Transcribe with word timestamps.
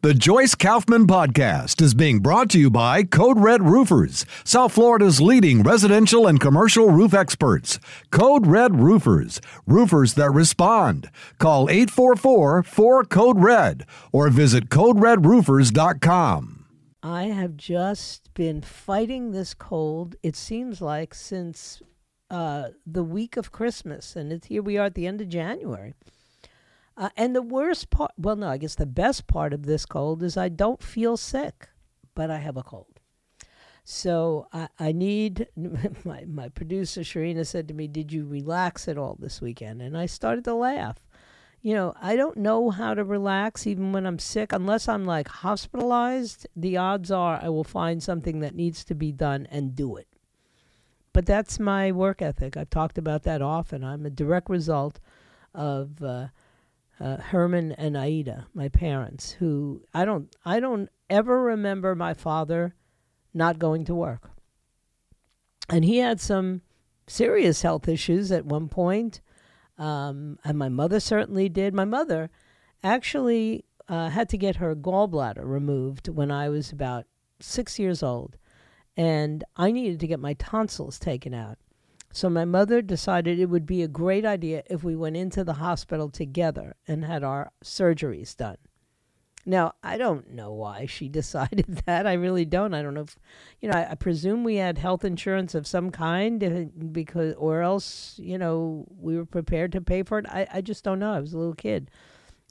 The 0.00 0.14
Joyce 0.14 0.54
Kaufman 0.54 1.08
Podcast 1.08 1.82
is 1.82 1.92
being 1.92 2.20
brought 2.20 2.50
to 2.50 2.58
you 2.60 2.70
by 2.70 3.02
Code 3.02 3.40
Red 3.40 3.64
Roofers, 3.64 4.24
South 4.44 4.74
Florida's 4.74 5.20
leading 5.20 5.64
residential 5.64 6.28
and 6.28 6.38
commercial 6.38 6.88
roof 6.88 7.12
experts. 7.12 7.80
Code 8.12 8.46
Red 8.46 8.78
Roofers, 8.78 9.40
roofers 9.66 10.14
that 10.14 10.30
respond. 10.30 11.10
Call 11.40 11.68
844 11.68 12.62
4 12.62 13.04
Code 13.06 13.40
Red 13.40 13.86
or 14.12 14.30
visit 14.30 14.68
CodeRedRoofers.com. 14.68 16.64
I 17.02 17.24
have 17.24 17.56
just 17.56 18.32
been 18.34 18.62
fighting 18.62 19.32
this 19.32 19.52
cold, 19.52 20.14
it 20.22 20.36
seems 20.36 20.80
like, 20.80 21.12
since 21.12 21.82
uh, 22.30 22.68
the 22.86 23.02
week 23.02 23.36
of 23.36 23.50
Christmas. 23.50 24.14
And 24.14 24.32
it's, 24.32 24.46
here 24.46 24.62
we 24.62 24.78
are 24.78 24.86
at 24.86 24.94
the 24.94 25.08
end 25.08 25.20
of 25.20 25.28
January. 25.28 25.94
Uh, 26.98 27.10
and 27.16 27.34
the 27.34 27.42
worst 27.42 27.90
part, 27.90 28.10
well, 28.18 28.34
no, 28.34 28.48
I 28.48 28.58
guess 28.58 28.74
the 28.74 28.84
best 28.84 29.28
part 29.28 29.52
of 29.54 29.64
this 29.64 29.86
cold 29.86 30.20
is 30.24 30.36
I 30.36 30.48
don't 30.48 30.82
feel 30.82 31.16
sick, 31.16 31.68
but 32.16 32.28
I 32.28 32.38
have 32.38 32.56
a 32.56 32.64
cold. 32.64 32.98
So 33.84 34.48
I, 34.52 34.68
I 34.80 34.90
need, 34.90 35.46
my, 36.04 36.24
my 36.26 36.48
producer, 36.48 37.02
Sharina, 37.02 37.46
said 37.46 37.68
to 37.68 37.74
me, 37.74 37.86
Did 37.86 38.12
you 38.12 38.26
relax 38.26 38.88
at 38.88 38.98
all 38.98 39.16
this 39.18 39.40
weekend? 39.40 39.80
And 39.80 39.96
I 39.96 40.06
started 40.06 40.42
to 40.44 40.54
laugh. 40.54 40.96
You 41.62 41.74
know, 41.74 41.94
I 42.02 42.16
don't 42.16 42.36
know 42.36 42.70
how 42.70 42.94
to 42.94 43.04
relax 43.04 43.64
even 43.64 43.92
when 43.92 44.04
I'm 44.04 44.18
sick. 44.18 44.52
Unless 44.52 44.88
I'm 44.88 45.04
like 45.04 45.28
hospitalized, 45.28 46.48
the 46.56 46.76
odds 46.76 47.12
are 47.12 47.38
I 47.40 47.48
will 47.48 47.64
find 47.64 48.02
something 48.02 48.40
that 48.40 48.56
needs 48.56 48.84
to 48.86 48.94
be 48.96 49.12
done 49.12 49.46
and 49.52 49.76
do 49.76 49.96
it. 49.96 50.08
But 51.12 51.26
that's 51.26 51.60
my 51.60 51.92
work 51.92 52.22
ethic. 52.22 52.56
I've 52.56 52.70
talked 52.70 52.98
about 52.98 53.22
that 53.22 53.40
often. 53.40 53.84
I'm 53.84 54.04
a 54.04 54.10
direct 54.10 54.50
result 54.50 54.98
of. 55.54 56.02
Uh, 56.02 56.26
uh, 57.00 57.16
Herman 57.18 57.72
and 57.72 57.96
Aida, 57.96 58.46
my 58.54 58.68
parents, 58.68 59.32
who 59.32 59.82
I 59.94 60.04
don't 60.04 60.34
I 60.44 60.60
don't 60.60 60.88
ever 61.08 61.42
remember 61.42 61.94
my 61.94 62.14
father 62.14 62.74
not 63.32 63.58
going 63.58 63.84
to 63.84 63.94
work. 63.94 64.30
And 65.68 65.84
he 65.84 65.98
had 65.98 66.20
some 66.20 66.62
serious 67.06 67.62
health 67.62 67.88
issues 67.88 68.32
at 68.32 68.46
one 68.46 68.68
point, 68.68 69.20
um, 69.76 70.38
and 70.44 70.58
my 70.58 70.68
mother 70.68 70.98
certainly 70.98 71.48
did. 71.48 71.74
My 71.74 71.84
mother 71.84 72.30
actually 72.82 73.64
uh, 73.88 74.08
had 74.08 74.28
to 74.30 74.38
get 74.38 74.56
her 74.56 74.74
gallbladder 74.74 75.44
removed 75.44 76.08
when 76.08 76.30
I 76.30 76.48
was 76.48 76.72
about 76.72 77.06
six 77.40 77.78
years 77.78 78.02
old, 78.02 78.36
and 78.96 79.44
I 79.56 79.70
needed 79.70 80.00
to 80.00 80.06
get 80.06 80.20
my 80.20 80.34
tonsils 80.34 80.98
taken 80.98 81.34
out. 81.34 81.58
So 82.12 82.30
my 82.30 82.44
mother 82.44 82.82
decided 82.82 83.38
it 83.38 83.50
would 83.50 83.66
be 83.66 83.82
a 83.82 83.88
great 83.88 84.24
idea 84.24 84.62
if 84.68 84.82
we 84.82 84.96
went 84.96 85.16
into 85.16 85.44
the 85.44 85.54
hospital 85.54 86.08
together 86.08 86.74
and 86.86 87.04
had 87.04 87.22
our 87.22 87.52
surgeries 87.62 88.36
done. 88.36 88.56
Now, 89.48 89.72
I 89.82 89.96
don't 89.96 90.30
know 90.32 90.52
why 90.52 90.84
she 90.84 91.08
decided 91.08 91.82
that. 91.86 92.06
I 92.06 92.12
really 92.12 92.44
don't. 92.44 92.74
I 92.74 92.82
don't 92.82 92.94
know 92.94 93.02
if, 93.02 93.16
you 93.60 93.68
know, 93.70 93.78
I, 93.78 93.92
I 93.92 93.94
presume 93.94 94.44
we 94.44 94.56
had 94.56 94.78
health 94.78 95.04
insurance 95.04 95.54
of 95.54 95.66
some 95.66 95.90
kind 95.90 96.44
uh, 96.44 96.64
because, 96.92 97.34
or 97.36 97.62
else, 97.62 98.18
you 98.22 98.36
know, 98.36 98.86
we 98.98 99.16
were 99.16 99.24
prepared 99.24 99.72
to 99.72 99.80
pay 99.80 100.02
for 100.02 100.18
it. 100.18 100.26
I, 100.28 100.46
I 100.52 100.60
just 100.60 100.84
don't 100.84 100.98
know. 100.98 101.12
I 101.12 101.20
was 101.20 101.32
a 101.32 101.38
little 101.38 101.54
kid. 101.54 101.90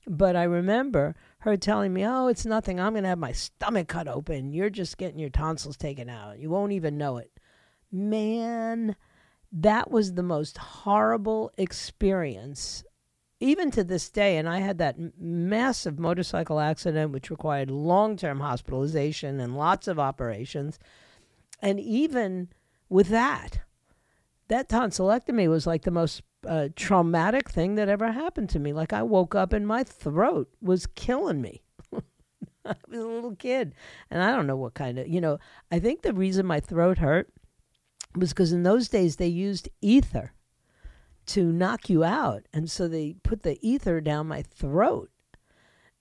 But 0.07 0.35
I 0.35 0.43
remember 0.43 1.15
her 1.39 1.57
telling 1.57 1.93
me, 1.93 2.05
oh, 2.05 2.27
it's 2.27 2.45
nothing. 2.45 2.79
I'm 2.79 2.93
going 2.93 3.03
to 3.03 3.09
have 3.09 3.19
my 3.19 3.33
stomach 3.33 3.89
cut 3.89 4.07
open. 4.07 4.53
You're 4.53 4.69
just 4.69 4.97
getting 4.97 5.19
your 5.19 5.29
tonsils 5.29 5.77
taken 5.77 6.09
out. 6.09 6.39
You 6.39 6.49
won't 6.49 6.71
even 6.71 6.97
know 6.97 7.17
it. 7.17 7.29
Man, 7.91 8.95
that 9.51 9.91
was 9.91 10.13
the 10.13 10.23
most 10.23 10.57
horrible 10.57 11.51
experience 11.57 12.83
even 13.39 13.69
to 13.71 13.83
this 13.83 14.09
day. 14.09 14.37
And 14.37 14.49
i 14.49 14.59
had 14.59 14.77
that 14.79 14.97
massive 15.19 15.99
motorcycle 15.99 16.59
accident 16.59 17.11
which 17.11 17.29
required 17.29 17.71
long-term 17.71 18.39
hospitalization 18.39 19.39
and 19.39 19.57
lots 19.57 19.87
of 19.87 19.99
operations. 19.99 20.79
And 21.61 21.79
even 21.79 22.49
with 22.89 23.09
that 23.09 23.59
that 24.49 24.69
tonsillectomy 24.69 25.49
was 25.49 25.67
like 25.67 25.81
the 25.81 25.91
most 25.91 26.21
uh, 26.47 26.69
traumatic 26.75 27.49
thing 27.49 27.75
that 27.75 27.89
ever 27.89 28.13
happened 28.13 28.49
to 28.49 28.59
me. 28.59 28.73
Like 28.73 28.93
i 28.93 29.03
woke 29.03 29.35
up 29.35 29.53
and 29.53 29.67
my 29.67 29.83
throat 29.83 30.49
was 30.61 30.87
killing 30.87 31.41
me. 31.41 31.63
I 32.65 32.75
was 32.89 32.99
a 32.99 33.07
little 33.07 33.35
kid 33.35 33.73
and 34.11 34.21
i 34.21 34.31
don't 34.31 34.45
know 34.47 34.57
what 34.57 34.73
kind 34.73 34.99
of 34.99 35.07
you 35.07 35.21
know 35.21 35.39
i 35.71 35.79
think 35.79 36.01
the 36.01 36.11
reason 36.11 36.45
my 36.45 36.59
throat 36.59 36.97
hurt 36.97 37.31
was 38.19 38.29
because 38.29 38.51
in 38.51 38.63
those 38.63 38.87
days 38.87 39.15
they 39.15 39.27
used 39.27 39.69
ether 39.81 40.33
to 41.27 41.51
knock 41.51 41.89
you 41.89 42.03
out. 42.03 42.45
And 42.53 42.69
so 42.69 42.87
they 42.87 43.15
put 43.23 43.43
the 43.43 43.57
ether 43.61 44.01
down 44.01 44.27
my 44.27 44.41
throat. 44.41 45.09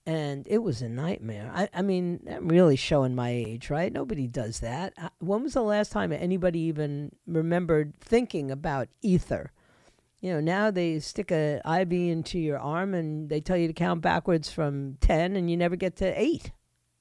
And 0.05 0.47
it 0.49 0.59
was 0.59 0.81
a 0.81 0.87
nightmare. 0.87 1.51
I, 1.53 1.67
I 1.73 1.81
mean, 1.81 2.21
I'm 2.31 2.47
really 2.47 2.77
showing 2.77 3.13
my 3.13 3.29
age, 3.29 3.69
right? 3.69 3.91
Nobody 3.91 4.25
does 4.25 4.61
that. 4.61 4.93
Uh, 4.97 5.09
when 5.19 5.43
was 5.43 5.53
the 5.53 5.61
last 5.61 5.91
time 5.91 6.13
anybody 6.13 6.59
even 6.61 7.11
remembered 7.27 7.93
thinking 7.99 8.49
about 8.49 8.87
ether? 9.01 9.51
You 10.21 10.33
know, 10.33 10.39
now 10.39 10.71
they 10.71 10.99
stick 10.99 11.29
a 11.29 11.61
IV 11.65 11.91
into 11.91 12.39
your 12.39 12.57
arm 12.57 12.93
and 12.93 13.29
they 13.29 13.41
tell 13.41 13.57
you 13.57 13.67
to 13.67 13.73
count 13.73 14.01
backwards 14.01 14.49
from 14.49 14.95
10 15.01 15.35
and 15.35 15.51
you 15.51 15.57
never 15.57 15.75
get 15.75 15.97
to 15.97 16.19
8. 16.19 16.51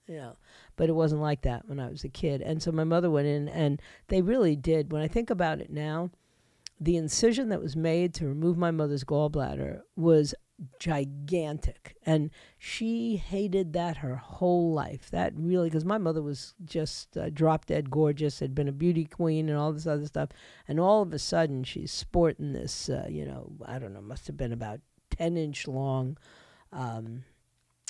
You 0.08 0.16
know, 0.16 0.36
but 0.76 0.88
it 0.88 0.94
wasn't 0.94 1.20
like 1.20 1.42
that 1.42 1.68
when 1.68 1.80
I 1.80 1.88
was 1.88 2.04
a 2.04 2.08
kid. 2.08 2.40
And 2.40 2.62
so 2.62 2.70
my 2.72 2.84
mother 2.84 3.10
went 3.10 3.26
in, 3.26 3.48
and 3.48 3.80
they 4.08 4.22
really 4.22 4.56
did. 4.56 4.92
When 4.92 5.02
I 5.02 5.08
think 5.08 5.30
about 5.30 5.60
it 5.60 5.70
now, 5.70 6.10
the 6.80 6.96
incision 6.96 7.48
that 7.48 7.62
was 7.62 7.76
made 7.76 8.14
to 8.14 8.26
remove 8.26 8.56
my 8.56 8.70
mother's 8.70 9.04
gallbladder 9.04 9.80
was 9.96 10.34
gigantic 10.78 11.96
and 12.06 12.30
she 12.56 13.16
hated 13.16 13.74
that 13.74 13.98
her 13.98 14.16
whole 14.16 14.72
life 14.72 15.10
that 15.10 15.34
really 15.36 15.68
because 15.68 15.84
my 15.84 15.98
mother 15.98 16.22
was 16.22 16.54
just 16.64 17.14
uh, 17.18 17.28
drop 17.28 17.66
dead 17.66 17.90
gorgeous 17.90 18.40
had 18.40 18.54
been 18.54 18.68
a 18.68 18.72
beauty 18.72 19.04
queen 19.04 19.50
and 19.50 19.58
all 19.58 19.70
this 19.70 19.86
other 19.86 20.06
stuff 20.06 20.30
and 20.66 20.80
all 20.80 21.02
of 21.02 21.12
a 21.12 21.18
sudden 21.18 21.62
she's 21.62 21.92
sporting 21.92 22.54
this 22.54 22.88
uh, 22.88 23.06
you 23.06 23.26
know 23.26 23.52
i 23.66 23.78
don't 23.78 23.92
know 23.92 24.00
must 24.00 24.26
have 24.26 24.36
been 24.36 24.52
about 24.52 24.80
10 25.10 25.36
inch 25.36 25.68
long 25.68 26.16
um, 26.72 27.22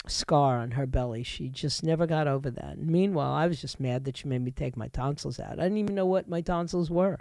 scar 0.08 0.58
on 0.58 0.72
her 0.72 0.86
belly. 0.86 1.22
She 1.22 1.48
just 1.48 1.82
never 1.82 2.06
got 2.06 2.28
over 2.28 2.50
that. 2.50 2.76
And 2.76 2.86
meanwhile, 2.86 3.32
I 3.32 3.46
was 3.46 3.60
just 3.60 3.80
mad 3.80 4.04
that 4.04 4.16
she 4.16 4.28
made 4.28 4.42
me 4.42 4.50
take 4.50 4.76
my 4.76 4.88
tonsils 4.88 5.40
out. 5.40 5.58
I 5.58 5.64
didn't 5.64 5.78
even 5.78 5.94
know 5.94 6.06
what 6.06 6.28
my 6.28 6.40
tonsils 6.40 6.90
were. 6.90 7.20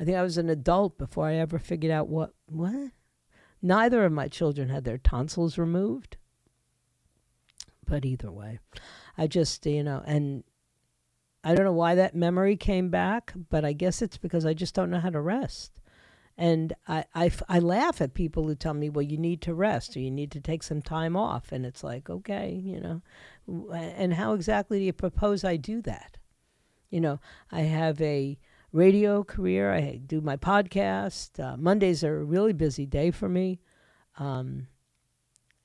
I 0.00 0.04
think 0.04 0.16
I 0.16 0.22
was 0.22 0.38
an 0.38 0.48
adult 0.48 0.96
before 0.96 1.26
I 1.26 1.34
ever 1.34 1.58
figured 1.58 1.92
out 1.92 2.08
what 2.08 2.32
what. 2.46 2.92
Neither 3.60 4.04
of 4.04 4.12
my 4.12 4.28
children 4.28 4.68
had 4.68 4.84
their 4.84 4.98
tonsils 4.98 5.58
removed. 5.58 6.16
But 7.84 8.04
either 8.04 8.30
way, 8.30 8.60
I 9.16 9.26
just, 9.26 9.66
you 9.66 9.82
know, 9.82 10.02
and 10.06 10.44
I 11.42 11.54
don't 11.54 11.64
know 11.64 11.72
why 11.72 11.94
that 11.94 12.14
memory 12.14 12.56
came 12.56 12.90
back, 12.90 13.32
but 13.48 13.64
I 13.64 13.72
guess 13.72 14.02
it's 14.02 14.18
because 14.18 14.44
I 14.44 14.54
just 14.54 14.74
don't 14.74 14.90
know 14.90 15.00
how 15.00 15.10
to 15.10 15.20
rest. 15.20 15.77
And 16.38 16.72
I, 16.86 17.04
I, 17.16 17.32
I 17.48 17.58
laugh 17.58 18.00
at 18.00 18.14
people 18.14 18.46
who 18.46 18.54
tell 18.54 18.72
me, 18.72 18.88
well, 18.88 19.02
you 19.02 19.18
need 19.18 19.42
to 19.42 19.54
rest 19.54 19.96
or 19.96 20.00
you 20.00 20.10
need 20.10 20.30
to 20.30 20.40
take 20.40 20.62
some 20.62 20.80
time 20.80 21.16
off. 21.16 21.50
And 21.50 21.66
it's 21.66 21.82
like, 21.82 22.08
okay, 22.08 22.52
you 22.64 22.80
know, 22.80 23.02
and 23.74 24.14
how 24.14 24.34
exactly 24.34 24.78
do 24.78 24.84
you 24.84 24.92
propose 24.92 25.42
I 25.42 25.56
do 25.56 25.82
that? 25.82 26.16
You 26.90 27.00
know, 27.00 27.20
I 27.50 27.62
have 27.62 28.00
a 28.00 28.38
radio 28.72 29.24
career, 29.24 29.72
I 29.72 30.00
do 30.06 30.20
my 30.20 30.36
podcast. 30.36 31.42
Uh, 31.42 31.56
Mondays 31.56 32.04
are 32.04 32.20
a 32.20 32.24
really 32.24 32.52
busy 32.52 32.86
day 32.86 33.10
for 33.10 33.28
me. 33.28 33.58
Um, 34.16 34.68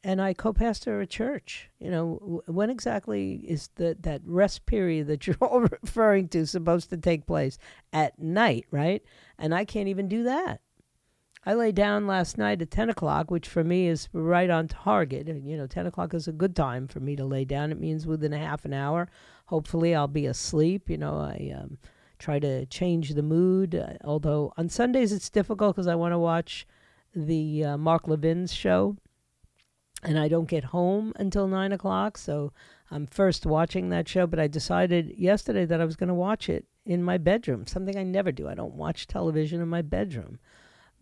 and 0.03 0.21
I 0.21 0.33
co-pastor 0.33 0.99
a 0.99 1.07
church. 1.07 1.69
You 1.79 1.91
know, 1.91 2.41
when 2.47 2.69
exactly 2.69 3.35
is 3.47 3.69
the 3.75 3.95
that 4.01 4.21
rest 4.25 4.65
period 4.65 5.07
that 5.07 5.27
you're 5.27 5.37
all 5.39 5.61
referring 5.61 6.29
to 6.29 6.45
supposed 6.45 6.89
to 6.89 6.97
take 6.97 7.25
place? 7.27 7.57
At 7.93 8.19
night, 8.19 8.65
right? 8.71 9.03
And 9.37 9.53
I 9.53 9.65
can't 9.65 9.87
even 9.87 10.07
do 10.07 10.23
that. 10.23 10.61
I 11.45 11.53
lay 11.53 11.71
down 11.71 12.07
last 12.07 12.37
night 12.37 12.61
at 12.61 12.71
10 12.71 12.89
o'clock, 12.89 13.29
which 13.29 13.49
for 13.49 13.63
me 13.63 13.87
is 13.87 14.07
right 14.13 14.49
on 14.49 14.67
target. 14.67 15.27
And 15.27 15.45
you 15.45 15.57
know, 15.57 15.67
10 15.67 15.87
o'clock 15.87 16.13
is 16.13 16.27
a 16.27 16.31
good 16.31 16.55
time 16.55 16.87
for 16.87 16.99
me 16.99 17.15
to 17.17 17.25
lay 17.25 17.43
down. 17.43 17.71
It 17.71 17.79
means 17.79 18.07
within 18.07 18.31
a 18.31 18.37
half 18.37 18.63
an 18.63 18.73
hour, 18.73 19.09
hopefully, 19.45 19.93
I'll 19.93 20.07
be 20.07 20.25
asleep. 20.25 20.89
You 20.89 20.97
know, 20.97 21.17
I 21.17 21.53
um, 21.57 21.77
try 22.17 22.39
to 22.39 22.65
change 22.67 23.13
the 23.13 23.23
mood. 23.23 23.75
Uh, 23.75 23.93
although 24.03 24.53
on 24.57 24.69
Sundays 24.69 25.11
it's 25.11 25.29
difficult 25.29 25.75
because 25.75 25.87
I 25.87 25.95
want 25.95 26.13
to 26.13 26.19
watch 26.19 26.65
the 27.13 27.63
uh, 27.65 27.77
Mark 27.77 28.07
Levin's 28.07 28.53
show 28.53 28.95
and 30.03 30.19
I 30.19 30.27
don't 30.27 30.47
get 30.47 30.65
home 30.65 31.13
until 31.17 31.47
nine 31.47 31.71
o'clock. 31.71 32.17
So 32.17 32.53
I'm 32.91 33.05
first 33.05 33.45
watching 33.45 33.89
that 33.89 34.07
show, 34.07 34.27
but 34.27 34.39
I 34.39 34.47
decided 34.47 35.13
yesterday 35.17 35.65
that 35.65 35.81
I 35.81 35.85
was 35.85 35.95
going 35.95 36.07
to 36.07 36.13
watch 36.13 36.49
it 36.49 36.65
in 36.85 37.03
my 37.03 37.17
bedroom, 37.17 37.65
something 37.67 37.97
I 37.97 38.03
never 38.03 38.31
do. 38.31 38.47
I 38.47 38.55
don't 38.55 38.75
watch 38.75 39.07
television 39.07 39.61
in 39.61 39.67
my 39.67 39.81
bedroom. 39.81 40.39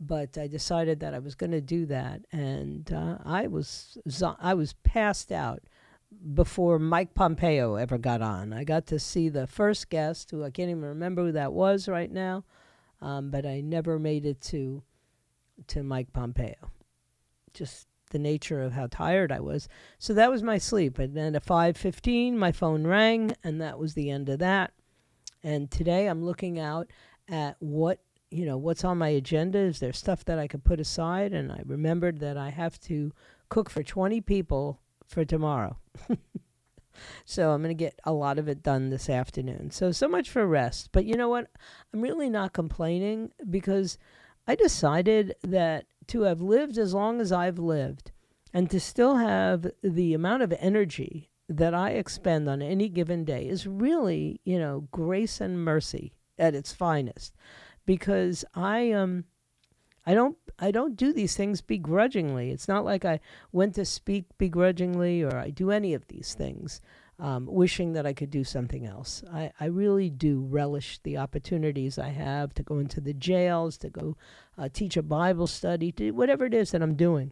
But 0.04 0.36
I 0.36 0.48
decided 0.48 1.00
that 1.02 1.14
I 1.14 1.20
was 1.20 1.36
going 1.36 1.52
to 1.52 1.62
do 1.62 1.86
that, 1.86 2.22
and 2.32 2.92
uh, 2.92 3.20
I 3.24 3.46
was 3.46 4.00
I 4.40 4.56
was 4.56 4.74
passed 4.84 5.32
out 5.32 5.62
before 6.34 6.80
Mike 6.80 7.14
Pompeo 7.14 7.76
ever 7.76 8.00
got 8.00 8.22
on. 8.22 8.52
I 8.52 8.64
got 8.64 8.88
to 8.88 8.98
see 8.98 9.30
the 9.30 9.46
first 9.46 9.92
guest, 9.92 10.32
who 10.32 10.44
I 10.44 10.50
can't 10.50 10.72
even 10.72 10.84
remember 10.84 11.26
who 11.26 11.32
that 11.34 11.54
was 11.54 11.88
right 11.88 12.12
now, 12.12 12.44
um, 13.00 13.30
but 13.30 13.46
I 13.46 13.62
never 13.62 14.00
made 14.00 14.26
it 14.26 14.42
to 14.42 14.82
to 15.68 15.84
Mike 15.84 16.12
Pompeo. 16.14 16.72
Just 17.54 17.88
the 18.12 18.20
nature 18.20 18.62
of 18.62 18.74
how 18.74 18.88
tired 18.88 19.32
I 19.32 19.40
was. 19.40 19.68
So 19.98 20.14
that 20.14 20.32
was 20.32 20.44
my 20.44 20.58
sleep. 20.58 21.00
And 21.00 21.16
then 21.16 21.36
at 21.36 21.46
5:15 21.46 22.38
my 22.38 22.52
phone 22.52 22.86
rang 22.86 23.36
and 23.44 23.60
that 23.62 23.80
was 23.80 23.94
the 23.94 24.10
end 24.10 24.30
of 24.30 24.40
that. 24.40 24.74
And 25.44 25.72
today 25.72 26.08
I'm 26.08 26.24
looking 26.24 26.60
out 26.60 26.88
at 27.28 27.56
what, 27.60 28.00
you 28.32 28.46
know, 28.46 28.58
what's 28.58 28.84
on 28.84 28.98
my 28.98 29.10
agenda. 29.10 29.60
Is 29.60 29.80
there 29.80 29.94
stuff 29.94 30.26
that 30.26 30.40
I 30.40 30.48
could 30.48 30.64
put 30.64 30.80
aside 30.80 31.34
and 31.34 31.52
I 31.52 31.62
remembered 31.66 32.20
that 32.20 32.38
I 32.38 32.50
have 32.50 32.80
to 32.82 33.12
cook 33.50 33.70
for 33.70 33.84
20 33.84 34.22
people 34.22 34.80
for 35.06 35.26
tomorrow. 35.26 35.78
so 37.26 37.52
I'm 37.52 37.62
going 37.62 37.76
to 37.76 37.84
get 37.84 38.00
a 38.06 38.14
lot 38.14 38.40
of 38.40 38.48
it 38.48 38.64
done 38.64 38.90
this 38.90 39.10
afternoon. 39.10 39.72
So 39.72 39.92
so 39.92 40.08
much 40.08 40.30
for 40.30 40.48
rest. 40.48 40.90
But 40.92 41.06
you 41.06 41.16
know 41.16 41.30
what? 41.30 41.48
I'm 41.94 42.02
really 42.02 42.30
not 42.30 42.54
complaining 42.54 43.32
because 43.50 43.98
I 44.48 44.56
decided 44.56 45.36
that 45.44 45.86
to 46.08 46.22
have 46.22 46.42
lived 46.42 46.78
as 46.78 46.94
long 46.94 47.22
as 47.22 47.32
I've 47.32 47.60
lived 47.60 48.12
and 48.54 48.70
to 48.72 48.80
still 48.80 49.18
have 49.18 49.68
the 49.84 50.14
amount 50.14 50.44
of 50.44 50.54
energy 50.60 51.30
that 51.48 51.74
I 51.74 51.92
expend 51.92 52.50
on 52.50 52.62
any 52.62 52.88
given 52.88 53.26
day 53.26 53.48
is 53.48 53.68
really, 53.68 54.40
you 54.46 54.58
know, 54.58 54.88
grace 54.92 55.42
and 55.42 55.64
mercy 55.64 56.14
at 56.40 56.56
its 56.56 56.72
finest 56.72 57.36
because 57.86 58.46
I 58.54 58.92
um 58.92 59.26
I 60.06 60.14
don't 60.14 60.38
I 60.60 60.72
don't 60.72 60.96
do 60.96 61.14
these 61.14 61.36
things 61.36 61.62
begrudgingly. 61.62 62.52
It's 62.52 62.68
not 62.68 62.86
like 62.86 63.06
I 63.06 63.20
went 63.52 63.76
to 63.76 63.86
speak 63.86 64.26
begrudgingly 64.38 65.24
or 65.24 65.36
I 65.36 65.50
do 65.50 65.72
any 65.72 65.94
of 65.94 66.08
these 66.08 66.34
things 66.34 66.82
um, 67.22 67.46
wishing 67.46 67.94
that 67.94 68.06
I 68.08 68.14
could 68.14 68.32
do 68.32 68.44
something 68.44 68.86
else. 68.86 69.24
I, 69.32 69.52
I 69.60 69.66
really 69.66 70.10
do 70.10 70.42
relish 70.42 71.00
the 71.04 71.18
opportunities 71.18 72.00
I 72.00 72.10
have 72.10 72.54
to 72.56 72.64
go 72.64 72.80
into 72.80 73.00
the 73.00 73.14
jails, 73.14 73.78
to 73.78 73.90
go 73.90 74.18
uh, 74.58 74.70
teach 74.74 74.98
a 74.98 75.04
Bible 75.04 75.46
study, 75.46 75.92
to 75.94 76.12
whatever 76.12 76.46
it 76.46 76.54
is 76.56 76.72
that 76.72 76.82
I'm 76.82 76.96
doing. 76.96 77.32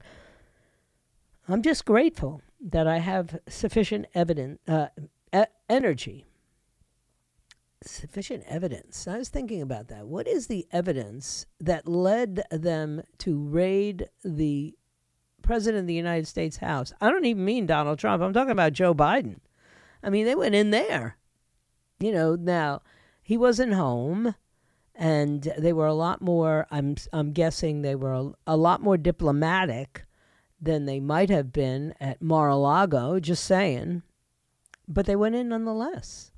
I'm 1.48 1.64
just 1.64 1.86
grateful 1.86 2.42
that 2.62 2.86
I 2.86 3.00
have 3.00 3.40
sufficient 3.48 4.06
evidence, 4.14 4.60
uh, 4.68 4.88
e- 5.36 5.46
energy. 5.68 6.28
Sufficient 7.82 8.44
evidence. 8.48 9.08
I 9.08 9.18
was 9.18 9.30
thinking 9.30 9.62
about 9.62 9.88
that. 9.88 10.06
What 10.06 10.28
is 10.28 10.48
the 10.48 10.68
evidence 10.72 11.46
that 11.62 11.88
led 11.88 12.44
them 12.52 13.04
to 13.20 13.42
raid 13.42 14.10
the 14.24 14.76
president 15.42 15.82
of 15.82 15.88
the 15.88 15.94
United 15.94 16.28
States 16.28 16.58
House? 16.58 16.92
I 17.00 17.10
don't 17.10 17.24
even 17.24 17.46
mean 17.46 17.66
Donald 17.66 17.98
Trump. 17.98 18.22
I'm 18.22 18.34
talking 18.34 18.52
about 18.52 18.74
Joe 18.74 18.94
Biden. 18.94 19.38
I 20.04 20.10
mean, 20.10 20.26
they 20.26 20.36
went 20.36 20.56
in 20.56 20.72
there. 20.72 21.18
You 22.00 22.12
know, 22.12 22.36
now 22.36 22.82
he 23.22 23.38
wasn't 23.38 23.74
home, 23.74 24.36
and 24.94 25.54
they 25.58 25.72
were 25.72 25.88
a 25.88 25.94
lot 25.94 26.22
more. 26.22 26.68
I'm 26.72 26.96
I'm 27.14 27.32
guessing 27.32 27.82
they 27.82 27.96
were 27.96 28.14
a, 28.14 28.32
a 28.46 28.58
lot 28.58 28.82
more 28.82 28.98
diplomatic 28.98 30.06
than 30.62 30.86
they 30.86 31.00
might 31.00 31.30
have 31.30 31.54
been 31.54 31.94
at 32.02 32.22
Mar-a-Lago. 32.22 33.20
Just 33.22 33.46
saying, 33.46 34.04
but 34.88 35.06
they 35.06 35.16
went 35.16 35.36
in 35.36 35.48
nonetheless. 35.48 36.29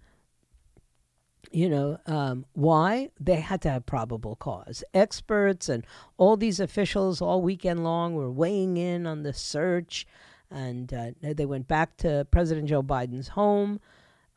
You 1.52 1.70
know, 1.70 2.00
um, 2.06 2.46
why? 2.54 3.10
They 3.20 3.42
had 3.42 3.62
to 3.64 3.70
have 3.70 3.86
probable 3.86 4.38
cause. 4.38 4.84
Experts 4.94 5.68
and 5.68 5.86
all 6.18 6.38
these 6.38 6.60
officials 6.60 7.22
all 7.22 7.42
weekend 7.42 7.84
long 7.84 8.16
were 8.16 8.32
weighing 8.32 8.78
in 8.78 9.06
on 9.06 9.24
the 9.24 9.34
search 9.34 10.08
and 10.52 10.94
uh, 10.94 11.12
they 11.22 11.46
went 11.46 11.68
back 11.68 11.98
to 11.98 12.28
President 12.30 12.68
Joe 12.68 12.84
Biden's 12.84 13.30
home. 13.30 13.80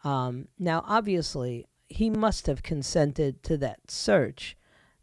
Um, 0.05 0.49
now, 0.59 0.85
obviously, 0.87 1.67
he 1.89 2.09
must 2.09 2.47
have 2.47 2.63
consented 2.63 3.43
to 3.43 3.57
that 3.59 3.91
search 3.91 4.57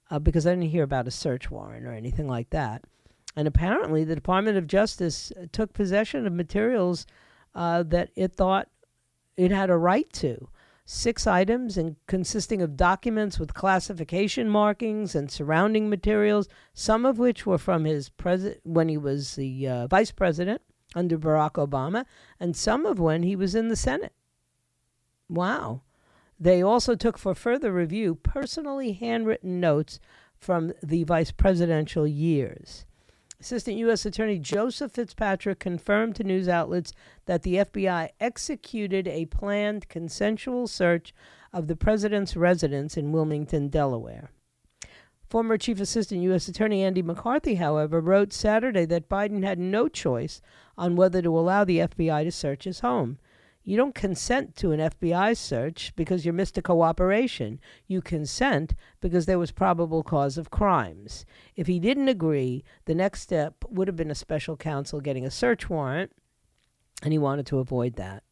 uh, 0.10 0.20
because 0.20 0.48
I 0.48 0.52
didn't 0.52 0.70
hear 0.70 0.84
about 0.84 1.08
a 1.08 1.12
search 1.12 1.52
warrant 1.52 1.86
or 1.86 1.92
anything 1.92 2.28
like 2.28 2.50
that. 2.52 2.84
And 3.36 3.48
apparently, 3.48 4.04
the 4.04 4.16
Department 4.16 4.58
of 4.58 4.68
Justice 4.68 5.32
took 5.52 5.74
possession 5.74 6.26
of 6.26 6.34
materials 6.34 7.06
uh, 7.56 7.84
that 7.84 8.10
it 8.16 8.34
thought 8.34 8.70
it 9.38 9.52
had 9.52 9.70
a 9.70 9.78
right 9.78 10.12
to. 10.14 10.50
Six 10.86 11.28
items 11.28 11.78
and 11.78 11.96
consisting 12.08 12.62
of 12.62 12.76
documents 12.76 13.40
with 13.40 13.54
classification 13.54 14.50
markings 14.50 15.16
and 15.16 15.32
surrounding 15.32 15.90
materials, 15.90 16.50
some 16.74 17.06
of 17.06 17.20
which 17.20 17.46
were 17.46 17.58
from 17.58 17.86
his 17.86 18.10
president 18.10 18.62
when 18.64 18.90
he 18.90 18.98
was 18.98 19.36
the 19.36 19.68
uh, 19.68 19.88
vice 19.88 20.12
president, 20.12 20.62
under 20.96 21.18
Barack 21.18 21.54
Obama, 21.54 22.06
and 22.40 22.56
some 22.56 22.86
of 22.86 23.00
when 23.00 23.24
he 23.24 23.36
was 23.36 23.56
in 23.56 23.70
the 23.70 23.76
Senate. 23.76 24.14
Wow. 25.30 25.84
They 26.40 26.62
also 26.62 26.96
took 26.96 27.18
for 27.18 27.36
further 27.36 27.72
review 27.72 28.16
personally 28.16 28.94
handwritten 28.94 29.60
notes 29.60 30.00
from 30.36 30.74
the 30.82 31.04
vice 31.04 31.32
presidential 31.32 32.08
years. 32.08 32.86
Assistant 33.42 33.76
U.S. 33.78 34.06
Attorney 34.06 34.38
Joseph 34.38 34.92
Fitzpatrick 34.92 35.58
confirmed 35.58 36.16
to 36.16 36.24
news 36.24 36.48
outlets 36.48 36.94
that 37.26 37.42
the 37.42 37.56
FBI 37.56 38.10
executed 38.20 39.08
a 39.08 39.26
planned 39.26 39.90
consensual 39.90 40.68
search 40.68 41.12
of 41.52 41.66
the 41.66 41.76
president's 41.76 42.36
residence 42.36 42.98
in 42.98 43.12
Wilmington, 43.12 43.68
Delaware. 43.70 44.30
Former 45.28 45.58
Chief 45.58 45.80
Assistant 45.80 46.22
U.S. 46.22 46.48
Attorney 46.48 46.84
Andy 46.84 47.02
McCarthy, 47.02 47.56
however, 47.56 48.00
wrote 48.00 48.32
Saturday 48.32 48.86
that 48.86 49.10
Biden 49.10 49.44
had 49.44 49.58
no 49.58 49.88
choice 49.88 50.40
on 50.78 50.96
whether 50.96 51.20
to 51.24 51.36
allow 51.36 51.64
the 51.64 51.80
FBI 51.80 52.24
to 52.26 52.32
search 52.32 52.66
his 52.66 52.82
home. 52.82 53.18
You 53.64 53.78
don't 53.78 53.94
consent 53.94 54.56
to 54.58 54.72
an 54.72 54.80
FBI 54.80 55.38
search 55.38 55.94
because 55.96 56.26
you're 56.26 56.34
Mr. 56.34 56.64
Cooperation. 56.64 57.60
You 57.88 58.02
consent 58.02 58.74
because 59.00 59.28
there 59.28 59.38
was 59.38 59.52
probable 59.52 60.02
cause 60.02 60.38
of 60.38 60.50
crimes. 60.50 61.26
If 61.56 61.68
he 61.68 61.80
didn't 61.80 62.08
agree, 62.08 62.64
the 62.86 62.96
next 62.96 63.22
step 63.22 63.64
would 63.70 63.88
have 63.88 63.96
been 63.96 64.10
a 64.10 64.16
special 64.16 64.58
counsel 64.58 65.00
getting 65.00 65.26
a 65.26 65.32
search 65.32 65.70
warrant, 65.70 66.12
and 67.04 67.14
he 67.14 67.20
wanted 67.20 67.46
to 67.48 67.60
avoid 67.60 67.96
that. 67.98 68.24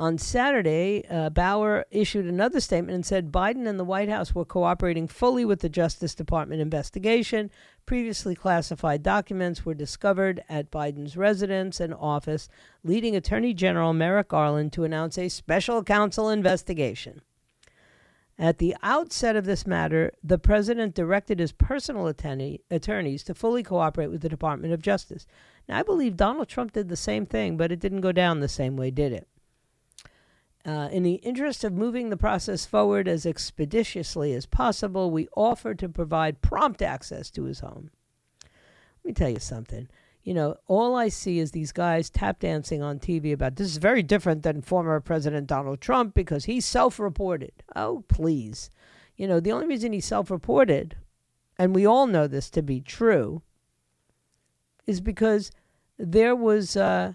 On 0.00 0.16
Saturday, 0.16 1.04
uh, 1.10 1.28
Bauer 1.28 1.84
issued 1.90 2.24
another 2.24 2.58
statement 2.58 2.94
and 2.94 3.04
said 3.04 3.30
Biden 3.30 3.68
and 3.68 3.78
the 3.78 3.84
White 3.84 4.08
House 4.08 4.34
were 4.34 4.46
cooperating 4.46 5.06
fully 5.06 5.44
with 5.44 5.60
the 5.60 5.68
Justice 5.68 6.14
Department 6.14 6.62
investigation. 6.62 7.50
Previously 7.84 8.34
classified 8.34 9.02
documents 9.02 9.66
were 9.66 9.74
discovered 9.74 10.42
at 10.48 10.70
Biden's 10.70 11.18
residence 11.18 11.80
and 11.80 11.92
office, 11.92 12.48
leading 12.82 13.14
Attorney 13.14 13.52
General 13.52 13.92
Merrick 13.92 14.28
Garland 14.28 14.72
to 14.72 14.84
announce 14.84 15.18
a 15.18 15.28
special 15.28 15.84
counsel 15.84 16.30
investigation. 16.30 17.20
At 18.38 18.56
the 18.56 18.74
outset 18.82 19.36
of 19.36 19.44
this 19.44 19.66
matter, 19.66 20.12
the 20.24 20.38
president 20.38 20.94
directed 20.94 21.40
his 21.40 21.52
personal 21.52 22.06
attorney, 22.06 22.62
attorneys 22.70 23.22
to 23.24 23.34
fully 23.34 23.62
cooperate 23.62 24.08
with 24.08 24.22
the 24.22 24.30
Department 24.30 24.72
of 24.72 24.80
Justice. 24.80 25.26
Now, 25.68 25.78
I 25.78 25.82
believe 25.82 26.16
Donald 26.16 26.48
Trump 26.48 26.72
did 26.72 26.88
the 26.88 26.96
same 26.96 27.26
thing, 27.26 27.58
but 27.58 27.70
it 27.70 27.80
didn't 27.80 28.00
go 28.00 28.12
down 28.12 28.40
the 28.40 28.48
same 28.48 28.78
way, 28.78 28.90
did 28.90 29.12
it? 29.12 29.28
Uh, 30.66 30.88
in 30.92 31.02
the 31.02 31.14
interest 31.14 31.64
of 31.64 31.72
moving 31.72 32.10
the 32.10 32.16
process 32.16 32.66
forward 32.66 33.08
as 33.08 33.24
expeditiously 33.24 34.34
as 34.34 34.44
possible, 34.44 35.10
we 35.10 35.26
offer 35.34 35.74
to 35.74 35.88
provide 35.88 36.42
prompt 36.42 36.82
access 36.82 37.30
to 37.30 37.44
his 37.44 37.60
home. 37.60 37.90
Let 39.02 39.04
me 39.04 39.12
tell 39.14 39.30
you 39.30 39.38
something. 39.38 39.88
You 40.22 40.34
know, 40.34 40.56
all 40.66 40.96
I 40.96 41.08
see 41.08 41.38
is 41.38 41.52
these 41.52 41.72
guys 41.72 42.10
tap 42.10 42.40
dancing 42.40 42.82
on 42.82 42.98
TV 42.98 43.32
about 43.32 43.56
this 43.56 43.68
is 43.68 43.78
very 43.78 44.02
different 44.02 44.42
than 44.42 44.60
former 44.60 45.00
President 45.00 45.46
Donald 45.46 45.80
Trump 45.80 46.14
because 46.14 46.44
he 46.44 46.60
self 46.60 47.00
reported. 47.00 47.52
Oh, 47.74 48.04
please. 48.08 48.70
You 49.16 49.26
know, 49.26 49.40
the 49.40 49.52
only 49.52 49.66
reason 49.66 49.94
he 49.94 50.00
self 50.00 50.30
reported, 50.30 50.96
and 51.58 51.74
we 51.74 51.86
all 51.86 52.06
know 52.06 52.26
this 52.26 52.50
to 52.50 52.62
be 52.62 52.82
true, 52.82 53.40
is 54.86 55.00
because 55.00 55.50
there 55.98 56.36
was 56.36 56.76
uh, 56.76 57.14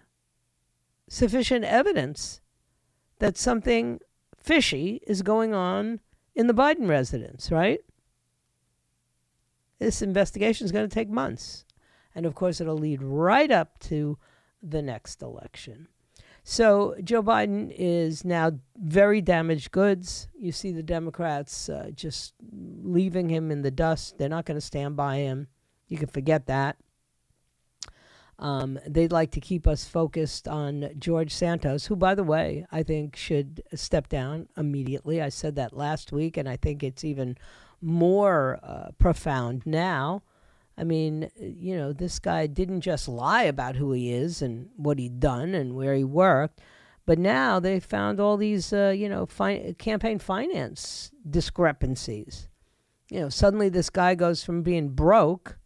sufficient 1.08 1.64
evidence 1.64 2.42
that 3.20 3.38
something 3.38 4.00
fishy 4.38 5.02
is 5.08 5.22
going 5.22 5.54
on 5.54 6.00
in 6.36 6.48
the 6.48 6.54
Biden 6.54 6.88
residence, 6.88 7.52
right? 7.52 7.80
This 9.80 10.02
investigation 10.02 10.66
is 10.66 10.72
going 10.72 10.88
to 10.88 10.94
take 10.94 11.10
months. 11.10 11.66
And 12.14 12.26
of 12.26 12.36
course, 12.36 12.62
it'll 12.62 12.78
lead 12.78 13.02
right 13.02 13.52
up 13.52 13.80
to 13.80 14.18
the 14.62 14.82
next 14.82 15.22
election. 15.22 15.88
So 16.44 16.96
Joe 17.04 17.24
Biden 17.24 17.74
is 17.76 18.24
now 18.24 18.52
very 18.78 19.20
damaged 19.20 19.72
goods. 19.72 20.28
You 20.38 20.52
see 20.52 20.72
the 20.72 20.84
Democrats 20.84 21.70
uh, 21.70 21.90
just 21.94 22.36
leaving 22.52 23.30
him 23.30 23.50
in 23.50 23.64
the 23.64 23.72
dust. 23.72 24.18
They're 24.18 24.30
not 24.30 24.46
going 24.46 24.58
to 24.58 24.62
stand 24.62 24.96
by 24.96 25.18
him. 25.18 25.48
You 25.88 25.98
can 25.98 26.08
forget 26.08 26.46
that. 26.46 26.78
Um, 28.38 28.80
they'd 28.86 29.12
like 29.12 29.32
to 29.32 29.40
keep 29.40 29.66
us 29.66 29.86
focused 29.86 30.48
on 30.48 30.90
George 31.00 31.34
Santos, 31.34 31.86
who, 31.86 31.96
by 31.96 32.16
the 32.16 32.24
way, 32.24 32.66
I 32.72 32.84
think 32.84 33.16
should 33.16 33.64
step 33.74 34.10
down 34.10 34.50
immediately. 34.58 35.22
I 35.22 35.30
said 35.30 35.56
that 35.56 35.76
last 35.76 36.12
week, 36.12 36.36
and 36.36 36.50
I 36.50 36.58
think 36.58 36.84
it's 36.84 37.06
even 37.06 37.38
more 37.82 38.60
uh, 38.62 38.92
profound 38.98 39.66
now. 39.66 40.24
I 40.78 40.84
mean, 40.84 41.30
you 41.40 41.78
know, 41.78 41.94
this 41.94 42.20
guy 42.20 42.48
didn't 42.48 42.82
just 42.82 43.08
lie 43.08 43.44
about 43.44 43.78
who 43.78 43.94
he 43.94 44.12
is 44.12 44.42
and 44.42 44.70
what 44.76 45.00
he'd 45.00 45.22
done 45.22 45.54
and 45.54 45.76
where 45.76 45.96
he 45.96 46.04
worked, 46.04 46.60
but 47.06 47.18
now 47.18 47.62
they 47.62 47.80
found 47.80 48.20
all 48.20 48.36
these, 48.36 48.74
uh, 48.74 48.94
you 48.96 49.08
know, 49.08 49.26
fi- 49.26 49.74
campaign 49.78 50.20
finance 50.20 51.12
discrepancies. 51.30 52.50
You 53.10 53.22
know, 53.22 53.30
suddenly 53.30 53.70
this 53.70 53.90
guy 53.90 54.16
goes 54.16 54.44
from 54.44 54.64
being 54.64 54.90
broke 54.90 55.58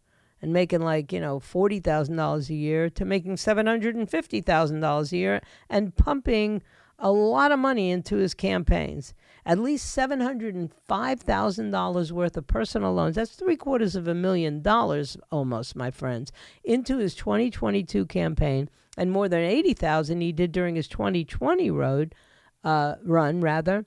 and 0.42 0.52
making 0.52 0.80
like, 0.80 1.12
you 1.12 1.20
know, 1.20 1.38
$40,000 1.40 2.50
a 2.50 2.54
year 2.54 2.90
to 2.90 3.04
making 3.04 3.36
$750,000 3.36 5.12
a 5.12 5.16
year 5.16 5.40
and 5.68 5.96
pumping 5.96 6.62
a 6.98 7.10
lot 7.10 7.52
of 7.52 7.58
money 7.58 7.90
into 7.90 8.16
his 8.16 8.34
campaigns. 8.34 9.14
At 9.46 9.58
least 9.58 9.96
$705,000 9.96 12.12
worth 12.12 12.36
of 12.36 12.46
personal 12.46 12.92
loans. 12.92 13.16
That's 13.16 13.32
three 13.32 13.56
quarters 13.56 13.96
of 13.96 14.06
a 14.06 14.14
million 14.14 14.60
dollars 14.60 15.16
almost, 15.30 15.74
my 15.74 15.90
friends, 15.90 16.30
into 16.62 16.98
his 16.98 17.14
2022 17.14 18.04
campaign 18.06 18.68
and 18.98 19.10
more 19.10 19.28
than 19.28 19.40
80,000 19.40 20.20
he 20.20 20.32
did 20.32 20.52
during 20.52 20.76
his 20.76 20.88
2020 20.88 21.70
road 21.70 22.14
uh, 22.62 22.96
run 23.02 23.40
rather. 23.40 23.86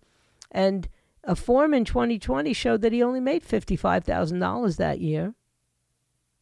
And 0.51 0.89
a 1.23 1.35
form 1.35 1.73
in 1.73 1.85
2020 1.85 2.51
showed 2.53 2.81
that 2.81 2.93
he 2.93 3.03
only 3.03 3.19
made 3.19 3.43
$55,000 3.43 4.77
that 4.77 4.99
year. 4.99 5.35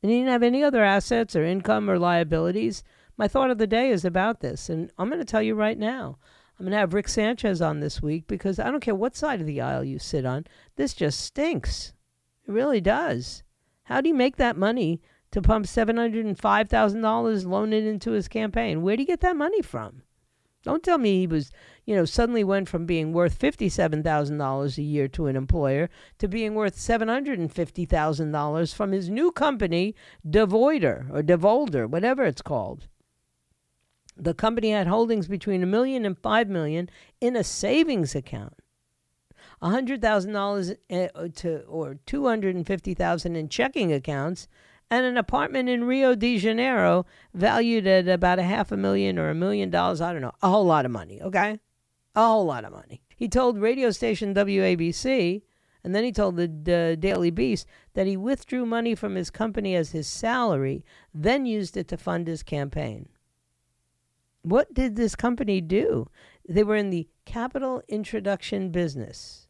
And 0.02 0.12
he 0.12 0.18
didn't 0.18 0.32
have 0.32 0.44
any 0.44 0.64
other 0.64 0.84
assets 0.84 1.36
or 1.36 1.44
income 1.44 1.90
or 1.90 2.00
liabilities. 2.00 2.84
My 3.18 3.28
thought 3.28 3.52
of 3.52 3.58
the 3.58 3.68
day 3.68 3.90
is 3.90 4.04
about 4.04 4.40
this, 4.40 4.70
and 4.70 4.92
I'm 4.98 5.10
going 5.10 5.20
to 5.20 5.26
tell 5.26 5.44
you 5.44 5.54
right 5.54 5.78
now. 5.78 6.18
I'm 6.58 6.66
going 6.66 6.72
to 6.72 6.78
have 6.78 6.94
Rick 6.94 7.10
Sanchez 7.10 7.62
on 7.62 7.80
this 7.80 8.02
week 8.02 8.28
because 8.28 8.60
I 8.60 8.70
don't 8.70 8.82
care 8.82 8.96
what 8.96 9.16
side 9.16 9.42
of 9.42 9.48
the 9.48 9.62
aisle 9.62 9.84
you 9.84 10.00
sit 10.00 10.26
on. 10.26 10.46
This 10.76 10.94
just 10.94 11.20
stinks. 11.20 11.94
It 12.48 12.52
really 12.52 12.82
does. 12.82 13.44
How 13.84 14.02
do 14.02 14.10
you 14.10 14.16
make 14.16 14.38
that 14.38 14.58
money 14.58 15.02
to 15.32 15.42
pump 15.42 15.66
$705,000, 15.66 17.46
loan 17.46 17.74
it 17.74 17.86
into 17.86 18.12
his 18.12 18.28
campaign? 18.28 18.82
Where 18.82 18.96
do 18.96 19.04
you 19.04 19.08
get 19.08 19.22
that 19.22 19.36
money 19.36 19.62
from? 19.62 20.04
Don't 20.64 20.84
tell 20.84 20.98
me 20.98 21.22
he 21.22 21.28
was, 21.28 21.52
you 21.86 21.96
know, 21.96 22.06
suddenly 22.06 22.44
went 22.44 22.70
from 22.70 22.86
being 22.86 23.14
worth 23.14 23.38
$57,000 23.38 24.78
a 24.78 24.82
year 24.82 25.08
to 25.10 25.28
an 25.28 25.36
employer 25.36 25.90
to 26.20 26.28
being 26.28 26.56
worth 26.56 26.76
$750,000 26.78 28.74
from 28.74 28.92
his 28.92 29.10
new 29.10 29.32
company, 29.32 29.96
Devoider 30.28 31.10
or 31.12 31.22
Devolder, 31.22 31.90
whatever 31.90 32.24
it's 32.24 32.42
called 32.42 32.88
the 34.22 34.34
company 34.34 34.70
had 34.70 34.88
holdings 34.88 35.28
between 35.28 35.64
a 35.64 35.68
million 35.68 36.06
and 36.06 36.18
five 36.18 36.48
million 36.48 36.90
in 37.20 37.36
a 37.36 37.44
savings 37.44 38.16
account. 38.16 38.54
hundred 39.62 40.02
thousand 40.02 40.34
dollars 40.34 40.74
eh, 40.90 41.08
to 41.36 41.62
or 41.68 41.96
two 42.06 42.28
hundred 42.28 42.56
and 42.56 42.68
fifty 42.68 42.94
thousand 42.94 43.36
in 43.36 43.50
checking 43.50 43.92
accounts, 43.92 44.48
and 44.90 45.06
an 45.06 45.18
apartment 45.18 45.70
in 45.70 45.86
Rio 45.86 46.16
de 46.16 46.38
Janeiro 46.38 47.06
valued 47.34 47.88
at 47.88 48.08
about 48.08 48.40
a 48.40 48.44
half 48.44 48.72
a 48.72 48.78
million 48.78 49.18
or 49.18 49.30
a 49.30 49.36
million 49.36 49.70
dollars. 49.70 50.02
I 50.02 50.12
don't 50.14 50.22
know, 50.22 50.34
a 50.42 50.50
whole 50.50 50.66
lot 50.66 50.86
of 50.86 50.92
money. 50.92 51.22
Okay, 51.22 51.60
a 52.16 52.26
whole 52.26 52.46
lot 52.46 52.66
of 52.66 52.72
money. 52.72 53.02
He 53.16 53.28
told 53.28 53.58
radio 53.58 53.92
station 53.92 54.34
WABC, 54.34 55.42
and 55.84 55.96
then 55.96 56.04
he 56.04 56.12
told 56.12 56.36
the 56.38 56.46
uh, 56.46 56.96
Daily 57.00 57.32
Beast 57.32 57.66
that 57.94 58.08
he 58.08 58.18
withdrew 58.18 58.66
money 58.66 58.96
from 58.96 59.16
his 59.16 59.30
company 59.30 59.76
as 59.76 59.92
his 59.92 60.08
salary, 60.08 60.84
then 61.14 61.46
used 61.46 61.78
it 61.78 61.88
to 61.90 61.98
fund 61.98 62.28
his 62.28 62.44
campaign. 62.44 63.10
What 64.44 64.74
did 64.74 64.96
this 64.96 65.16
company 65.16 65.62
do? 65.62 66.08
They 66.48 66.64
were 66.64 66.76
in 66.76 66.90
the 66.90 67.08
capital 67.26 67.84
introduction 67.88 68.72
business. 68.72 69.48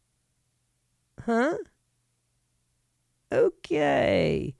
Huh? 1.24 1.56
Okay. 3.32 4.54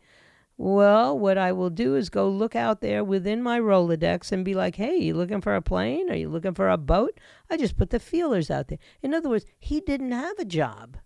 Well, 0.56 1.18
what 1.18 1.38
I 1.38 1.52
will 1.52 1.70
do 1.70 1.96
is 1.96 2.10
go 2.10 2.28
look 2.28 2.54
out 2.54 2.80
there 2.80 3.02
within 3.02 3.42
my 3.42 3.58
Rolodex 3.58 4.32
and 4.32 4.44
be 4.44 4.54
like, 4.54 4.76
hey, 4.76 4.96
you 4.96 5.14
looking 5.14 5.40
for 5.40 5.54
a 5.54 5.62
plane? 5.62 6.10
Are 6.10 6.16
you 6.16 6.28
looking 6.28 6.54
for 6.54 6.68
a 6.68 6.76
boat? 6.76 7.18
I 7.50 7.56
just 7.56 7.76
put 7.76 7.90
the 7.90 7.98
feelers 7.98 8.50
out 8.50 8.68
there. 8.68 8.78
In 9.02 9.14
other 9.14 9.28
words, 9.28 9.46
he 9.58 9.80
didn't 9.80 10.12
have 10.12 10.38
a 10.38 10.44
job. 10.44 10.98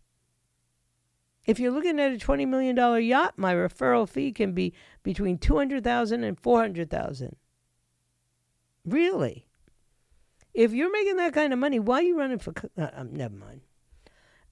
If 1.46 1.60
you're 1.60 1.70
looking 1.70 2.00
at 2.00 2.12
a 2.12 2.16
$20 2.16 2.46
million 2.48 2.76
yacht, 3.04 3.34
my 3.36 3.54
referral 3.54 4.08
fee 4.08 4.32
can 4.32 4.52
be 4.52 4.74
between 5.04 5.38
$200,000 5.38 6.24
and 6.24 6.42
$400,000. 6.42 7.34
Really? 8.84 9.46
If 10.52 10.72
you're 10.72 10.92
making 10.92 11.16
that 11.16 11.34
kind 11.34 11.52
of 11.52 11.58
money, 11.58 11.78
why 11.78 11.96
are 11.96 12.02
you 12.02 12.18
running 12.18 12.38
for? 12.38 12.52
Uh, 12.76 12.88
um, 12.94 13.14
never 13.14 13.34
mind. 13.34 13.60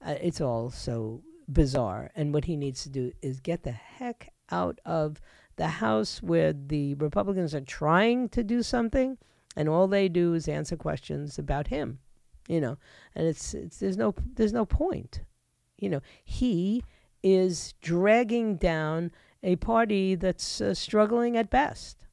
Uh, 0.05 0.15
it's 0.21 0.39
all 0.39 0.69
so 0.69 1.21
bizarre. 1.51 2.11
And 2.15 2.33
what 2.33 2.45
he 2.45 2.55
needs 2.55 2.83
to 2.83 2.89
do 2.89 3.11
is 3.21 3.39
get 3.39 3.63
the 3.63 3.71
heck 3.71 4.31
out 4.51 4.79
of 4.85 5.21
the 5.55 5.67
House 5.67 6.21
where 6.21 6.53
the 6.53 6.95
Republicans 6.95 7.55
are 7.55 7.61
trying 7.61 8.29
to 8.29 8.43
do 8.43 8.61
something, 8.61 9.17
and 9.55 9.69
all 9.69 9.87
they 9.87 10.09
do 10.09 10.33
is 10.33 10.47
answer 10.47 10.75
questions 10.75 11.39
about 11.39 11.67
him. 11.67 11.99
You 12.47 12.61
know, 12.61 12.77
and 13.15 13.27
it's 13.27 13.53
it's 13.53 13.79
there's 13.79 13.97
no 13.97 14.13
there's 14.35 14.53
no 14.53 14.65
point. 14.65 15.21
You 15.77 15.89
know, 15.89 16.01
he 16.23 16.83
is 17.23 17.73
dragging 17.81 18.55
down 18.57 19.11
a 19.41 19.55
party 19.55 20.15
that's 20.15 20.61
uh, 20.61 20.73
struggling 20.73 21.37
at 21.37 21.49
best 21.49 22.05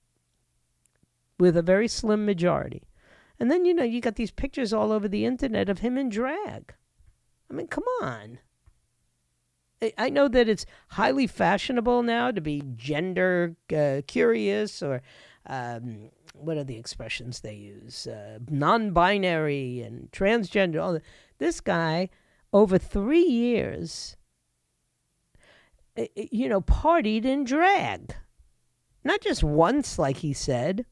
with 1.38 1.56
a 1.56 1.62
very 1.62 1.88
slim 1.88 2.24
majority. 2.24 2.82
And 3.38 3.50
then, 3.50 3.64
you 3.64 3.74
know, 3.74 3.82
you 3.82 4.00
got 4.00 4.14
these 4.14 4.30
pictures 4.30 4.72
all 4.72 4.92
over 4.92 5.08
the 5.08 5.24
internet 5.24 5.68
of 5.68 5.80
him 5.80 5.98
in 5.98 6.08
drag. 6.08 6.74
I 7.50 7.54
mean, 7.54 7.66
come 7.66 7.84
on. 8.00 8.38
I 9.98 10.10
know 10.10 10.28
that 10.28 10.48
it's 10.48 10.66
highly 10.88 11.26
fashionable 11.26 12.02
now 12.02 12.30
to 12.30 12.40
be 12.40 12.62
gender 12.76 13.56
uh, 13.74 14.02
curious 14.06 14.82
or 14.82 15.02
um, 15.46 16.10
what 16.34 16.56
are 16.56 16.64
the 16.64 16.76
expressions 16.76 17.40
they 17.40 17.54
use? 17.54 18.06
Uh, 18.06 18.38
non 18.48 18.92
binary 18.92 19.80
and 19.80 20.10
transgender. 20.12 20.82
All 20.82 20.92
that. 20.94 21.02
This 21.38 21.60
guy, 21.60 22.10
over 22.52 22.78
three 22.78 23.24
years, 23.24 24.16
you 26.14 26.48
know, 26.48 26.60
partied 26.60 27.24
in 27.24 27.44
drag. 27.44 28.14
Not 29.04 29.20
just 29.20 29.42
once, 29.42 29.98
like 29.98 30.18
he 30.18 30.32
said, 30.32 30.86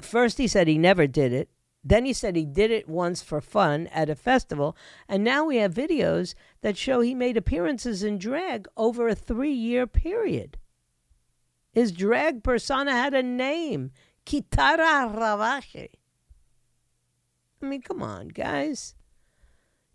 First, 0.00 0.38
he 0.38 0.46
said 0.46 0.68
he 0.68 0.78
never 0.78 1.06
did 1.06 1.32
it. 1.32 1.48
Then 1.82 2.04
he 2.04 2.12
said 2.12 2.36
he 2.36 2.44
did 2.44 2.70
it 2.70 2.88
once 2.88 3.22
for 3.22 3.40
fun 3.40 3.86
at 3.88 4.10
a 4.10 4.14
festival. 4.14 4.76
And 5.08 5.24
now 5.24 5.44
we 5.44 5.56
have 5.56 5.72
videos 5.72 6.34
that 6.60 6.76
show 6.76 7.00
he 7.00 7.14
made 7.14 7.36
appearances 7.36 8.02
in 8.02 8.18
drag 8.18 8.68
over 8.76 9.08
a 9.08 9.14
three 9.14 9.52
year 9.52 9.86
period. 9.86 10.58
His 11.72 11.92
drag 11.92 12.42
persona 12.42 12.92
had 12.92 13.14
a 13.14 13.22
name 13.22 13.92
Kitara 14.26 15.14
Ravache. 15.14 15.88
I 17.62 17.66
mean, 17.66 17.82
come 17.82 18.02
on, 18.02 18.28
guys. 18.28 18.94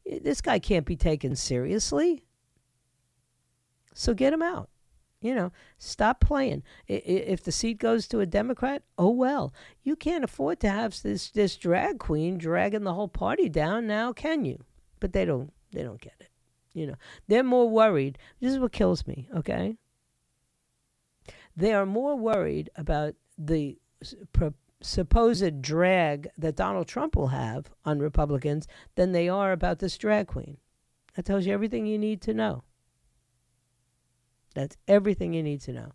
This 0.06 0.42
guy 0.42 0.60
can't 0.60 0.86
be 0.86 0.96
taken 0.96 1.36
seriously. 1.36 2.24
So 3.94 4.14
get 4.14 4.34
him 4.34 4.42
out. 4.42 4.70
You 5.26 5.34
know, 5.34 5.52
stop 5.80 6.20
playing. 6.20 6.62
If 6.88 7.44
the 7.44 7.52
seat 7.52 7.80
goes 7.80 8.08
to 8.10 8.20
a 8.20 8.28
Democrat, 8.28 8.84
oh 8.96 9.10
well. 9.10 9.56
You 9.82 9.96
can't 9.96 10.24
afford 10.24 10.60
to 10.60 10.70
have 10.70 11.02
this 11.02 11.32
this 11.32 11.58
drag 11.58 11.98
queen 11.98 12.38
dragging 12.38 12.84
the 12.84 12.94
whole 12.94 13.08
party 13.08 13.50
down 13.50 13.88
now, 13.88 14.14
can 14.14 14.46
you? 14.46 14.64
But 15.00 15.14
they 15.14 15.26
don't 15.26 15.52
they 15.72 15.82
don't 15.82 16.00
get 16.00 16.14
it. 16.20 16.30
You 16.74 16.86
know, 16.86 16.96
they're 17.28 17.44
more 17.44 17.68
worried. 17.68 18.20
This 18.40 18.54
is 18.54 18.60
what 18.60 18.72
kills 18.72 19.08
me, 19.08 19.28
okay? 19.36 19.78
They 21.58 21.74
are 21.74 21.88
more 21.88 22.16
worried 22.16 22.70
about 22.76 23.16
the 23.36 23.80
supposed 24.82 25.62
drag 25.64 26.28
that 26.38 26.56
Donald 26.56 26.88
Trump 26.88 27.16
will 27.16 27.30
have 27.30 27.72
on 27.84 27.98
Republicans 27.98 28.68
than 28.94 29.12
they 29.12 29.28
are 29.28 29.52
about 29.52 29.80
this 29.80 29.98
drag 29.98 30.28
queen. 30.28 30.58
That 31.16 31.26
tells 31.26 31.48
you 31.48 31.54
everything 31.54 31.88
you 31.88 31.98
need 31.98 32.22
to 32.22 32.34
know. 32.36 32.64
That's 34.56 34.78
everything 34.88 35.34
you 35.34 35.44
need 35.44 35.62
to 35.62 35.74
know. 35.74 35.92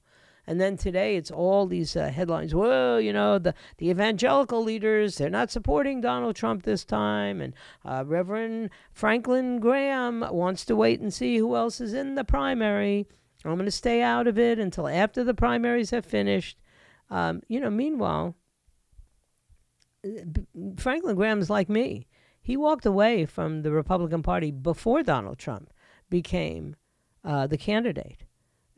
And 0.46 0.60
then 0.60 0.76
today 0.76 1.16
it's 1.16 1.30
all 1.30 1.66
these 1.66 1.96
uh, 1.96 2.08
headlines. 2.08 2.54
Well, 2.54 3.00
you 3.00 3.12
know, 3.12 3.38
the, 3.38 3.54
the 3.78 3.90
evangelical 3.90 4.62
leaders, 4.62 5.16
they're 5.16 5.30
not 5.30 5.50
supporting 5.50 6.00
Donald 6.00 6.36
Trump 6.36 6.62
this 6.62 6.84
time. 6.84 7.40
And 7.40 7.54
uh, 7.84 8.04
Reverend 8.06 8.70
Franklin 8.92 9.60
Graham 9.60 10.24
wants 10.30 10.64
to 10.66 10.76
wait 10.76 11.00
and 11.00 11.12
see 11.12 11.38
who 11.38 11.54
else 11.54 11.80
is 11.80 11.92
in 11.92 12.14
the 12.14 12.24
primary. 12.24 13.06
I'm 13.44 13.54
going 13.54 13.64
to 13.64 13.70
stay 13.70 14.02
out 14.02 14.26
of 14.26 14.38
it 14.38 14.58
until 14.58 14.88
after 14.88 15.24
the 15.24 15.34
primaries 15.34 15.90
have 15.90 16.04
finished. 16.04 16.58
Um, 17.10 17.42
you 17.48 17.60
know, 17.60 17.70
meanwhile, 17.70 18.36
Franklin 20.78 21.16
Graham 21.16 21.40
is 21.40 21.50
like 21.50 21.68
me. 21.68 22.06
He 22.42 22.56
walked 22.56 22.86
away 22.86 23.26
from 23.26 23.62
the 23.62 23.70
Republican 23.70 24.22
Party 24.22 24.50
before 24.50 25.02
Donald 25.02 25.38
Trump 25.38 25.72
became 26.08 26.76
uh, 27.24 27.46
the 27.46 27.58
candidate. 27.58 28.24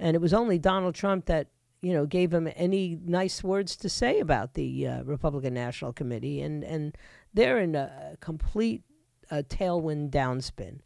And 0.02 0.16
it 0.16 0.20
was 0.20 0.34
only 0.34 0.58
Donald 0.58 0.96
Trump 0.96 1.26
that, 1.26 1.46
you 1.80 1.92
know, 1.92 2.06
gave 2.06 2.34
him 2.34 2.48
any 2.56 2.98
nice 3.04 3.44
words 3.44 3.76
to 3.76 3.88
say 3.88 4.18
about 4.18 4.54
the 4.54 4.88
uh, 4.88 5.02
Republican 5.04 5.54
National 5.54 5.92
Committee. 5.92 6.42
And, 6.42 6.64
and 6.64 6.98
they're 7.32 7.60
in 7.60 7.76
a 7.76 8.16
complete 8.20 8.82
uh, 9.30 9.42
tailwind 9.48 10.10
downspin. 10.10 10.80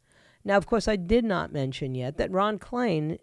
Now, 0.45 0.59
of 0.59 0.67
course, 0.67 0.87
I 0.87 0.97
did 0.97 1.25
not 1.25 1.51
mention 1.51 1.95
yet 1.95 2.19
that 2.19 2.31
Ron 2.31 2.59
Klain 2.59 3.19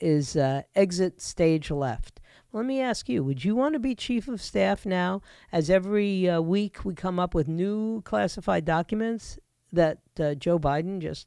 is 0.00 0.34
uh, 0.34 0.62
exit 0.74 1.20
stage 1.20 1.70
left. 1.70 2.20
Let 2.54 2.64
me 2.64 2.80
ask 2.80 3.10
you, 3.10 3.22
would 3.22 3.44
you 3.44 3.54
want 3.54 3.74
to 3.74 3.78
be 3.78 3.94
chief 3.94 4.28
of 4.28 4.40
staff 4.40 4.86
now, 4.86 5.20
as 5.52 5.68
every 5.68 6.26
uh, 6.26 6.40
week 6.40 6.86
we 6.86 6.94
come 6.94 7.18
up 7.18 7.34
with 7.34 7.48
new 7.48 8.00
classified 8.02 8.64
documents 8.64 9.38
that 9.70 9.98
uh, 10.18 10.34
Joe 10.36 10.58
Biden 10.58 11.00
just 11.00 11.26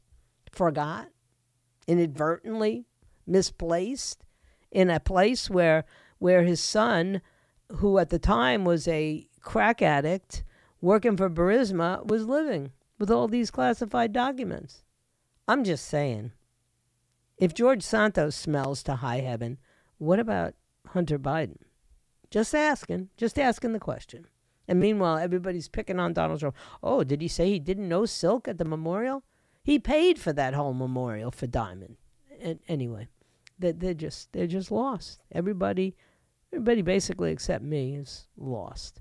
forgot 0.50 1.08
inadvertently 1.86 2.86
misplaced 3.28 4.24
in 4.70 4.90
a 4.90 5.00
place 5.00 5.48
where 5.48 5.84
where 6.18 6.42
his 6.42 6.60
son, 6.60 7.20
who 7.76 7.98
at 7.98 8.10
the 8.10 8.18
time 8.18 8.64
was 8.64 8.88
a 8.88 9.28
crack 9.40 9.80
addict 9.80 10.42
working 10.80 11.16
for 11.16 11.30
Burisma, 11.30 12.04
was 12.06 12.26
living 12.26 12.72
with 12.98 13.10
all 13.10 13.28
these 13.28 13.50
classified 13.50 14.12
documents. 14.12 14.82
I'm 15.46 15.64
just 15.64 15.86
saying. 15.86 16.32
If 17.36 17.54
George 17.54 17.82
Santos 17.82 18.34
smells 18.34 18.82
to 18.82 18.96
high 18.96 19.20
heaven, 19.20 19.58
what 19.98 20.18
about 20.18 20.54
Hunter 20.88 21.18
Biden? 21.18 21.58
Just 22.30 22.54
asking, 22.54 23.10
just 23.16 23.38
asking 23.38 23.72
the 23.72 23.78
question. 23.78 24.26
And 24.66 24.80
meanwhile, 24.80 25.18
everybody's 25.18 25.68
picking 25.68 25.98
on 25.98 26.12
Donald 26.12 26.40
Trump. 26.40 26.56
Oh, 26.82 27.04
did 27.04 27.22
he 27.22 27.28
say 27.28 27.48
he 27.48 27.58
didn't 27.58 27.88
know 27.88 28.04
Silk 28.04 28.48
at 28.48 28.58
the 28.58 28.64
memorial? 28.64 29.22
He 29.62 29.78
paid 29.78 30.18
for 30.18 30.32
that 30.32 30.54
whole 30.54 30.74
memorial 30.74 31.30
for 31.30 31.46
Diamond. 31.46 31.96
And 32.40 32.58
anyway, 32.68 33.08
they're, 33.58 33.72
they're 33.72 33.94
just 33.94 34.32
they're 34.32 34.46
just 34.46 34.70
lost. 34.70 35.20
Everybody, 35.32 35.96
everybody 36.52 36.82
basically 36.82 37.32
except 37.32 37.64
me 37.64 37.96
is 37.96 38.26
lost. 38.36 39.00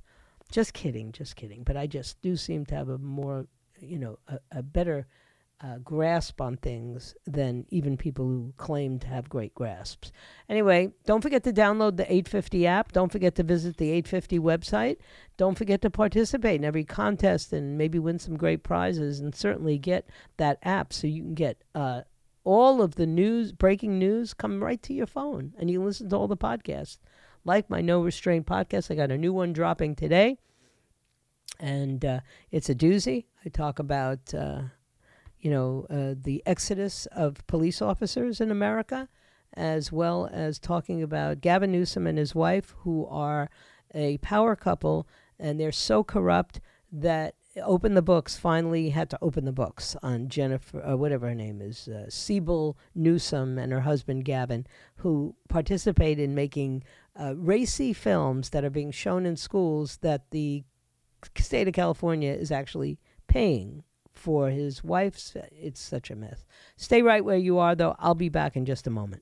Just 0.52 0.74
kidding, 0.74 1.12
just 1.12 1.36
kidding. 1.36 1.64
But 1.64 1.78
I 1.78 1.88
just 1.88 2.22
do 2.22 2.36
seem 2.36 2.66
to 2.68 2.76
have 2.76 2.90
a 2.90 2.98
more, 2.98 3.48
you 3.80 4.00
know, 4.00 4.20
a, 4.28 4.40
a 4.52 4.64
better 4.64 5.08
uh, 5.60 5.80
grasp 5.80 6.40
on 6.40 6.56
things 6.58 7.16
than 7.26 7.66
even 7.70 7.98
people 7.98 8.26
who 8.26 8.54
claim 8.58 9.00
to 9.00 9.08
have 9.08 9.28
great 9.28 9.54
grasps. 9.56 10.12
Anyway, 10.48 10.92
don't 11.06 11.22
forget 11.22 11.44
to 11.44 11.52
download 11.52 11.98
the 11.98 12.04
850 12.04 12.68
app. 12.68 12.92
Don't 12.92 13.12
forget 13.12 13.36
to 13.36 13.44
visit 13.44 13.78
the 13.78 13.90
850 13.90 14.40
website. 14.40 14.98
Don't 15.36 15.58
forget 15.58 15.82
to 15.82 15.90
participate 15.90 16.60
in 16.60 16.66
every 16.66 16.84
contest 16.84 17.52
and 17.54 17.78
maybe 17.78 17.98
win 17.98 18.20
some 18.20 18.38
great 18.38 18.64
prizes 18.64 19.20
and 19.20 19.34
certainly 19.34 19.78
get 19.80 20.08
that 20.38 20.60
app 20.62 20.94
so 20.94 21.08
you 21.08 21.24
can 21.24 21.34
get 21.34 21.64
uh, 21.74 22.02
all 22.48 22.82
of 22.82 22.96
the 22.96 23.06
news, 23.06 23.52
breaking 23.52 24.00
news, 24.00 24.34
come 24.34 24.64
right 24.64 24.82
to 24.84 24.94
your 24.94 25.06
phone 25.06 25.54
and 25.60 25.70
you 25.70 25.84
listen 25.84 26.10
to 26.10 26.16
all 26.16 26.30
the 26.30 26.38
podcasts. 26.38 26.98
Like 27.44 27.70
my 27.70 27.82
No 27.82 28.02
Restraint 28.02 28.46
podcast, 28.46 28.90
I 28.90 28.96
got 28.96 29.12
a 29.12 29.18
new 29.18 29.34
one 29.34 29.52
dropping 29.52 29.96
today. 29.96 30.38
And 31.60 32.06
uh, 32.06 32.20
it's 32.50 32.70
a 32.70 32.76
doozy. 32.76 33.26
I 33.46 33.50
talk 33.50 33.80
about 33.80 34.34
uh, 34.34 34.62
you 35.40 35.52
know, 35.52 35.86
uh, 35.90 36.16
the 36.22 36.42
exodus 36.46 37.06
of 37.08 37.46
police 37.48 37.82
officers 37.82 38.42
in 38.42 38.50
America, 38.50 39.08
as 39.54 39.92
well 39.92 40.30
as 40.32 40.60
talking 40.60 41.04
about 41.04 41.42
Gavin 41.42 41.72
Newsom 41.72 42.08
and 42.08 42.18
his 42.18 42.34
wife, 42.34 42.74
who 42.80 43.06
are 43.08 43.50
a 43.94 44.18
power 44.20 44.56
couple, 44.56 45.08
and 45.40 45.60
they're 45.60 45.72
so 45.72 46.04
corrupt 46.04 46.60
that 46.92 47.36
Open 47.64 47.94
the 47.94 48.02
Books 48.02 48.38
finally 48.38 48.90
had 48.90 49.10
to 49.10 49.20
open 49.22 49.46
the 49.46 49.52
books 49.52 49.96
on 50.04 50.30
Jennifer, 50.30 50.86
uh, 50.86 50.96
whatever 50.96 51.28
her 51.28 51.36
name 51.36 51.62
is, 51.62 51.88
uh, 51.88 52.06
Siebel 52.10 52.78
Newsom 52.96 53.58
and 53.58 53.72
her 53.72 53.82
husband 53.82 54.26
Gavin, 54.26 54.66
who 54.98 55.36
participate 55.50 56.20
in 56.20 56.36
making 56.36 56.84
uh, 57.20 57.36
racy 57.36 57.94
films 57.94 58.50
that 58.50 58.64
are 58.64 58.70
being 58.70 58.92
shown 58.92 59.26
in 59.26 59.36
schools 59.36 59.98
that 60.02 60.30
the 60.32 60.64
state 61.38 61.68
of 61.68 61.74
California 61.74 62.32
is 62.32 62.52
actually 62.52 63.00
paying 63.28 63.84
for 64.14 64.50
his 64.50 64.84
wife's. 64.84 65.36
It's 65.52 65.80
such 65.80 66.12
a 66.12 66.16
mess. 66.16 66.46
Stay 66.76 67.02
right 67.02 67.24
where 67.24 67.38
you 67.38 67.58
are, 67.60 67.76
though. 67.76 67.96
I'll 68.00 68.16
be 68.16 68.30
back 68.30 68.56
in 68.56 68.66
just 68.66 68.88
a 68.88 68.92
moment. 68.92 69.22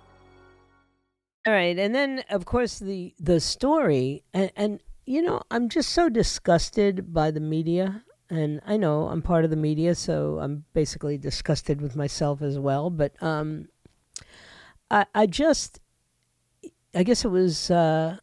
All 1.43 1.53
right, 1.53 1.77
and 1.77 1.95
then 1.95 2.23
of 2.29 2.45
course 2.45 2.77
the 2.77 3.15
the 3.19 3.39
story, 3.39 4.23
and, 4.31 4.51
and 4.55 4.79
you 5.07 5.23
know 5.23 5.41
I'm 5.49 5.69
just 5.69 5.89
so 5.89 6.07
disgusted 6.07 7.11
by 7.11 7.31
the 7.31 7.39
media, 7.39 8.03
and 8.29 8.61
I 8.63 8.77
know 8.77 9.07
I'm 9.07 9.23
part 9.23 9.43
of 9.43 9.49
the 9.49 9.55
media, 9.55 9.95
so 9.95 10.37
I'm 10.39 10.65
basically 10.73 11.17
disgusted 11.17 11.81
with 11.81 11.95
myself 11.95 12.43
as 12.43 12.59
well. 12.59 12.91
But 12.91 13.13
um, 13.23 13.69
I 14.91 15.07
I 15.15 15.25
just 15.25 15.79
I 16.93 17.01
guess 17.01 17.25
it 17.25 17.29
was 17.29 17.71
uh, 17.71 18.17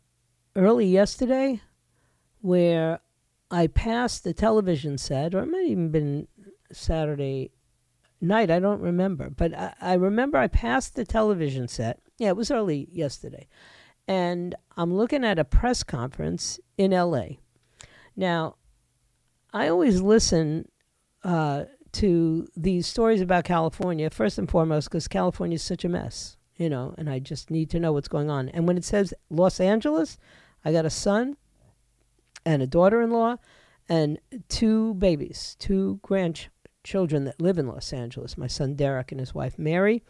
early 0.54 0.86
yesterday 0.86 1.60
where 2.40 3.00
I 3.50 3.66
passed 3.66 4.22
the 4.22 4.32
television 4.32 4.96
set, 4.96 5.34
or 5.34 5.40
it 5.40 5.46
might 5.46 5.62
have 5.62 5.70
even 5.70 5.90
been 5.90 6.28
Saturday 6.70 7.50
night. 8.20 8.48
I 8.48 8.60
don't 8.60 8.80
remember, 8.80 9.28
but 9.28 9.52
I, 9.54 9.74
I 9.80 9.94
remember 9.94 10.38
I 10.38 10.46
passed 10.46 10.94
the 10.94 11.04
television 11.04 11.66
set 11.66 11.98
yeah, 12.18 12.28
it 12.28 12.36
was 12.36 12.50
early 12.50 12.88
yesterday. 12.92 13.46
And 14.06 14.54
I'm 14.76 14.94
looking 14.94 15.24
at 15.24 15.38
a 15.38 15.44
press 15.44 15.82
conference 15.82 16.58
in 16.76 16.90
LA. 16.90 17.26
Now, 18.16 18.56
I 19.52 19.68
always 19.68 20.00
listen 20.00 20.68
uh, 21.22 21.64
to 21.92 22.48
these 22.56 22.86
stories 22.86 23.20
about 23.20 23.44
California, 23.44 24.10
first 24.10 24.38
and 24.38 24.50
foremost, 24.50 24.88
because 24.88 25.08
California 25.08 25.56
is 25.56 25.62
such 25.62 25.84
a 25.84 25.88
mess, 25.88 26.36
you 26.56 26.68
know, 26.68 26.94
and 26.98 27.08
I 27.08 27.18
just 27.18 27.50
need 27.50 27.70
to 27.70 27.80
know 27.80 27.92
what's 27.92 28.08
going 28.08 28.30
on. 28.30 28.48
And 28.50 28.66
when 28.66 28.76
it 28.76 28.84
says 28.84 29.14
Los 29.30 29.60
Angeles, 29.60 30.18
I 30.64 30.72
got 30.72 30.84
a 30.84 30.90
son 30.90 31.36
and 32.44 32.62
a 32.62 32.66
daughter 32.66 33.00
in 33.00 33.10
law 33.10 33.36
and 33.88 34.18
two 34.48 34.94
babies, 34.94 35.56
two 35.58 36.00
grandchildren 36.02 37.24
that 37.24 37.40
live 37.40 37.58
in 37.58 37.68
Los 37.68 37.92
Angeles 37.92 38.36
my 38.36 38.46
son 38.46 38.74
Derek 38.74 39.12
and 39.12 39.20
his 39.20 39.34
wife 39.34 39.58
Mary, 39.58 40.02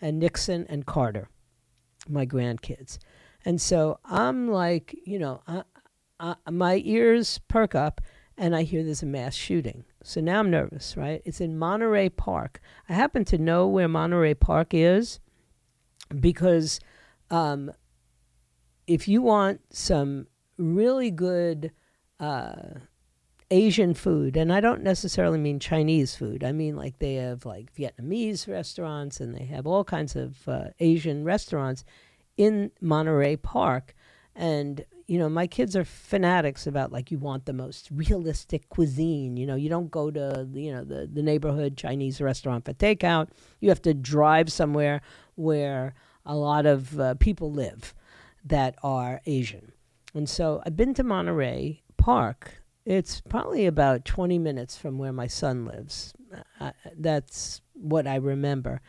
and 0.00 0.18
Nixon 0.18 0.66
and 0.68 0.86
Carter 0.86 1.28
my 2.08 2.26
grandkids. 2.26 2.98
And 3.44 3.60
so 3.60 3.98
I'm 4.04 4.48
like, 4.48 4.96
you 5.04 5.18
know, 5.18 5.42
I, 5.46 5.62
I, 6.18 6.34
my 6.50 6.80
ears 6.84 7.38
perk 7.48 7.74
up 7.74 8.00
and 8.36 8.56
I 8.56 8.62
hear 8.62 8.82
there's 8.82 9.02
a 9.02 9.06
mass 9.06 9.34
shooting. 9.34 9.84
So 10.02 10.20
now 10.20 10.40
I'm 10.40 10.50
nervous, 10.50 10.96
right? 10.96 11.22
It's 11.24 11.40
in 11.40 11.58
Monterey 11.58 12.08
Park. 12.08 12.60
I 12.88 12.94
happen 12.94 13.24
to 13.26 13.38
know 13.38 13.66
where 13.66 13.88
Monterey 13.88 14.34
Park 14.34 14.74
is 14.74 15.20
because 16.20 16.80
um, 17.30 17.72
if 18.86 19.08
you 19.08 19.22
want 19.22 19.60
some 19.70 20.26
really 20.56 21.10
good 21.10 21.72
uh, 22.20 22.54
Asian 23.50 23.94
food, 23.94 24.36
and 24.36 24.52
I 24.52 24.60
don't 24.60 24.82
necessarily 24.82 25.38
mean 25.38 25.60
Chinese 25.60 26.16
food, 26.16 26.42
I 26.42 26.52
mean 26.52 26.76
like 26.76 26.98
they 26.98 27.14
have 27.14 27.44
like 27.44 27.74
Vietnamese 27.74 28.48
restaurants 28.48 29.20
and 29.20 29.34
they 29.34 29.44
have 29.44 29.66
all 29.66 29.84
kinds 29.84 30.16
of 30.16 30.48
uh, 30.48 30.64
Asian 30.80 31.24
restaurants 31.24 31.84
in 32.36 32.70
Monterey 32.80 33.36
Park. 33.36 33.94
And, 34.34 34.84
you 35.06 35.18
know, 35.18 35.28
my 35.28 35.46
kids 35.46 35.76
are 35.76 35.84
fanatics 35.84 36.66
about 36.66 36.90
like 36.90 37.10
you 37.10 37.18
want 37.18 37.44
the 37.44 37.52
most 37.52 37.88
realistic 37.92 38.68
cuisine. 38.68 39.36
You 39.36 39.46
know, 39.46 39.54
you 39.54 39.68
don't 39.68 39.90
go 39.90 40.10
to, 40.10 40.48
you 40.52 40.72
know, 40.72 40.82
the, 40.84 41.06
the 41.06 41.22
neighborhood 41.22 41.76
Chinese 41.76 42.20
restaurant 42.20 42.64
for 42.64 42.72
takeout. 42.72 43.28
You 43.60 43.68
have 43.68 43.82
to 43.82 43.94
drive 43.94 44.50
somewhere 44.50 45.02
where 45.36 45.94
a 46.26 46.34
lot 46.34 46.66
of 46.66 46.98
uh, 46.98 47.14
people 47.14 47.52
live 47.52 47.94
that 48.44 48.76
are 48.82 49.20
Asian. 49.26 49.72
And 50.14 50.28
so 50.28 50.62
I've 50.64 50.76
been 50.76 50.94
to 50.94 51.04
Monterey 51.04 51.82
Park 51.96 52.63
it's 52.86 53.20
probably 53.22 53.66
about 53.66 54.04
20 54.04 54.38
minutes 54.38 54.76
from 54.76 54.98
where 54.98 55.12
my 55.12 55.26
son 55.26 55.64
lives. 55.64 56.12
Uh, 56.60 56.72
that's 56.96 57.60
what 57.72 58.06
I 58.06 58.16
remember. 58.16 58.80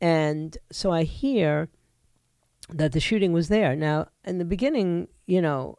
And 0.00 0.56
so 0.70 0.92
I 0.92 1.04
hear 1.04 1.68
that 2.68 2.92
the 2.92 3.00
shooting 3.00 3.32
was 3.32 3.48
there. 3.48 3.74
Now, 3.74 4.08
in 4.24 4.38
the 4.38 4.44
beginning, 4.44 5.08
you 5.26 5.40
know, 5.40 5.78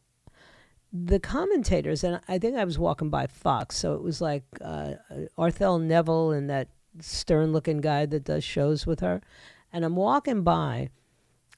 the 0.92 1.20
commentators, 1.20 2.04
and 2.04 2.20
I 2.28 2.40
think 2.40 2.58
I 2.58 2.66
was 2.66 2.80
walking 2.80 3.10
by 3.10 3.28
Fox, 3.28 3.78
so 3.78 3.94
it 3.94 4.02
was 4.02 4.22
like 4.22 4.44
uh, 4.62 4.94
Arthel 5.38 5.82
Neville 5.82 6.32
and 6.32 6.50
that 6.50 6.70
stern 7.00 7.54
looking 7.54 7.80
guy 7.80 8.06
that 8.08 8.24
does 8.24 8.44
shows 8.44 8.88
with 8.88 9.02
her. 9.02 9.22
And 9.72 9.86
I'm 9.86 9.96
walking 9.96 10.42
by, 10.42 10.90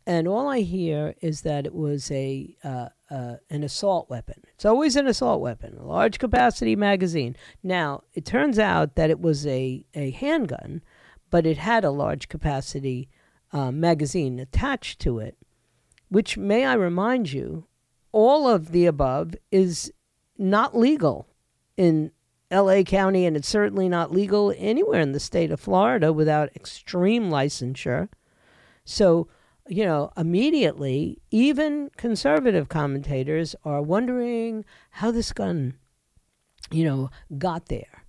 and 0.06 0.28
all 0.28 0.48
I 0.48 0.62
hear 0.62 1.16
is 1.22 1.42
that 1.42 1.66
it 1.66 1.74
was 1.74 2.10
a 2.12 2.56
uh, 2.64 2.90
uh, 3.12 3.36
an 3.50 3.64
assault 3.64 4.10
weapon. 4.10 4.42
It's 4.54 4.66
always 4.66 4.96
an 4.96 5.06
assault 5.06 5.42
weapon, 5.42 5.78
a 5.78 5.86
large 5.86 6.18
capacity 6.18 6.76
magazine. 6.76 7.36
Now, 7.62 8.04
it 8.14 8.26
turns 8.26 8.58
out 8.58 8.96
that 8.96 9.10
it 9.10 9.20
was 9.20 9.46
a, 9.46 9.86
a 9.94 10.12
handgun, 10.12 10.82
but 11.30 11.46
it 11.46 11.58
had 11.58 11.84
a 11.84 11.92
large 11.92 12.30
capacity 12.30 13.10
uh, 13.52 13.72
magazine 13.72 14.40
attached 14.40 15.00
to 15.02 15.20
it, 15.20 15.38
which, 16.08 16.38
may 16.38 16.66
I 16.66 16.74
remind 16.74 17.34
you, 17.34 17.68
all 18.14 18.48
of 18.48 18.72
the 18.72 18.86
above 18.86 19.36
is 19.52 19.92
not 20.38 20.78
legal 20.78 21.28
in 21.76 22.12
LA 22.50 22.84
County, 22.84 23.26
and 23.26 23.36
it's 23.36 23.48
certainly 23.48 23.90
not 23.90 24.12
legal 24.12 24.54
anywhere 24.58 25.02
in 25.02 25.12
the 25.12 25.20
state 25.20 25.52
of 25.52 25.60
Florida 25.60 26.14
without 26.14 26.56
extreme 26.56 27.30
licensure. 27.30 28.08
So, 28.86 29.28
you 29.72 29.86
know, 29.86 30.12
immediately, 30.18 31.18
even 31.32 31.90
conservative 31.96 32.68
commentators 32.68 33.56
are 33.64 33.82
wondering 33.82 34.66
how 34.90 35.12
this 35.12 35.32
gun, 35.32 35.76
you 36.72 36.84
know, 36.84 37.10
got 37.38 37.68
there. 37.68 38.04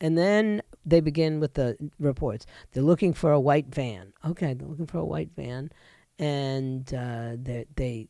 And 0.00 0.18
then 0.18 0.62
they 0.84 0.98
begin 0.98 1.38
with 1.38 1.54
the 1.54 1.76
reports. 2.00 2.44
They're 2.72 2.82
looking 2.82 3.12
for 3.12 3.30
a 3.30 3.38
white 3.38 3.72
van. 3.72 4.12
Okay, 4.26 4.52
they're 4.52 4.66
looking 4.66 4.88
for 4.88 4.98
a 4.98 5.04
white 5.04 5.30
van, 5.36 5.70
and 6.18 6.92
uh, 6.92 7.36
they 7.40 7.66
they 7.76 8.08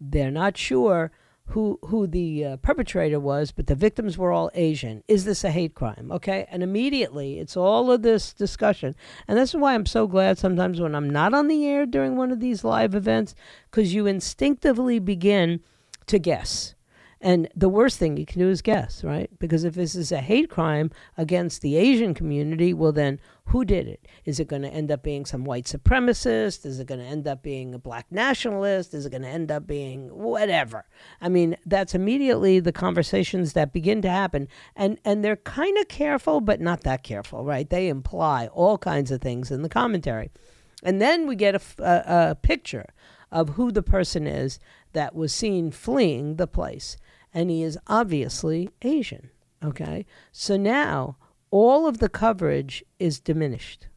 they're 0.00 0.32
not 0.32 0.56
sure 0.56 1.12
who 1.48 1.78
who 1.86 2.06
the 2.06 2.44
uh, 2.44 2.56
perpetrator 2.56 3.20
was, 3.20 3.52
but 3.52 3.66
the 3.66 3.74
victims 3.74 4.16
were 4.16 4.32
all 4.32 4.50
Asian. 4.54 5.02
Is 5.08 5.24
this 5.24 5.44
a 5.44 5.50
hate 5.50 5.74
crime? 5.74 6.10
Okay, 6.10 6.46
and 6.50 6.62
immediately 6.62 7.38
it's 7.38 7.56
all 7.56 7.92
of 7.92 8.02
this 8.02 8.32
discussion, 8.32 8.94
and 9.28 9.38
this 9.38 9.50
is 9.50 9.60
why 9.60 9.74
I'm 9.74 9.86
so 9.86 10.06
glad 10.06 10.38
sometimes 10.38 10.80
when 10.80 10.94
I'm 10.94 11.10
not 11.10 11.34
on 11.34 11.48
the 11.48 11.66
air 11.66 11.86
during 11.86 12.16
one 12.16 12.32
of 12.32 12.40
these 12.40 12.64
live 12.64 12.94
events, 12.94 13.34
because 13.70 13.94
you 13.94 14.06
instinctively 14.06 14.98
begin 14.98 15.60
to 16.06 16.18
guess. 16.18 16.74
And 17.24 17.48
the 17.56 17.70
worst 17.70 17.98
thing 17.98 18.18
you 18.18 18.26
can 18.26 18.38
do 18.38 18.50
is 18.50 18.60
guess, 18.60 19.02
right? 19.02 19.30
Because 19.38 19.64
if 19.64 19.74
this 19.74 19.94
is 19.94 20.12
a 20.12 20.18
hate 20.18 20.50
crime 20.50 20.90
against 21.16 21.62
the 21.62 21.74
Asian 21.74 22.12
community, 22.12 22.74
well, 22.74 22.92
then 22.92 23.18
who 23.46 23.64
did 23.64 23.88
it? 23.88 24.06
Is 24.26 24.40
it 24.40 24.46
going 24.46 24.60
to 24.60 24.68
end 24.68 24.90
up 24.90 25.02
being 25.02 25.24
some 25.24 25.42
white 25.42 25.64
supremacist? 25.64 26.66
Is 26.66 26.78
it 26.80 26.86
going 26.86 27.00
to 27.00 27.06
end 27.06 27.26
up 27.26 27.42
being 27.42 27.74
a 27.74 27.78
black 27.78 28.04
nationalist? 28.10 28.92
Is 28.92 29.06
it 29.06 29.10
going 29.10 29.22
to 29.22 29.28
end 29.28 29.50
up 29.50 29.66
being 29.66 30.08
whatever? 30.08 30.84
I 31.18 31.30
mean, 31.30 31.56
that's 31.64 31.94
immediately 31.94 32.60
the 32.60 32.72
conversations 32.72 33.54
that 33.54 33.72
begin 33.72 34.02
to 34.02 34.10
happen. 34.10 34.46
And, 34.76 34.98
and 35.02 35.24
they're 35.24 35.36
kind 35.36 35.78
of 35.78 35.88
careful, 35.88 36.42
but 36.42 36.60
not 36.60 36.82
that 36.82 37.04
careful, 37.04 37.42
right? 37.42 37.70
They 37.70 37.88
imply 37.88 38.48
all 38.48 38.76
kinds 38.76 39.10
of 39.10 39.22
things 39.22 39.50
in 39.50 39.62
the 39.62 39.70
commentary. 39.70 40.30
And 40.82 41.00
then 41.00 41.26
we 41.26 41.36
get 41.36 41.54
a, 41.54 41.62
a, 41.78 42.30
a 42.30 42.34
picture 42.34 42.92
of 43.32 43.50
who 43.50 43.72
the 43.72 43.82
person 43.82 44.26
is 44.26 44.58
that 44.92 45.14
was 45.14 45.34
seen 45.34 45.70
fleeing 45.70 46.36
the 46.36 46.46
place 46.46 46.98
and 47.34 47.50
he 47.50 47.62
is 47.62 47.76
obviously 47.88 48.70
Asian. 48.82 49.28
Okay. 49.62 50.06
So 50.32 50.56
now 50.56 51.16
all 51.50 51.86
of 51.86 51.98
the 51.98 52.08
coverage 52.08 52.84
is 52.98 53.20
diminished. 53.20 53.88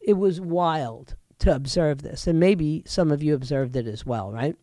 It 0.00 0.14
was 0.14 0.40
wild 0.40 1.16
to 1.40 1.54
observe 1.54 2.02
this, 2.02 2.26
and 2.26 2.40
maybe 2.40 2.82
some 2.86 3.12
of 3.12 3.22
you 3.22 3.34
observed 3.34 3.76
it 3.76 3.86
as 3.86 4.06
well, 4.06 4.32
right? 4.32 4.56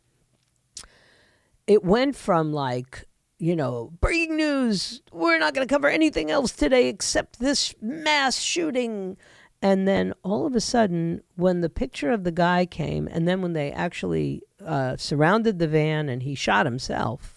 It 1.67 1.83
went 1.83 2.15
from 2.15 2.51
like, 2.51 3.05
you 3.39 3.55
know, 3.55 3.91
breaking 4.01 4.37
news, 4.37 5.01
we're 5.11 5.39
not 5.39 5.53
going 5.53 5.67
to 5.67 5.73
cover 5.73 5.87
anything 5.87 6.31
else 6.31 6.51
today 6.51 6.87
except 6.87 7.39
this 7.39 7.73
mass 7.81 8.39
shooting. 8.39 9.17
And 9.61 9.87
then 9.87 10.13
all 10.23 10.45
of 10.45 10.55
a 10.55 10.61
sudden, 10.61 11.21
when 11.35 11.61
the 11.61 11.69
picture 11.69 12.11
of 12.11 12.23
the 12.23 12.31
guy 12.31 12.65
came, 12.65 13.07
and 13.07 13.27
then 13.27 13.41
when 13.41 13.53
they 13.53 13.71
actually 13.71 14.41
uh, 14.63 14.97
surrounded 14.97 15.59
the 15.59 15.67
van 15.67 16.09
and 16.09 16.23
he 16.23 16.35
shot 16.35 16.65
himself, 16.65 17.34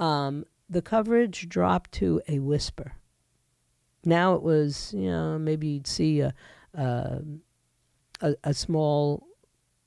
um, 0.00 0.44
the 0.68 0.82
coverage 0.82 1.48
dropped 1.48 1.92
to 1.92 2.20
a 2.26 2.40
whisper. 2.40 2.94
Now 4.04 4.34
it 4.34 4.42
was, 4.42 4.94
you 4.96 5.10
know, 5.10 5.38
maybe 5.38 5.68
you'd 5.68 5.86
see 5.86 6.20
a, 6.20 6.34
a, 6.74 7.20
a, 8.20 8.34
a 8.42 8.54
small 8.54 9.26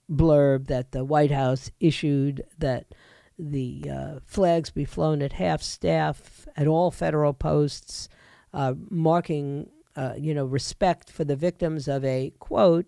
blurb 0.10 0.67
that 0.67 0.91
the 0.91 1.04
White 1.04 1.32
House 1.32 1.71
issued 1.80 2.43
that 2.60 2.93
the 3.39 3.89
uh, 3.91 4.19
flags 4.26 4.69
be 4.69 4.86
flown 4.86 5.21
at 5.23 5.34
half 5.34 5.63
staff 5.63 6.47
at 6.56 6.67
all 6.67 6.91
federal 6.91 7.34
posts, 7.34 8.08
uh, 8.54 8.76
marking, 8.89 9.69
uh, 9.95 10.13
you 10.15 10.36
know, 10.36 10.45
respect 10.45 11.10
for 11.10 11.23
the 11.23 11.36
victims 11.36 11.88
of 11.88 12.06
a 12.06 12.32
quote 12.38 12.86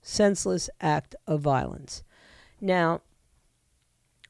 senseless 0.00 0.70
act 0.80 1.14
of 1.26 1.42
violence. 1.42 2.02
Now, 2.60 3.02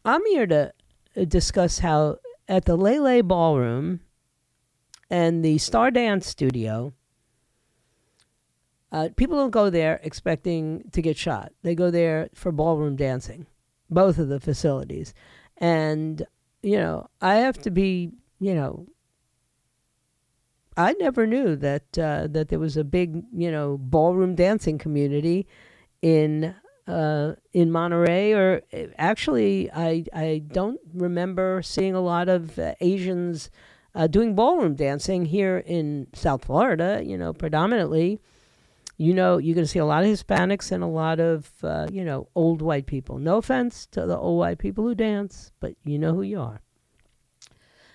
I'm 0.04 0.24
here 0.26 0.46
to 0.48 0.72
uh, 1.16 1.24
discuss 1.24 1.78
how 1.78 2.18
at 2.52 2.66
the 2.66 2.76
Lai 2.76 2.98
Lai 2.98 3.22
Ballroom 3.22 4.00
and 5.08 5.42
the 5.42 5.56
Star 5.56 5.90
Dance 5.90 6.26
Studio, 6.26 6.92
uh, 8.92 9.08
people 9.16 9.38
don't 9.38 9.52
go 9.52 9.70
there 9.70 10.00
expecting 10.02 10.84
to 10.92 11.00
get 11.00 11.16
shot. 11.16 11.52
They 11.62 11.74
go 11.74 11.90
there 11.90 12.28
for 12.34 12.52
ballroom 12.52 12.94
dancing, 12.94 13.46
both 13.88 14.18
of 14.18 14.28
the 14.28 14.38
facilities. 14.38 15.14
And, 15.56 16.26
you 16.62 16.76
know, 16.76 17.08
I 17.22 17.36
have 17.36 17.56
to 17.62 17.70
be, 17.70 18.12
you 18.38 18.54
know, 18.54 18.86
I 20.76 20.92
never 20.92 21.26
knew 21.26 21.56
that 21.56 21.98
uh, 21.98 22.26
that 22.32 22.48
there 22.50 22.58
was 22.58 22.76
a 22.76 22.84
big, 22.84 23.22
you 23.34 23.50
know, 23.50 23.78
ballroom 23.78 24.34
dancing 24.34 24.76
community 24.76 25.46
in 26.02 26.54
uh, 26.86 27.34
in 27.52 27.70
Monterey, 27.70 28.32
or 28.32 28.62
uh, 28.72 28.86
actually, 28.98 29.70
I 29.72 30.04
I 30.12 30.42
don't 30.46 30.80
remember 30.92 31.62
seeing 31.62 31.94
a 31.94 32.00
lot 32.00 32.28
of 32.28 32.58
uh, 32.58 32.74
Asians 32.80 33.50
uh, 33.94 34.06
doing 34.06 34.34
ballroom 34.34 34.74
dancing 34.74 35.26
here 35.26 35.58
in 35.58 36.08
South 36.14 36.46
Florida. 36.46 37.02
You 37.04 37.18
know, 37.18 37.32
predominantly, 37.32 38.20
you 38.96 39.14
know, 39.14 39.38
you're 39.38 39.54
going 39.54 39.64
to 39.64 39.70
see 39.70 39.78
a 39.78 39.84
lot 39.84 40.02
of 40.04 40.10
Hispanics 40.10 40.72
and 40.72 40.82
a 40.82 40.88
lot 40.88 41.20
of 41.20 41.52
uh, 41.62 41.88
you 41.92 42.04
know 42.04 42.28
old 42.34 42.62
white 42.62 42.86
people. 42.86 43.18
No 43.18 43.36
offense 43.36 43.86
to 43.92 44.06
the 44.06 44.18
old 44.18 44.38
white 44.38 44.58
people 44.58 44.84
who 44.84 44.94
dance, 44.94 45.52
but 45.60 45.74
you 45.84 45.98
know 45.98 46.14
who 46.14 46.22
you 46.22 46.40
are. 46.40 46.61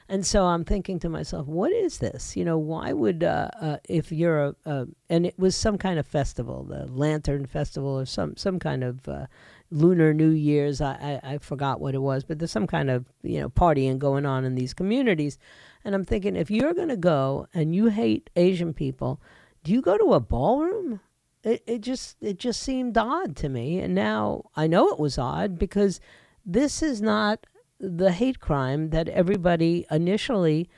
And 0.10 0.26
so 0.26 0.46
I'm 0.46 0.64
thinking 0.64 1.00
to 1.00 1.10
myself, 1.10 1.48
what 1.48 1.74
is 1.74 1.98
this? 1.98 2.38
You 2.38 2.46
know, 2.46 2.58
why 2.58 2.94
would 2.94 3.24
uh, 3.24 3.50
uh, 3.60 3.78
if 3.90 4.12
you're 4.12 4.46
a, 4.46 4.56
uh, 4.66 4.86
and 5.10 5.26
it 5.26 5.38
was 5.38 5.56
some 5.56 5.78
kind 5.78 6.00
of 6.00 6.08
festival, 6.08 6.64
the 6.64 6.86
Lantern 6.86 7.46
Festival, 7.46 8.00
or 8.00 8.06
some 8.06 8.38
some 8.38 8.58
kind 8.58 8.86
of 8.86 9.08
uh, 9.10 9.26
Lunar 9.70 10.14
New 10.14 10.30
Year's. 10.30 10.80
I, 10.80 11.20
I 11.24 11.34
I 11.34 11.38
forgot 11.40 11.82
what 11.82 11.94
it 11.94 12.02
was, 12.02 12.24
but 12.24 12.40
there's 12.40 12.52
some 12.52 12.68
kind 12.68 12.90
of 12.90 13.06
you 13.22 13.42
know 13.42 13.50
partying 13.50 14.00
going 14.00 14.26
on 14.26 14.46
in 14.46 14.56
these 14.56 14.74
communities. 14.74 15.38
And 15.84 15.94
I'm 15.94 16.06
thinking, 16.06 16.38
if 16.38 16.50
you're 16.50 16.74
going 16.74 16.90
to 16.90 16.98
go 16.98 17.48
and 17.54 17.76
you 17.76 17.88
hate 17.88 18.30
Asian 18.36 18.74
people, 18.74 19.22
do 19.64 19.74
you 19.74 19.82
go 19.82 19.98
to 19.98 20.14
a 20.14 20.22
ballroom? 20.22 21.02
It 21.44 21.64
it 21.68 21.82
just 21.82 22.16
it 22.22 22.40
just 22.40 22.62
seemed 22.62 22.98
odd 22.98 23.36
to 23.38 23.50
me, 23.50 23.80
and 23.80 23.94
now 23.94 24.46
I 24.56 24.68
know 24.68 24.88
it 24.88 25.00
was 25.00 25.18
odd 25.18 25.60
because 25.60 26.00
this 26.46 26.82
is 26.82 27.02
not 27.02 27.46
the 27.80 28.12
hate 28.12 28.40
crime 28.40 28.90
that 28.90 29.10
everybody 29.10 29.86
initially 29.92 30.70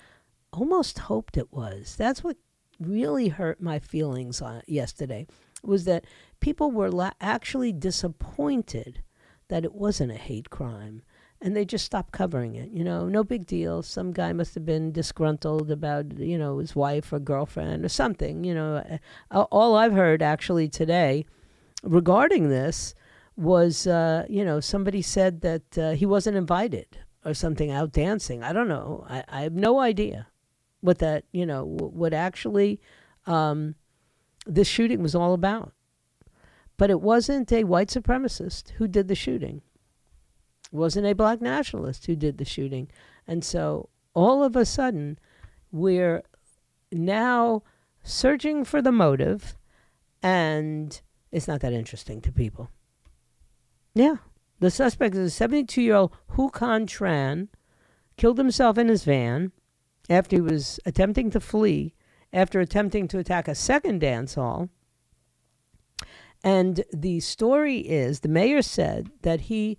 almost 0.52 1.00
hoped 1.00 1.38
it 1.38 1.52
was. 1.52 1.96
That's 1.98 2.24
what 2.24 2.38
really 2.80 3.30
hurt 3.30 3.62
my 3.62 3.80
feelings 3.80 4.42
on 4.42 4.62
yesterday 4.68 5.28
was 5.64 5.86
that 5.86 6.06
people 6.40 6.72
were 6.72 6.92
la- 6.92 7.12
actually 7.20 7.74
disappointed 7.74 9.04
that 9.50 9.66
it 9.66 9.74
wasn't 9.74 10.12
a 10.12 10.16
hate 10.16 10.50
crime 10.50 11.02
and 11.42 11.56
they 11.56 11.66
just 11.66 11.86
stopped 11.86 12.12
covering 12.12 12.56
it 12.56 12.70
you 12.70 12.84
know? 12.84 13.08
No 13.08 13.24
big 13.24 13.46
deal. 13.46 13.82
Some 13.82 14.12
guy 14.12 14.32
must 14.34 14.54
have 14.56 14.66
been 14.66 14.92
disgruntled 14.92 15.72
about 15.72 16.18
you 16.18 16.38
know 16.38 16.60
his 16.60 16.76
wife 16.76 17.12
or 17.12 17.20
girlfriend 17.20 17.84
or 17.84 17.90
something 17.90 18.44
you 18.44 18.54
know? 18.54 19.00
All 19.32 19.76
i've 19.76 19.94
heard 19.94 20.22
actually 20.22 20.70
today 20.70 21.26
regarding 21.84 22.50
this 22.50 22.96
was, 23.40 23.88
uh, 23.88 24.26
you 24.28 24.44
know, 24.44 24.60
somebody 24.60 25.02
said 25.02 25.40
that 25.42 25.78
uh, 25.78 25.92
he 25.92 26.06
wasn't 26.06 26.36
invited 26.36 26.98
or 27.24 27.34
something 27.34 27.72
out 27.72 27.94
dancing. 27.94 28.44
I 28.44 28.52
don't 28.52 28.68
know. 28.68 29.06
I, 29.10 29.24
I 29.30 29.42
have 29.42 29.54
no 29.54 29.80
idea 29.80 30.28
what 30.82 31.00
that, 31.00 31.24
you 31.32 31.46
know, 31.46 31.64
what 31.64 32.14
actually 32.14 32.82
um, 33.28 33.76
this 34.46 34.68
shooting 34.68 35.02
was 35.02 35.16
all 35.16 35.34
about. 35.34 35.72
But 36.76 36.90
it 36.90 37.00
wasn't 37.00 37.52
a 37.54 37.64
white 37.64 37.88
supremacist 37.88 38.72
who 38.72 38.90
did 38.90 39.08
the 39.08 39.16
shooting. 39.16 39.62
It 40.72 40.76
wasn't 40.76 41.08
a 41.08 41.16
black 41.16 41.42
nationalist 41.42 42.06
who 42.08 42.18
did 42.18 42.40
the 42.40 42.46
shooting. 42.46 42.90
And 43.26 43.44
so 43.44 43.88
all 44.14 44.44
of 44.44 44.58
a 44.58 44.66
sudden, 44.66 45.18
we're 45.72 46.24
now 46.92 47.64
searching 48.04 48.66
for 48.66 48.82
the 48.82 48.92
motive, 48.92 49.56
and 50.22 51.00
it's 51.32 51.48
not 51.48 51.62
that 51.62 51.74
interesting 51.74 52.20
to 52.22 52.32
people. 52.34 52.70
Yeah. 53.94 54.16
The 54.60 54.72
suspect 54.72 55.16
is 55.16 55.28
a 55.28 55.30
72 55.30 55.82
year 55.82 55.96
old 55.96 56.12
Hu 56.30 56.50
Huu 56.50 56.54
Can 56.54 56.86
Tran, 56.86 57.48
killed 58.18 58.38
himself 58.38 58.78
in 58.78 58.90
his 58.90 59.06
van 59.06 59.52
after 60.10 60.36
he 60.36 60.42
was 60.42 60.80
attempting 60.86 61.30
to 61.32 61.40
flee, 61.40 61.94
after 62.34 62.60
attempting 62.60 63.08
to 63.08 63.20
attack 63.20 63.48
a 63.48 63.56
second 63.56 64.00
dance 64.00 64.36
hall. 64.36 64.70
And 66.44 66.84
the 66.94 67.20
story 67.20 67.80
is 67.80 68.20
the 68.20 68.30
mayor 68.30 68.62
said 68.62 69.10
that 69.22 69.42
he 69.42 69.78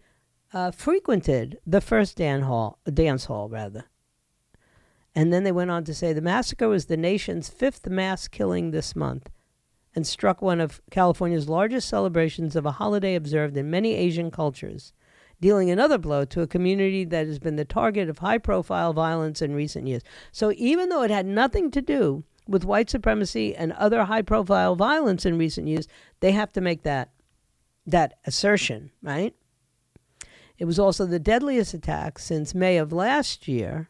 uh, 0.52 0.70
frequented 0.70 1.58
the 1.66 1.80
first 1.80 2.16
dance 2.16 2.44
hall, 2.44 2.78
dance 2.92 3.26
hall 3.26 3.48
rather. 3.48 3.84
And 5.14 5.32
then 5.32 5.44
they 5.44 5.52
went 5.52 5.70
on 5.70 5.84
to 5.84 5.94
say 5.94 6.12
the 6.12 6.20
massacre 6.20 6.68
was 6.68 6.86
the 6.86 6.96
nation's 6.96 7.48
fifth 7.48 7.88
mass 7.88 8.28
killing 8.28 8.70
this 8.70 8.94
month 8.94 9.28
and 9.94 10.06
struck 10.06 10.40
one 10.40 10.60
of 10.60 10.80
California's 10.90 11.48
largest 11.48 11.88
celebrations 11.88 12.54
of 12.56 12.66
a 12.66 12.72
holiday 12.72 13.14
observed 13.14 13.56
in 13.56 13.70
many 13.70 13.94
Asian 13.94 14.30
cultures, 14.30 14.92
dealing 15.40 15.70
another 15.70 15.98
blow 15.98 16.24
to 16.24 16.42
a 16.42 16.46
community 16.46 17.04
that 17.04 17.26
has 17.26 17.38
been 17.38 17.56
the 17.56 17.64
target 17.64 18.08
of 18.08 18.18
high 18.18 18.38
profile 18.38 18.92
violence 18.92 19.42
in 19.42 19.54
recent 19.54 19.86
years. 19.86 20.02
So 20.32 20.52
even 20.56 20.88
though 20.88 21.02
it 21.02 21.10
had 21.10 21.26
nothing 21.26 21.70
to 21.72 21.82
do 21.82 22.24
with 22.46 22.64
white 22.64 22.90
supremacy 22.90 23.54
and 23.54 23.72
other 23.72 24.04
high 24.04 24.22
profile 24.22 24.74
violence 24.76 25.24
in 25.26 25.38
recent 25.38 25.66
years, 25.68 25.88
they 26.20 26.32
have 26.32 26.52
to 26.52 26.60
make 26.60 26.82
that 26.82 27.10
that 27.86 28.18
assertion, 28.24 28.90
right? 29.02 29.34
It 30.58 30.66
was 30.66 30.78
also 30.78 31.06
the 31.06 31.18
deadliest 31.18 31.72
attack 31.74 32.18
since 32.18 32.54
May 32.54 32.76
of 32.76 32.92
last 32.92 33.48
year 33.48 33.88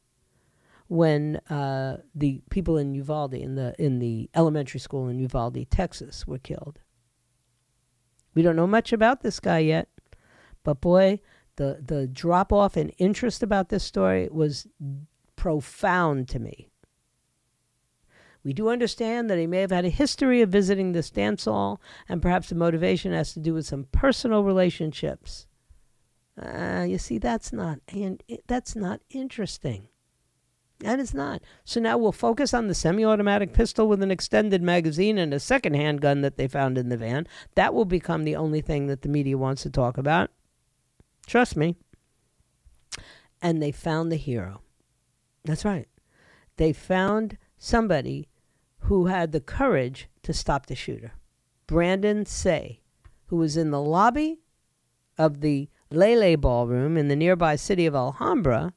when 0.90 1.36
uh, 1.48 1.98
the 2.16 2.42
people 2.50 2.76
in 2.76 2.92
Uvalde, 2.94 3.34
in 3.34 3.54
the, 3.54 3.72
in 3.78 4.00
the 4.00 4.28
elementary 4.34 4.80
school 4.80 5.06
in 5.06 5.20
Uvalde, 5.20 5.64
Texas, 5.70 6.26
were 6.26 6.38
killed. 6.38 6.80
We 8.34 8.42
don't 8.42 8.56
know 8.56 8.66
much 8.66 8.92
about 8.92 9.22
this 9.22 9.38
guy 9.38 9.60
yet, 9.60 9.88
but 10.64 10.80
boy, 10.80 11.20
the, 11.54 11.80
the 11.80 12.08
drop 12.08 12.52
off 12.52 12.76
in 12.76 12.88
interest 12.98 13.40
about 13.40 13.68
this 13.68 13.84
story 13.84 14.28
was 14.32 14.66
profound 15.36 16.28
to 16.30 16.40
me. 16.40 16.72
We 18.42 18.52
do 18.52 18.68
understand 18.68 19.30
that 19.30 19.38
he 19.38 19.46
may 19.46 19.60
have 19.60 19.70
had 19.70 19.84
a 19.84 19.90
history 19.90 20.42
of 20.42 20.50
visiting 20.50 20.90
this 20.90 21.10
dance 21.10 21.44
hall, 21.44 21.80
and 22.08 22.20
perhaps 22.20 22.48
the 22.48 22.56
motivation 22.56 23.12
has 23.12 23.32
to 23.34 23.38
do 23.38 23.54
with 23.54 23.64
some 23.64 23.86
personal 23.92 24.42
relationships. 24.42 25.46
Uh, 26.36 26.84
you 26.88 26.98
see, 26.98 27.18
that's 27.18 27.52
not 27.52 27.78
and 27.86 28.24
that's 28.48 28.74
not 28.74 29.02
interesting. 29.10 29.86
That 30.80 30.98
is 30.98 31.12
not. 31.12 31.42
So 31.64 31.78
now 31.78 31.98
we'll 31.98 32.12
focus 32.12 32.54
on 32.54 32.66
the 32.66 32.74
semi-automatic 32.74 33.52
pistol 33.52 33.86
with 33.86 34.02
an 34.02 34.10
extended 34.10 34.62
magazine 34.62 35.18
and 35.18 35.32
a 35.32 35.40
second 35.40 35.74
handgun 35.74 36.22
that 36.22 36.36
they 36.36 36.48
found 36.48 36.78
in 36.78 36.88
the 36.88 36.96
van. 36.96 37.26
That 37.54 37.74
will 37.74 37.84
become 37.84 38.24
the 38.24 38.36
only 38.36 38.62
thing 38.62 38.86
that 38.86 39.02
the 39.02 39.08
media 39.08 39.36
wants 39.36 39.62
to 39.62 39.70
talk 39.70 39.98
about. 39.98 40.30
Trust 41.26 41.54
me. 41.54 41.76
And 43.42 43.62
they 43.62 43.72
found 43.72 44.10
the 44.10 44.16
hero. 44.16 44.62
That's 45.44 45.64
right. 45.64 45.86
They 46.56 46.72
found 46.72 47.36
somebody 47.58 48.28
who 48.80 49.06
had 49.06 49.32
the 49.32 49.40
courage 49.40 50.08
to 50.22 50.32
stop 50.32 50.66
the 50.66 50.74
shooter. 50.74 51.12
Brandon 51.66 52.24
Tsay, 52.24 52.80
who 53.26 53.36
was 53.36 53.56
in 53.56 53.70
the 53.70 53.80
lobby 53.80 54.40
of 55.18 55.40
the 55.40 55.68
Lai 55.90 56.14
Lai 56.14 56.36
Ballroom 56.36 56.96
in 56.96 57.08
the 57.08 57.16
nearby 57.16 57.56
city 57.56 57.84
of 57.84 57.94
Alhambra, 57.94 58.72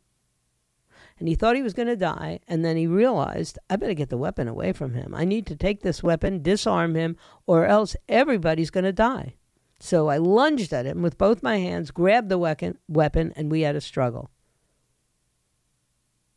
and 1.24 1.30
he 1.30 1.36
thought 1.36 1.56
he 1.56 1.62
was 1.62 1.74
going 1.74 1.88
to 1.88 1.96
die, 1.96 2.42
and 2.50 2.66
then 2.66 2.76
he 2.76 2.86
realized, 2.86 3.58
I 3.70 3.78
better 3.78 3.94
get 3.94 4.10
the 4.10 4.18
weapon 4.18 4.50
away 4.50 4.74
from 4.74 4.94
him. 4.94 5.16
I 5.16 5.24
need 5.24 5.48
to 5.48 5.56
take 5.56 5.80
this 5.80 6.04
weapon, 6.04 6.44
disarm 6.44 6.96
him, 6.96 7.16
or 7.48 7.66
else 7.66 7.96
everybody's 8.10 8.70
going 8.70 8.84
to 8.84 8.92
die. 8.92 9.36
So 9.80 10.10
I 10.10 10.18
lunged 10.18 10.74
at 10.74 10.86
him 10.86 11.02
with 11.02 11.18
both 11.18 11.42
my 11.42 11.60
hands, 11.60 11.92
grabbed 11.92 12.28
the 12.28 12.38
weapon, 12.38 12.78
weapon, 12.90 13.32
and 13.38 13.50
we 13.50 13.62
had 13.62 13.78
a 13.78 13.80
struggle. 13.80 14.32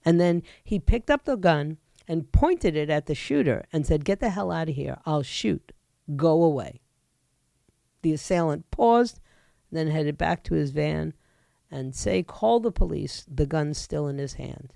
And 0.05 0.20
then 0.20 0.44
he 0.62 0.79
picked 0.79 1.11
up 1.11 1.25
the 1.25 1.35
gun 1.35 1.79
and 2.07 2.31
pointed 2.31 2.77
it 2.77 2.88
at 2.88 3.07
the 3.07 3.14
shooter 3.16 3.64
and 3.72 3.85
said, 3.85 4.05
Get 4.05 4.20
the 4.20 4.31
hell 4.31 4.53
out 4.53 4.68
of 4.68 4.77
here. 4.77 4.99
I'll 5.05 5.25
shoot. 5.25 5.72
Go 6.14 6.44
away. 6.44 6.81
The 8.03 8.12
assailant 8.12 8.70
paused, 8.70 9.18
then 9.72 9.88
headed 9.88 10.16
back 10.16 10.44
to 10.44 10.55
his 10.55 10.70
van 10.70 11.12
and 11.72 11.92
say, 11.92 12.22
Call 12.22 12.61
the 12.61 12.70
police. 12.70 13.27
The 13.27 13.46
gun's 13.46 13.79
still 13.79 14.07
in 14.07 14.18
his 14.18 14.35
hand. 14.35 14.72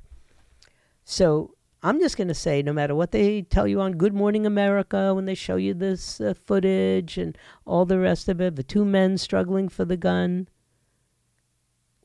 So 1.10 1.56
I'm 1.82 1.98
just 1.98 2.16
going 2.16 2.28
to 2.28 2.34
say 2.34 2.62
no 2.62 2.72
matter 2.72 2.94
what 2.94 3.10
they 3.10 3.42
tell 3.42 3.66
you 3.66 3.80
on 3.80 3.98
Good 3.98 4.14
Morning 4.14 4.46
America 4.46 5.12
when 5.12 5.24
they 5.24 5.34
show 5.34 5.56
you 5.56 5.74
this 5.74 6.20
uh, 6.20 6.34
footage 6.34 7.18
and 7.18 7.36
all 7.64 7.84
the 7.84 7.98
rest 7.98 8.28
of 8.28 8.40
it, 8.40 8.54
the 8.54 8.62
two 8.62 8.84
men 8.84 9.18
struggling 9.18 9.68
for 9.68 9.84
the 9.84 9.96
gun, 9.96 10.46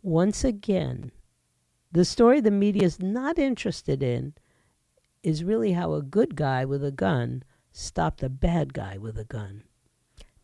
once 0.02 0.44
again, 0.44 1.12
the 1.92 2.04
story 2.04 2.42
the 2.42 2.50
media 2.50 2.82
is 2.82 3.00
not 3.00 3.38
interested 3.38 4.02
in 4.02 4.34
is 5.22 5.44
really 5.44 5.74
how 5.74 5.94
a 5.94 6.02
good 6.02 6.36
guy 6.36 6.66
with 6.66 6.84
a 6.84 6.92
gun 6.92 7.44
stopped 7.72 8.24
a 8.24 8.30
bad 8.30 8.74
guy 8.74 8.98
with 8.98 9.20
a 9.20 9.26
gun. 9.26 9.66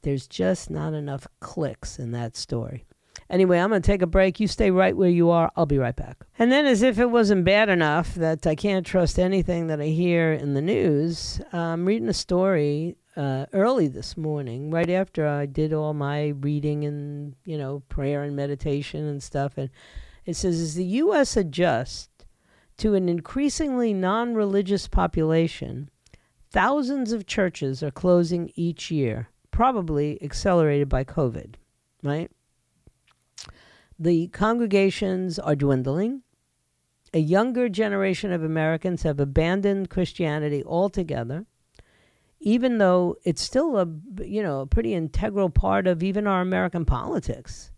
There's 0.03 0.27
just 0.27 0.69
not 0.69 0.93
enough 0.93 1.25
clicks 1.39 1.97
in 1.97 2.11
that 2.11 2.37
story. 2.37 2.85
Anyway, 3.31 3.57
I'm 3.57 3.69
going 3.69 3.81
to 3.81 3.85
take 3.85 4.01
a 4.01 4.07
break. 4.07 4.41
You 4.41 4.47
stay 4.47 4.71
right 4.71 4.95
where 4.95 5.09
you 5.09 5.29
are. 5.29 5.49
I'll 5.55 5.65
be 5.65 5.77
right 5.77 5.95
back. 5.95 6.17
And 6.37 6.51
then, 6.51 6.65
as 6.65 6.81
if 6.81 6.99
it 6.99 7.09
wasn't 7.09 7.45
bad 7.45 7.69
enough 7.69 8.13
that 8.15 8.45
I 8.45 8.55
can't 8.55 8.85
trust 8.85 9.17
anything 9.17 9.67
that 9.67 9.79
I 9.79 9.85
hear 9.85 10.33
in 10.33 10.53
the 10.53 10.61
news, 10.61 11.39
I'm 11.53 11.85
reading 11.85 12.09
a 12.09 12.13
story 12.13 12.97
uh, 13.15 13.45
early 13.53 13.87
this 13.87 14.17
morning, 14.17 14.69
right 14.69 14.89
after 14.89 15.25
I 15.25 15.45
did 15.45 15.71
all 15.71 15.93
my 15.93 16.33
reading 16.41 16.83
and, 16.83 17.35
you 17.45 17.57
know, 17.57 17.83
prayer 17.87 18.23
and 18.23 18.35
meditation 18.35 19.05
and 19.05 19.23
stuff. 19.23 19.57
And 19.57 19.69
it 20.25 20.35
says, 20.35 20.59
as 20.59 20.75
the 20.75 20.83
U.S. 20.83 21.37
adjusts 21.37 22.09
to 22.79 22.95
an 22.95 23.07
increasingly 23.07 23.93
non 23.93 24.33
religious 24.33 24.89
population, 24.89 25.89
thousands 26.49 27.13
of 27.13 27.27
churches 27.27 27.81
are 27.81 27.91
closing 27.91 28.51
each 28.55 28.91
year, 28.91 29.29
probably 29.51 30.21
accelerated 30.21 30.89
by 30.89 31.05
COVID, 31.05 31.55
right? 32.03 32.29
The 34.01 34.29
congregations 34.29 35.37
are 35.37 35.55
dwindling. 35.55 36.23
A 37.13 37.19
younger 37.19 37.69
generation 37.69 38.31
of 38.31 38.43
Americans 38.43 39.03
have 39.03 39.19
abandoned 39.19 39.91
Christianity 39.91 40.63
altogether, 40.65 41.45
even 42.39 42.79
though 42.79 43.17
it's 43.23 43.43
still 43.43 43.77
a 43.77 43.85
you 44.23 44.41
know 44.41 44.61
a 44.61 44.65
pretty 44.65 44.95
integral 44.95 45.51
part 45.51 45.85
of 45.85 46.01
even 46.01 46.25
our 46.25 46.41
American 46.41 46.83
politics. 46.83 47.71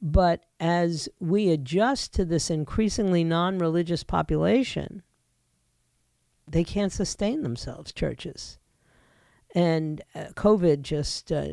But 0.00 0.44
as 0.60 1.08
we 1.18 1.50
adjust 1.50 2.14
to 2.14 2.24
this 2.24 2.50
increasingly 2.50 3.24
non 3.24 3.58
religious 3.58 4.04
population, 4.04 5.02
they 6.46 6.62
can't 6.62 6.92
sustain 6.92 7.42
themselves, 7.42 7.92
churches. 7.92 8.60
And 9.54 10.02
uh, 10.14 10.26
COVID 10.34 10.82
just 10.82 11.32
uh, 11.32 11.48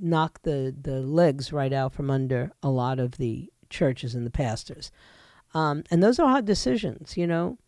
knocked 0.00 0.42
the, 0.42 0.74
the 0.80 1.00
legs 1.00 1.52
right 1.52 1.72
out 1.72 1.92
from 1.92 2.10
under 2.10 2.52
a 2.62 2.70
lot 2.70 2.98
of 2.98 3.12
the 3.12 3.50
churches 3.70 4.14
and 4.14 4.26
the 4.26 4.30
pastors. 4.30 4.90
Um, 5.54 5.84
and 5.90 6.02
those 6.02 6.18
are 6.18 6.28
hard 6.28 6.44
decisions, 6.44 7.16
you 7.16 7.26
know. 7.26 7.58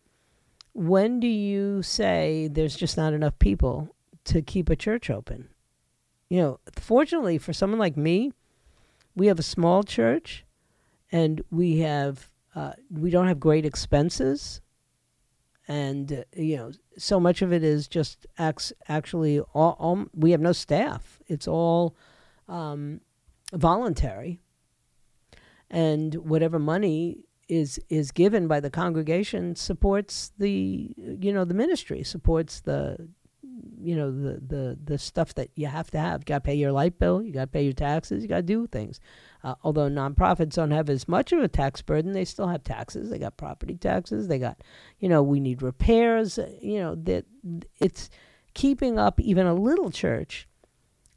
When 0.73 1.19
do 1.19 1.27
you 1.27 1.81
say 1.83 2.47
there's 2.51 2.75
just 2.75 2.97
not 2.97 3.13
enough 3.13 3.37
people 3.39 3.95
to 4.25 4.41
keep 4.41 4.69
a 4.69 4.75
church 4.75 5.09
open? 5.09 5.49
You 6.29 6.41
know, 6.41 6.59
fortunately 6.77 7.37
for 7.37 7.53
someone 7.53 7.79
like 7.79 7.97
me, 7.97 8.31
we 9.15 9.27
have 9.27 9.39
a 9.39 9.43
small 9.43 9.83
church, 9.83 10.45
and 11.11 11.41
we 11.51 11.79
have 11.79 12.29
uh, 12.55 12.73
we 12.89 13.09
don't 13.09 13.27
have 13.27 13.39
great 13.39 13.65
expenses, 13.65 14.61
and 15.71 16.11
uh, 16.11 16.23
you 16.35 16.57
know 16.57 16.71
so 16.97 17.17
much 17.17 17.41
of 17.41 17.53
it 17.53 17.63
is 17.63 17.87
just 17.87 18.27
acts, 18.37 18.73
actually 18.89 19.39
all, 19.39 19.77
all, 19.79 20.05
we 20.13 20.31
have 20.31 20.41
no 20.41 20.51
staff. 20.51 21.21
It's 21.27 21.47
all 21.47 21.95
um, 22.49 22.99
voluntary, 23.53 24.41
and 25.69 26.13
whatever 26.15 26.59
money 26.59 27.23
is 27.47 27.79
is 27.89 28.11
given 28.11 28.49
by 28.49 28.59
the 28.59 28.69
congregation 28.69 29.55
supports 29.55 30.33
the 30.37 30.93
you 30.97 31.31
know 31.31 31.45
the 31.45 31.53
ministry 31.53 32.03
supports 32.03 32.59
the 32.59 33.07
you 33.81 33.95
know 33.95 34.11
the 34.11 34.39
the 34.45 34.77
the 34.83 34.97
stuff 34.97 35.33
that 35.35 35.49
you 35.55 35.67
have 35.67 35.91
to 35.91 35.99
have. 35.99 36.21
You 36.21 36.25
got 36.25 36.35
to 36.35 36.41
pay 36.41 36.55
your 36.55 36.71
light 36.71 36.99
bill. 36.99 37.21
You 37.21 37.33
got 37.33 37.41
to 37.41 37.47
pay 37.47 37.63
your 37.63 37.73
taxes. 37.73 38.21
You 38.23 38.29
got 38.29 38.37
to 38.37 38.41
do 38.43 38.67
things. 38.67 38.99
Uh, 39.43 39.55
although 39.63 39.89
nonprofits 39.89 40.53
don't 40.53 40.71
have 40.71 40.89
as 40.89 41.07
much 41.07 41.31
of 41.31 41.39
a 41.39 41.47
tax 41.47 41.81
burden, 41.81 42.13
they 42.13 42.25
still 42.25 42.47
have 42.47 42.63
taxes. 42.63 43.09
They 43.09 43.17
got 43.17 43.37
property 43.37 43.75
taxes. 43.75 44.27
They 44.27 44.37
got, 44.37 44.61
you 44.99 45.09
know, 45.09 45.23
we 45.23 45.39
need 45.39 45.61
repairs. 45.61 46.37
Uh, 46.37 46.51
you 46.61 46.79
know 46.79 46.95
that 46.95 47.25
it's 47.79 48.09
keeping 48.53 48.99
up 48.99 49.19
even 49.19 49.47
a 49.47 49.53
little 49.53 49.89
church 49.91 50.47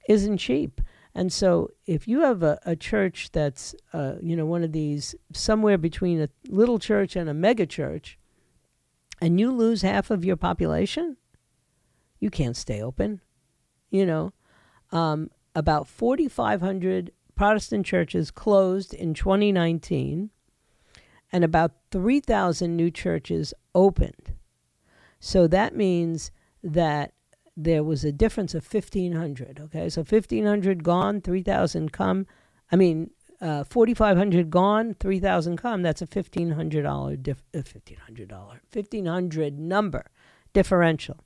isn't 0.08 0.38
cheap. 0.38 0.80
And 1.14 1.32
so, 1.32 1.70
if 1.86 2.08
you 2.08 2.22
have 2.22 2.42
a, 2.42 2.58
a 2.66 2.74
church 2.74 3.30
that's, 3.30 3.74
uh, 3.92 4.14
you 4.20 4.34
know, 4.34 4.46
one 4.46 4.64
of 4.64 4.72
these 4.72 5.14
somewhere 5.32 5.78
between 5.78 6.20
a 6.20 6.28
little 6.48 6.80
church 6.80 7.14
and 7.14 7.30
a 7.30 7.34
mega 7.34 7.66
church, 7.66 8.18
and 9.20 9.38
you 9.38 9.52
lose 9.52 9.82
half 9.82 10.10
of 10.10 10.24
your 10.24 10.36
population, 10.36 11.16
you 12.24 12.30
can't 12.30 12.56
stay 12.56 12.80
open. 12.80 13.20
You 13.90 14.06
know, 14.06 14.32
um, 14.90 15.30
about 15.54 15.86
4,500 15.86 17.12
Protestant 17.36 17.84
churches 17.84 18.30
closed 18.30 18.94
in 18.94 19.12
2019, 19.12 20.30
and 21.30 21.44
about 21.44 21.72
3,000 21.90 22.74
new 22.74 22.90
churches 22.90 23.52
opened. 23.74 24.32
So 25.20 25.46
that 25.48 25.76
means 25.76 26.30
that 26.62 27.12
there 27.56 27.84
was 27.84 28.04
a 28.04 28.12
difference 28.12 28.54
of 28.54 28.72
1,500. 28.72 29.60
Okay, 29.60 29.88
so 29.90 30.00
1,500 30.02 30.82
gone, 30.82 31.20
3,000 31.20 31.92
come. 31.92 32.26
I 32.72 32.76
mean, 32.76 33.10
uh, 33.40 33.64
4,500 33.64 34.48
gone, 34.48 34.94
3,000 34.98 35.58
come. 35.58 35.82
That's 35.82 36.00
a 36.00 36.06
$1,500 36.06 37.22
dif- 37.22 37.42
uh, 37.54 37.58
$1,500 37.58 38.30
1,500 38.72 39.58
number 39.58 40.06
differential. 40.54 41.18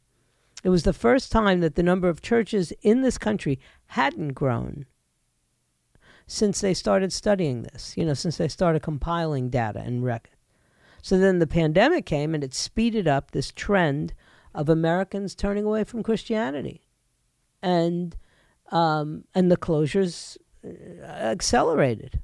It 0.64 0.70
was 0.70 0.82
the 0.82 0.92
first 0.92 1.30
time 1.30 1.60
that 1.60 1.76
the 1.76 1.82
number 1.82 2.08
of 2.08 2.20
churches 2.20 2.72
in 2.82 3.02
this 3.02 3.18
country 3.18 3.60
hadn't 3.86 4.32
grown 4.32 4.86
since 6.26 6.60
they 6.60 6.74
started 6.74 7.12
studying 7.12 7.62
this, 7.62 7.96
you 7.96 8.04
know, 8.04 8.14
since 8.14 8.36
they 8.36 8.48
started 8.48 8.82
compiling 8.82 9.48
data 9.48 9.80
and 9.80 10.04
record. 10.04 10.36
So 11.00 11.18
then 11.18 11.38
the 11.38 11.46
pandemic 11.46 12.06
came 12.06 12.34
and 12.34 12.44
it 12.44 12.54
speeded 12.54 13.08
up 13.08 13.30
this 13.30 13.50
trend 13.50 14.12
of 14.54 14.68
Americans 14.68 15.34
turning 15.34 15.64
away 15.64 15.84
from 15.84 16.02
Christianity. 16.02 16.82
And 17.62 18.16
um, 18.70 19.24
and 19.34 19.50
the 19.50 19.56
closures 19.56 20.36
accelerated. 21.02 22.20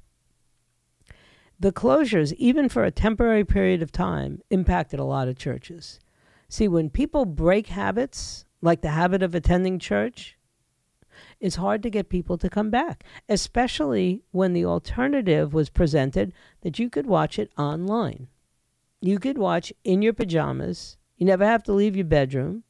The 1.58 1.72
closures, 1.72 2.32
even 2.34 2.68
for 2.68 2.84
a 2.84 2.90
temporary 2.90 3.44
period 3.44 3.80
of 3.80 3.92
time, 3.92 4.42
impacted 4.50 5.00
a 5.00 5.04
lot 5.04 5.28
of 5.28 5.38
churches. 5.38 6.00
See, 6.54 6.68
when 6.68 6.88
people 6.88 7.24
break 7.24 7.66
habits, 7.66 8.44
like 8.62 8.80
the 8.80 8.90
habit 8.90 9.24
of 9.24 9.34
attending 9.34 9.80
church, 9.80 10.38
it's 11.40 11.56
hard 11.56 11.82
to 11.82 11.90
get 11.90 12.08
people 12.08 12.38
to 12.38 12.48
come 12.48 12.70
back, 12.70 13.02
especially 13.28 14.22
when 14.30 14.52
the 14.52 14.64
alternative 14.64 15.52
was 15.52 15.68
presented 15.68 16.32
that 16.60 16.78
you 16.78 16.88
could 16.88 17.06
watch 17.06 17.40
it 17.40 17.50
online. 17.58 18.28
You 19.00 19.18
could 19.18 19.36
watch 19.36 19.72
in 19.82 20.00
your 20.00 20.12
pajamas. 20.12 20.96
You 21.16 21.26
never 21.26 21.44
have 21.44 21.64
to 21.64 21.72
leave 21.72 21.96
your 21.96 22.04
bedroom. 22.04 22.62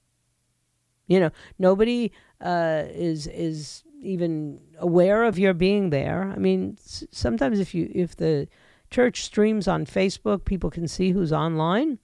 You 1.07 1.20
know, 1.20 1.31
nobody 1.59 2.11
uh, 2.40 2.85
is 2.88 3.27
is 3.27 3.83
even 4.01 4.61
aware 4.79 5.25
of 5.25 5.38
your 5.38 5.53
being 5.53 5.90
there. 5.90 6.33
I 6.35 6.38
mean, 6.38 6.79
sometimes 6.81 7.61
if 7.61 7.75
you 7.75 7.92
if 7.94 8.16
the 8.16 8.49
church 8.88 9.25
streams 9.25 9.68
on 9.68 9.85
Facebook, 9.85 10.47
people 10.47 10.70
can 10.70 10.88
see 10.88 11.11
who's 11.11 11.35
online. 11.35 11.99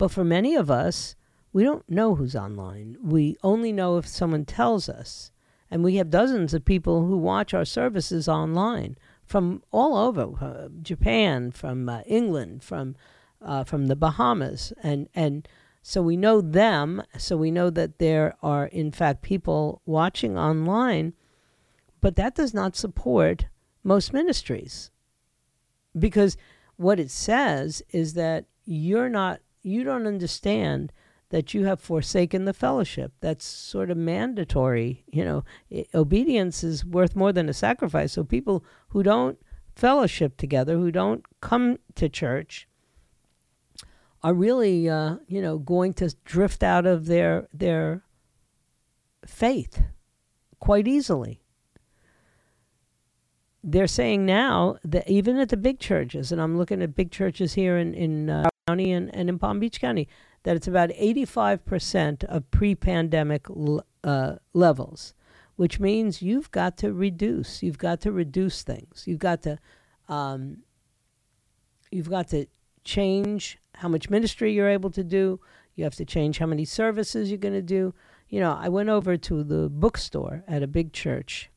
But 0.00 0.10
for 0.10 0.24
many 0.24 0.54
of 0.54 0.70
us, 0.70 1.14
we 1.52 1.62
don't 1.62 1.86
know 1.86 2.14
who's 2.14 2.34
online. 2.34 2.96
We 3.02 3.36
only 3.42 3.70
know 3.70 3.98
if 3.98 4.08
someone 4.08 4.46
tells 4.46 4.88
us. 4.88 5.30
And 5.70 5.84
we 5.84 5.96
have 5.96 6.08
dozens 6.08 6.54
of 6.54 6.64
people 6.64 7.04
who 7.04 7.18
watch 7.18 7.52
our 7.52 7.66
services 7.66 8.26
online 8.26 8.96
from 9.26 9.62
all 9.70 9.98
over 9.98 10.22
uh, 10.40 10.68
Japan, 10.80 11.50
from 11.50 11.86
uh, 11.86 12.00
England, 12.06 12.64
from 12.64 12.96
uh, 13.42 13.62
from 13.64 13.88
the 13.88 13.94
Bahamas, 13.94 14.72
and 14.82 15.10
and 15.14 15.46
so 15.82 16.00
we 16.00 16.16
know 16.16 16.40
them. 16.40 17.02
So 17.18 17.36
we 17.36 17.50
know 17.50 17.68
that 17.68 17.98
there 17.98 18.36
are 18.42 18.68
in 18.68 18.92
fact 18.92 19.20
people 19.20 19.82
watching 19.84 20.38
online, 20.38 21.12
but 22.00 22.16
that 22.16 22.34
does 22.34 22.54
not 22.54 22.74
support 22.74 23.48
most 23.84 24.14
ministries, 24.14 24.90
because 25.98 26.38
what 26.76 26.98
it 26.98 27.10
says 27.10 27.82
is 27.90 28.14
that 28.14 28.46
you're 28.64 29.10
not 29.10 29.40
you 29.62 29.84
don't 29.84 30.06
understand 30.06 30.92
that 31.30 31.54
you 31.54 31.64
have 31.64 31.80
forsaken 31.80 32.44
the 32.44 32.52
fellowship. 32.52 33.12
That's 33.20 33.44
sort 33.44 33.90
of 33.90 33.96
mandatory. 33.96 35.04
You 35.06 35.24
know, 35.24 35.44
I- 35.72 35.86
obedience 35.94 36.62
is 36.64 36.84
worth 36.84 37.16
more 37.16 37.32
than 37.32 37.48
a 37.48 37.54
sacrifice. 37.54 38.12
So 38.12 38.24
people 38.24 38.64
who 38.88 39.02
don't 39.02 39.38
fellowship 39.74 40.36
together, 40.36 40.76
who 40.76 40.90
don't 40.90 41.24
come 41.40 41.78
to 41.94 42.08
church, 42.08 42.68
are 44.22 44.34
really, 44.34 44.88
uh, 44.88 45.16
you 45.28 45.40
know, 45.40 45.58
going 45.58 45.94
to 45.94 46.14
drift 46.24 46.62
out 46.62 46.84
of 46.84 47.06
their 47.06 47.48
their 47.54 48.02
faith 49.24 49.82
quite 50.58 50.86
easily. 50.86 51.40
They're 53.62 53.86
saying 53.86 54.26
now 54.26 54.76
that 54.84 55.08
even 55.08 55.38
at 55.38 55.48
the 55.50 55.56
big 55.56 55.78
churches, 55.78 56.32
and 56.32 56.40
I'm 56.40 56.58
looking 56.58 56.82
at 56.82 56.94
big 56.94 57.10
churches 57.10 57.54
here 57.54 57.78
in 57.78 57.94
in 57.94 58.28
uh, 58.28 58.49
County 58.66 58.92
and, 58.92 59.14
and 59.14 59.28
in 59.28 59.38
Palm 59.38 59.58
Beach 59.58 59.80
County, 59.80 60.08
that 60.42 60.56
it's 60.56 60.68
about 60.68 60.90
85% 60.90 62.24
of 62.24 62.50
pre-pandemic 62.50 63.48
l- 63.50 63.84
uh, 64.04 64.36
levels, 64.54 65.14
which 65.56 65.80
means 65.80 66.22
you've 66.22 66.50
got 66.50 66.76
to 66.78 66.92
reduce. 66.92 67.62
You've 67.62 67.78
got 67.78 68.00
to 68.02 68.12
reduce 68.12 68.62
things. 68.62 69.04
You've 69.06 69.18
got 69.18 69.42
to, 69.42 69.58
um, 70.08 70.58
you've 71.90 72.08
got 72.08 72.28
to 72.28 72.46
change 72.84 73.58
how 73.74 73.88
much 73.88 74.08
ministry 74.08 74.52
you're 74.52 74.68
able 74.68 74.90
to 74.90 75.04
do. 75.04 75.40
You 75.74 75.84
have 75.84 75.96
to 75.96 76.04
change 76.04 76.38
how 76.38 76.46
many 76.46 76.64
services 76.64 77.30
you're 77.30 77.38
going 77.38 77.54
to 77.54 77.62
do. 77.62 77.94
You 78.28 78.40
know, 78.40 78.56
I 78.58 78.68
went 78.68 78.88
over 78.88 79.16
to 79.16 79.42
the 79.42 79.68
bookstore 79.68 80.44
at 80.46 80.62
a 80.62 80.66
big 80.66 80.92
church 80.92 81.50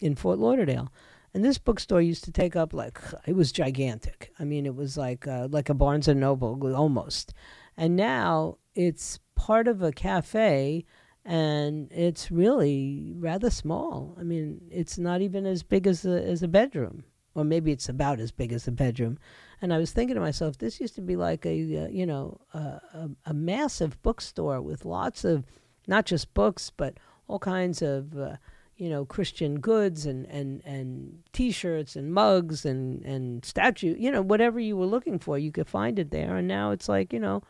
in 0.00 0.14
Fort 0.14 0.38
Lauderdale, 0.38 0.92
and 1.34 1.44
this 1.44 1.58
bookstore 1.58 2.00
used 2.00 2.24
to 2.24 2.32
take 2.32 2.54
up 2.54 2.72
like 2.72 2.98
it 3.26 3.34
was 3.34 3.52
gigantic. 3.52 4.32
I 4.38 4.44
mean, 4.44 4.66
it 4.66 4.74
was 4.74 4.96
like 4.96 5.26
uh, 5.26 5.48
like 5.50 5.68
a 5.68 5.74
Barnes 5.74 6.08
and 6.08 6.20
Noble 6.20 6.74
almost, 6.74 7.34
and 7.76 7.96
now 7.96 8.58
it's 8.74 9.18
part 9.34 9.68
of 9.68 9.82
a 9.82 9.92
cafe, 9.92 10.84
and 11.24 11.90
it's 11.92 12.30
really 12.30 13.12
rather 13.16 13.50
small. 13.50 14.16
I 14.18 14.22
mean, 14.22 14.60
it's 14.70 14.96
not 14.98 15.20
even 15.20 15.44
as 15.44 15.62
big 15.62 15.86
as 15.86 16.04
a, 16.06 16.22
as 16.22 16.42
a 16.42 16.48
bedroom, 16.48 17.04
or 17.34 17.44
maybe 17.44 17.72
it's 17.72 17.88
about 17.88 18.20
as 18.20 18.30
big 18.30 18.52
as 18.52 18.68
a 18.68 18.72
bedroom. 18.72 19.18
And 19.60 19.72
I 19.72 19.78
was 19.78 19.92
thinking 19.92 20.14
to 20.14 20.20
myself, 20.20 20.58
this 20.58 20.80
used 20.80 20.94
to 20.96 21.00
be 21.00 21.16
like 21.16 21.44
a 21.44 21.84
uh, 21.84 21.88
you 21.88 22.06
know 22.06 22.40
a, 22.52 22.58
a, 22.58 23.10
a 23.26 23.34
massive 23.34 24.00
bookstore 24.02 24.62
with 24.62 24.84
lots 24.84 25.24
of 25.24 25.44
not 25.86 26.06
just 26.06 26.32
books 26.32 26.72
but 26.74 26.94
all 27.28 27.38
kinds 27.38 27.82
of 27.82 28.16
uh, 28.16 28.36
you 28.76 28.88
know 28.88 29.04
Christian 29.04 29.60
goods 29.60 30.06
and 30.06 30.26
and 30.26 30.62
and 30.64 31.22
T-shirts 31.32 31.96
and 31.96 32.12
mugs 32.12 32.64
and 32.64 33.04
and 33.04 33.44
statue 33.44 33.94
you 33.98 34.10
know 34.10 34.22
whatever 34.22 34.58
you 34.58 34.76
were 34.76 34.86
looking 34.86 35.18
for 35.18 35.38
you 35.38 35.52
could 35.52 35.68
find 35.68 35.98
it 35.98 36.10
there 36.10 36.36
and 36.36 36.48
now 36.48 36.70
it's 36.70 36.88
like 36.88 37.12
you 37.12 37.20
know 37.20 37.42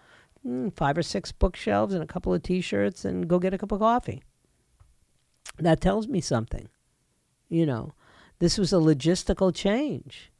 mm, 0.46 0.74
five 0.74 0.98
or 0.98 1.02
six 1.02 1.32
bookshelves 1.32 1.94
and 1.94 2.02
a 2.02 2.06
couple 2.06 2.34
of 2.34 2.42
T-shirts 2.42 3.04
and 3.04 3.28
go 3.28 3.38
get 3.38 3.54
a 3.54 3.58
cup 3.58 3.72
of 3.72 3.80
coffee. 3.80 4.22
That 5.58 5.80
tells 5.80 6.08
me 6.08 6.20
something, 6.20 6.68
you 7.48 7.66
know. 7.66 7.94
This 8.40 8.58
was 8.58 8.72
a 8.72 8.76
logistical 8.76 9.54
change. 9.54 10.32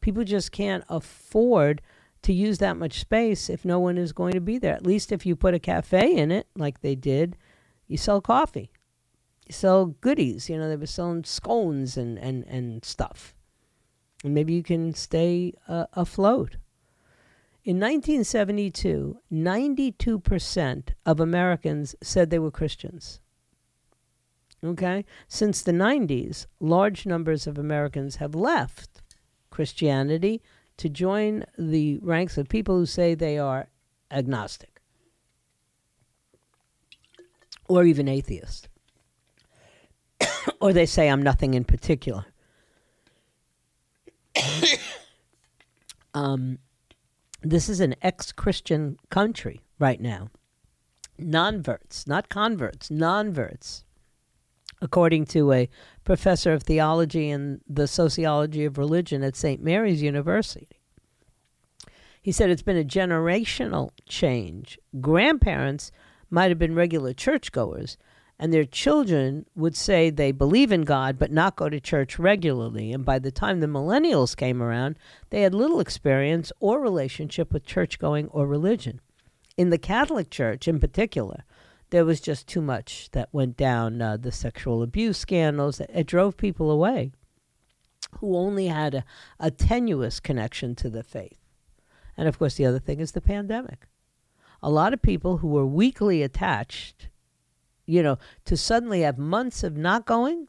People 0.00 0.24
just 0.24 0.50
can't 0.50 0.84
afford 0.88 1.80
to 2.22 2.32
use 2.32 2.58
that 2.58 2.76
much 2.76 3.00
space 3.00 3.48
if 3.48 3.64
no 3.64 3.78
one 3.78 3.96
is 3.96 4.12
going 4.12 4.32
to 4.32 4.40
be 4.40 4.58
there. 4.58 4.74
At 4.74 4.86
least 4.86 5.12
if 5.12 5.24
you 5.24 5.36
put 5.36 5.54
a 5.54 5.58
cafe 5.58 6.16
in 6.16 6.32
it, 6.32 6.48
like 6.56 6.80
they 6.80 6.94
did, 6.94 7.36
you 7.86 7.96
sell 7.96 8.20
coffee 8.20 8.70
sell 9.50 9.86
goodies. 9.86 10.48
You 10.48 10.58
know, 10.58 10.68
they 10.68 10.76
were 10.76 10.86
selling 10.86 11.24
scones 11.24 11.96
and, 11.96 12.18
and, 12.18 12.44
and 12.44 12.84
stuff. 12.84 13.34
And 14.22 14.34
maybe 14.34 14.54
you 14.54 14.62
can 14.62 14.94
stay 14.94 15.52
uh, 15.68 15.86
afloat. 15.92 16.56
In 17.64 17.78
1972, 17.80 19.18
92% 19.32 20.88
of 21.06 21.20
Americans 21.20 21.94
said 22.02 22.30
they 22.30 22.38
were 22.38 22.50
Christians. 22.50 23.20
Okay? 24.62 25.04
Since 25.28 25.62
the 25.62 25.72
90s, 25.72 26.46
large 26.60 27.06
numbers 27.06 27.46
of 27.46 27.58
Americans 27.58 28.16
have 28.16 28.34
left 28.34 29.02
Christianity 29.50 30.42
to 30.76 30.88
join 30.88 31.44
the 31.58 31.98
ranks 32.02 32.36
of 32.36 32.48
people 32.48 32.78
who 32.78 32.86
say 32.86 33.14
they 33.14 33.38
are 33.38 33.68
agnostic 34.10 34.80
or 37.68 37.84
even 37.84 38.08
atheist 38.08 38.68
or 40.60 40.72
they 40.72 40.86
say 40.86 41.08
I'm 41.08 41.22
nothing 41.22 41.54
in 41.54 41.64
particular. 41.64 42.26
um, 46.14 46.58
this 47.42 47.68
is 47.68 47.80
an 47.80 47.94
ex-Christian 48.02 48.96
country 49.10 49.60
right 49.78 50.00
now. 50.00 50.30
Non-verts, 51.18 52.06
not 52.06 52.28
converts, 52.28 52.90
non-verts. 52.90 53.84
According 54.80 55.26
to 55.26 55.52
a 55.52 55.68
professor 56.04 56.52
of 56.52 56.62
theology 56.62 57.30
and 57.30 57.60
the 57.68 57.86
sociology 57.86 58.64
of 58.64 58.76
religion 58.76 59.22
at 59.22 59.36
St. 59.36 59.62
Mary's 59.62 60.02
University. 60.02 60.68
He 62.20 62.32
said 62.32 62.50
it's 62.50 62.62
been 62.62 62.76
a 62.76 62.84
generational 62.84 63.90
change. 64.08 64.78
Grandparents 65.00 65.92
might 66.30 66.50
have 66.50 66.58
been 66.58 66.74
regular 66.74 67.12
churchgoers, 67.12 67.96
and 68.44 68.52
their 68.52 68.66
children 68.66 69.46
would 69.56 69.74
say 69.74 70.10
they 70.10 70.30
believe 70.30 70.70
in 70.70 70.82
God 70.82 71.18
but 71.18 71.32
not 71.32 71.56
go 71.56 71.70
to 71.70 71.80
church 71.80 72.18
regularly. 72.18 72.92
And 72.92 73.02
by 73.02 73.18
the 73.18 73.30
time 73.30 73.60
the 73.60 73.66
millennials 73.66 74.36
came 74.36 74.62
around, 74.62 74.98
they 75.30 75.40
had 75.40 75.54
little 75.54 75.80
experience 75.80 76.52
or 76.60 76.78
relationship 76.78 77.54
with 77.54 77.64
church 77.64 77.98
going 77.98 78.28
or 78.28 78.46
religion. 78.46 79.00
In 79.56 79.70
the 79.70 79.78
Catholic 79.78 80.28
Church, 80.28 80.68
in 80.68 80.78
particular, 80.78 81.44
there 81.88 82.04
was 82.04 82.20
just 82.20 82.46
too 82.46 82.60
much 82.60 83.08
that 83.12 83.30
went 83.32 83.56
down 83.56 84.02
uh, 84.02 84.18
the 84.18 84.30
sexual 84.30 84.82
abuse 84.82 85.16
scandals. 85.16 85.80
It, 85.80 86.06
drove 86.06 86.36
people 86.36 86.70
away 86.70 87.12
who 88.18 88.36
only 88.36 88.66
had 88.66 88.94
a, 88.94 89.04
a 89.40 89.50
tenuous 89.50 90.20
connection 90.20 90.74
to 90.74 90.90
the 90.90 91.02
faith. 91.02 91.38
And 92.14 92.28
of 92.28 92.38
course, 92.38 92.56
the 92.56 92.66
other 92.66 92.78
thing 92.78 93.00
is 93.00 93.12
the 93.12 93.22
pandemic. 93.22 93.86
A 94.62 94.68
lot 94.68 94.92
of 94.92 95.00
people 95.00 95.38
who 95.38 95.48
were 95.48 95.64
weakly 95.64 96.22
attached 96.22 97.08
you 97.86 98.02
know, 98.02 98.18
to 98.44 98.56
suddenly 98.56 99.02
have 99.02 99.18
months 99.18 99.62
of 99.62 99.76
not 99.76 100.06
going, 100.06 100.48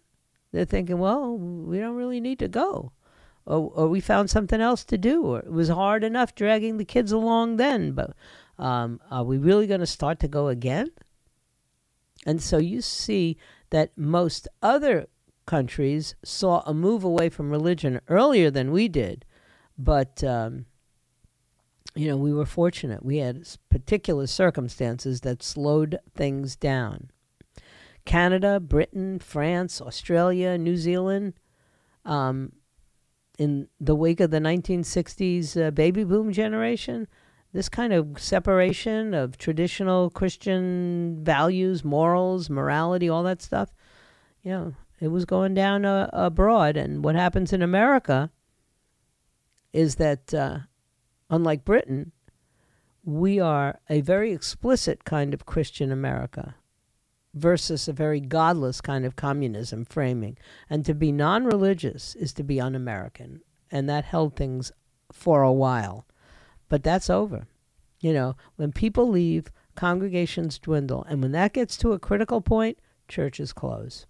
they're 0.51 0.65
thinking, 0.65 0.99
well, 0.99 1.37
we 1.37 1.79
don't 1.79 1.95
really 1.95 2.19
need 2.19 2.39
to 2.39 2.47
go. 2.47 2.91
Or, 3.45 3.71
or 3.75 3.87
we 3.87 3.99
found 3.99 4.29
something 4.29 4.61
else 4.61 4.83
to 4.85 4.97
do, 4.97 5.23
or 5.23 5.39
it 5.39 5.51
was 5.51 5.69
hard 5.69 6.03
enough 6.03 6.33
dragging 6.33 6.77
the 6.77 6.85
kids 6.85 7.11
along 7.11 7.57
then, 7.57 7.91
but 7.91 8.15
um, 8.57 8.99
are 9.11 9.23
we 9.23 9.37
really 9.37 9.67
going 9.67 9.81
to 9.81 9.85
start 9.85 10.19
to 10.21 10.27
go 10.27 10.47
again? 10.47 10.89
And 12.25 12.41
so 12.41 12.57
you 12.57 12.81
see 12.81 13.37
that 13.69 13.97
most 13.97 14.47
other 14.63 15.07
countries 15.45 16.15
saw 16.23 16.63
a 16.65 16.73
move 16.73 17.03
away 17.03 17.29
from 17.29 17.51
religion 17.51 18.01
earlier 18.07 18.49
than 18.49 18.71
we 18.71 18.87
did, 18.87 19.25
but 19.77 20.23
um, 20.23 20.65
you 21.93 22.07
know 22.07 22.17
we 22.17 22.33
were 22.33 22.45
fortunate. 22.45 23.05
We 23.05 23.17
had 23.17 23.47
particular 23.69 24.27
circumstances 24.27 25.21
that 25.21 25.43
slowed 25.43 25.99
things 26.15 26.55
down. 26.55 27.11
Canada, 28.05 28.59
Britain, 28.59 29.19
France, 29.19 29.81
Australia, 29.81 30.57
New 30.57 30.77
Zealand. 30.77 31.33
Um, 32.05 32.53
in 33.37 33.67
the 33.79 33.95
wake 33.95 34.19
of 34.19 34.31
the 34.31 34.39
1960s 34.39 35.67
uh, 35.67 35.71
baby 35.71 36.03
boom 36.03 36.31
generation, 36.31 37.07
this 37.51 37.69
kind 37.69 37.93
of 37.93 38.19
separation 38.19 39.13
of 39.13 39.37
traditional 39.37 40.09
Christian 40.09 41.23
values, 41.23 41.83
morals, 41.83 42.49
morality, 42.49 43.09
all 43.09 43.23
that 43.23 43.41
stuff, 43.41 43.73
you 44.43 44.51
know, 44.51 44.73
it 44.99 45.09
was 45.09 45.25
going 45.25 45.53
down 45.53 45.85
uh, 45.85 46.09
abroad. 46.13 46.77
And 46.77 47.03
what 47.03 47.15
happens 47.15 47.51
in 47.51 47.61
America 47.61 48.31
is 49.73 49.95
that, 49.95 50.33
uh, 50.33 50.59
unlike 51.29 51.65
Britain, 51.65 52.11
we 53.03 53.39
are 53.39 53.79
a 53.89 54.01
very 54.01 54.31
explicit 54.31 55.03
kind 55.03 55.33
of 55.33 55.45
Christian 55.45 55.91
America 55.91 56.55
versus 57.35 57.87
a 57.87 57.93
very 57.93 58.21
godless 58.21 58.81
kind 58.81 59.05
of 59.05 59.15
communism 59.15 59.85
framing. 59.85 60.37
And 60.69 60.85
to 60.85 60.95
be 60.95 61.11
non 61.11 61.43
religious 61.45 62.15
is 62.15 62.33
to 62.33 62.43
be 62.43 62.59
un 62.59 62.73
American. 62.73 63.41
And 63.69 63.89
that 63.89 64.05
held 64.05 64.35
things 64.35 64.71
for 65.11 65.43
a 65.43 65.51
while. 65.51 66.07
But 66.69 66.81
that's 66.81 67.09
over. 67.09 67.47
You 67.99 68.13
know, 68.13 68.35
when 68.55 68.71
people 68.71 69.09
leave, 69.09 69.51
congregations 69.75 70.57
dwindle. 70.57 71.05
And 71.07 71.21
when 71.21 71.33
that 71.33 71.53
gets 71.53 71.77
to 71.77 71.93
a 71.93 71.99
critical 71.99 72.41
point, 72.41 72.79
churches 73.07 73.53
close. 73.53 74.05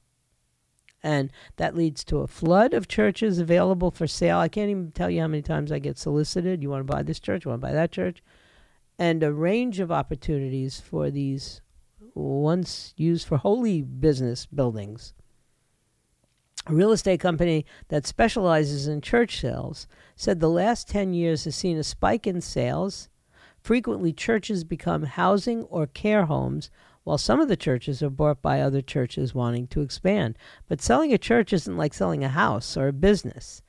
And 1.01 1.31
that 1.57 1.75
leads 1.75 2.03
to 2.05 2.19
a 2.19 2.27
flood 2.27 2.73
of 2.73 2.87
churches 2.87 3.37
available 3.39 3.91
for 3.91 4.07
sale. 4.07 4.37
I 4.37 4.47
can't 4.47 4.71
even 4.71 4.91
tell 4.91 5.09
you 5.09 5.21
how 5.21 5.27
many 5.27 5.43
times 5.43 5.71
I 5.71 5.79
get 5.79 5.97
solicited. 5.97 6.63
You 6.63 6.69
want 6.69 6.85
to 6.85 6.93
buy 6.93 7.03
this 7.03 7.19
church? 7.19 7.45
You 7.45 7.49
want 7.49 7.61
to 7.61 7.67
buy 7.67 7.73
that 7.73 7.91
church? 7.91 8.23
And 8.97 9.21
a 9.21 9.33
range 9.33 9.79
of 9.79 9.91
opportunities 9.91 10.79
for 10.79 11.11
these 11.11 11.61
once 12.15 12.93
used 12.95 13.27
for 13.27 13.37
holy 13.37 13.81
business 13.81 14.45
buildings. 14.45 15.13
A 16.67 16.73
real 16.73 16.91
estate 16.91 17.19
company 17.19 17.65
that 17.89 18.07
specializes 18.07 18.87
in 18.87 19.01
church 19.01 19.39
sales 19.39 19.87
said 20.15 20.39
the 20.39 20.49
last 20.49 20.89
10 20.89 21.13
years 21.13 21.43
has 21.43 21.55
seen 21.55 21.77
a 21.77 21.83
spike 21.83 22.25
in 22.25 22.41
sales. 22.41 23.09
Frequently, 23.59 24.11
churches 24.11 24.63
become 24.63 25.03
housing 25.03 25.63
or 25.63 25.85
care 25.85 26.25
homes, 26.25 26.71
while 27.03 27.19
some 27.19 27.39
of 27.39 27.47
the 27.47 27.57
churches 27.57 28.01
are 28.01 28.09
bought 28.09 28.41
by 28.41 28.61
other 28.61 28.81
churches 28.81 29.35
wanting 29.35 29.67
to 29.67 29.81
expand. 29.81 30.37
But 30.67 30.81
selling 30.81 31.13
a 31.13 31.19
church 31.19 31.53
isn't 31.53 31.77
like 31.77 31.93
selling 31.93 32.23
a 32.23 32.29
house 32.29 32.75
or 32.75 32.87
a 32.87 32.93
business. 32.93 33.61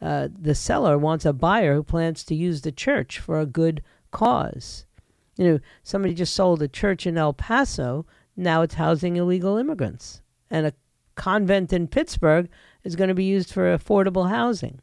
Uh, 0.00 0.28
the 0.32 0.54
seller 0.54 0.96
wants 0.96 1.26
a 1.26 1.34
buyer 1.34 1.74
who 1.74 1.82
plans 1.82 2.24
to 2.24 2.34
use 2.34 2.62
the 2.62 2.72
church 2.72 3.18
for 3.18 3.38
a 3.38 3.46
good 3.46 3.82
cause. 4.10 4.86
You 5.38 5.44
know, 5.44 5.58
somebody 5.84 6.14
just 6.14 6.34
sold 6.34 6.60
a 6.62 6.68
church 6.68 7.06
in 7.06 7.16
El 7.16 7.32
Paso. 7.32 8.04
Now 8.36 8.62
it's 8.62 8.74
housing 8.74 9.16
illegal 9.16 9.56
immigrants. 9.56 10.20
And 10.50 10.66
a 10.66 10.74
convent 11.14 11.72
in 11.72 11.86
Pittsburgh 11.86 12.50
is 12.82 12.96
going 12.96 13.08
to 13.08 13.14
be 13.14 13.24
used 13.24 13.52
for 13.52 13.74
affordable 13.74 14.28
housing. 14.28 14.80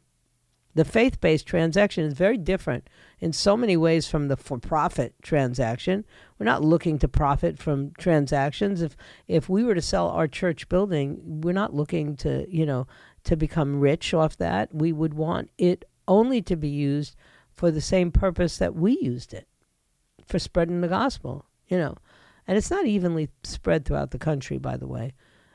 The 0.74 0.84
faith 0.84 1.20
based 1.20 1.46
transaction 1.46 2.04
is 2.04 2.14
very 2.14 2.36
different 2.36 2.88
in 3.18 3.32
so 3.32 3.56
many 3.56 3.76
ways 3.76 4.08
from 4.08 4.28
the 4.28 4.36
for 4.36 4.58
profit 4.58 5.14
transaction. 5.22 6.04
We're 6.38 6.44
not 6.44 6.64
looking 6.64 6.98
to 6.98 7.08
profit 7.08 7.58
from 7.58 7.92
transactions. 7.98 8.82
If 8.82 8.96
if 9.26 9.48
we 9.48 9.62
were 9.64 9.74
to 9.74 9.82
sell 9.82 10.08
our 10.08 10.28
church 10.28 10.68
building, 10.68 11.40
we're 11.42 11.52
not 11.52 11.74
looking 11.74 12.16
to, 12.16 12.46
you 12.50 12.66
know, 12.66 12.86
to 13.24 13.36
become 13.36 13.80
rich 13.80 14.12
off 14.12 14.36
that. 14.36 14.74
We 14.74 14.92
would 14.92 15.14
want 15.14 15.50
it 15.56 15.86
only 16.06 16.42
to 16.42 16.56
be 16.56 16.68
used 16.68 17.16
for 17.54 17.70
the 17.70 17.80
same 17.80 18.10
purpose 18.10 18.58
that 18.58 18.74
we 18.74 18.98
used 19.00 19.32
it 19.32 19.48
for 20.26 20.38
spreading 20.38 20.80
the 20.80 20.88
gospel, 20.88 21.46
you 21.68 21.78
know. 21.78 21.94
And 22.46 22.56
it's 22.56 22.70
not 22.70 22.86
evenly 22.86 23.28
spread 23.42 23.84
throughout 23.84 24.10
the 24.10 24.18
country, 24.18 24.58
by 24.58 24.76
the 24.76 24.86
way. 24.86 25.14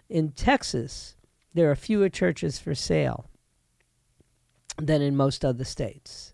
In 0.09 0.31
Texas, 0.31 1.15
there 1.53 1.71
are 1.71 1.75
fewer 1.75 2.09
churches 2.09 2.59
for 2.59 2.75
sale 2.75 3.29
than 4.77 5.01
in 5.01 5.15
most 5.15 5.45
other 5.45 5.63
states. 5.63 6.33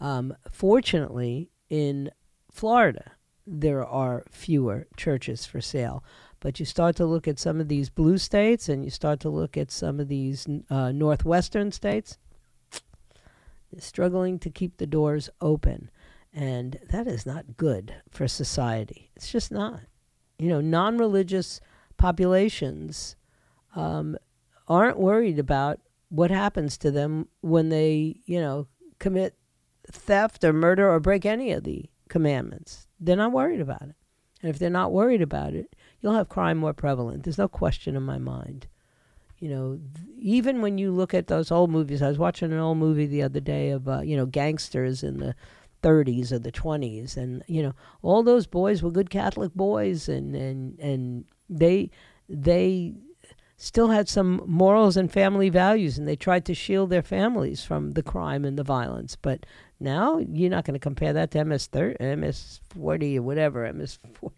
Um, 0.00 0.34
fortunately, 0.50 1.50
in 1.68 2.10
Florida, 2.50 3.12
there 3.46 3.84
are 3.84 4.24
fewer 4.30 4.86
churches 4.96 5.46
for 5.46 5.60
sale. 5.60 6.02
But 6.40 6.60
you 6.60 6.66
start 6.66 6.96
to 6.96 7.06
look 7.06 7.26
at 7.26 7.38
some 7.38 7.60
of 7.60 7.68
these 7.68 7.90
blue 7.90 8.18
states 8.18 8.68
and 8.68 8.84
you 8.84 8.90
start 8.90 9.20
to 9.20 9.30
look 9.30 9.56
at 9.56 9.70
some 9.70 10.00
of 10.00 10.08
these 10.08 10.46
uh, 10.68 10.92
northwestern 10.92 11.72
states, 11.72 12.18
struggling 13.78 14.38
to 14.40 14.50
keep 14.50 14.76
the 14.76 14.86
doors 14.86 15.30
open. 15.40 15.90
And 16.36 16.78
that 16.90 17.06
is 17.06 17.24
not 17.24 17.56
good 17.56 17.94
for 18.10 18.28
society. 18.28 19.10
It's 19.16 19.32
just 19.32 19.50
not. 19.50 19.80
You 20.38 20.50
know, 20.50 20.60
non 20.60 20.98
religious 20.98 21.62
populations 21.96 23.16
um, 23.74 24.18
aren't 24.68 24.98
worried 24.98 25.38
about 25.38 25.80
what 26.10 26.30
happens 26.30 26.76
to 26.78 26.90
them 26.90 27.28
when 27.40 27.70
they, 27.70 28.20
you 28.26 28.38
know, 28.38 28.66
commit 28.98 29.34
theft 29.90 30.44
or 30.44 30.52
murder 30.52 30.90
or 30.90 31.00
break 31.00 31.24
any 31.24 31.52
of 31.52 31.64
the 31.64 31.88
commandments. 32.10 32.86
They're 33.00 33.16
not 33.16 33.32
worried 33.32 33.62
about 33.62 33.82
it. 33.82 33.94
And 34.42 34.50
if 34.50 34.58
they're 34.58 34.68
not 34.68 34.92
worried 34.92 35.22
about 35.22 35.54
it, 35.54 35.74
you'll 36.00 36.12
have 36.12 36.28
crime 36.28 36.58
more 36.58 36.74
prevalent. 36.74 37.24
There's 37.24 37.38
no 37.38 37.48
question 37.48 37.96
in 37.96 38.02
my 38.02 38.18
mind. 38.18 38.66
You 39.38 39.48
know, 39.48 39.80
th- 39.94 40.08
even 40.18 40.60
when 40.60 40.76
you 40.76 40.92
look 40.92 41.14
at 41.14 41.28
those 41.28 41.50
old 41.50 41.70
movies, 41.70 42.02
I 42.02 42.08
was 42.08 42.18
watching 42.18 42.52
an 42.52 42.58
old 42.58 42.78
movie 42.78 43.06
the 43.06 43.22
other 43.22 43.40
day 43.40 43.70
of, 43.70 43.88
uh, 43.88 44.00
you 44.00 44.16
know, 44.16 44.26
gangsters 44.26 45.02
in 45.02 45.18
the 45.18 45.34
30s 45.82 46.32
or 46.32 46.38
the 46.38 46.52
20s 46.52 47.16
and 47.16 47.42
you 47.46 47.62
know 47.62 47.72
all 48.02 48.22
those 48.22 48.46
boys 48.46 48.82
were 48.82 48.90
good 48.90 49.10
catholic 49.10 49.54
boys 49.54 50.08
and 50.08 50.34
and 50.34 50.78
and 50.80 51.24
they 51.48 51.90
they 52.28 52.94
still 53.56 53.88
had 53.88 54.08
some 54.08 54.42
morals 54.46 54.96
and 54.96 55.10
family 55.10 55.48
values 55.48 55.96
and 55.98 56.06
they 56.06 56.16
tried 56.16 56.44
to 56.44 56.54
shield 56.54 56.90
their 56.90 57.02
families 57.02 57.64
from 57.64 57.92
the 57.92 58.02
crime 58.02 58.44
and 58.44 58.58
the 58.58 58.62
violence. 58.62 59.16
But 59.16 59.46
now 59.80 60.18
you're 60.18 60.50
not 60.50 60.64
going 60.64 60.74
to 60.74 60.80
compare 60.80 61.12
that 61.14 61.30
to 61.32 61.44
ms 61.44 61.66
30 61.66 62.16
ms 62.16 62.60
40 62.70 63.18
or 63.18 63.22
whatever 63.22 63.70
ms 63.72 63.98
40 64.14 64.34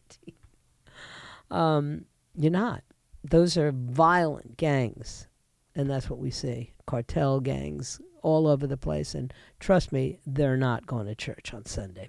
um, 1.50 2.04
you're 2.36 2.52
not. 2.52 2.82
Those 3.24 3.56
are 3.56 3.72
violent 3.72 4.56
gangs 4.56 5.26
and 5.74 5.88
that's 5.88 6.10
what 6.10 6.18
we 6.18 6.30
see. 6.30 6.72
Cartel 6.86 7.40
gangs 7.40 8.00
all 8.22 8.46
over 8.46 8.66
the 8.66 8.76
place. 8.76 9.14
And 9.14 9.32
trust 9.60 9.92
me, 9.92 10.18
they're 10.26 10.56
not 10.56 10.86
going 10.86 11.06
to 11.06 11.14
church 11.14 11.52
on 11.52 11.64
Sunday. 11.64 12.08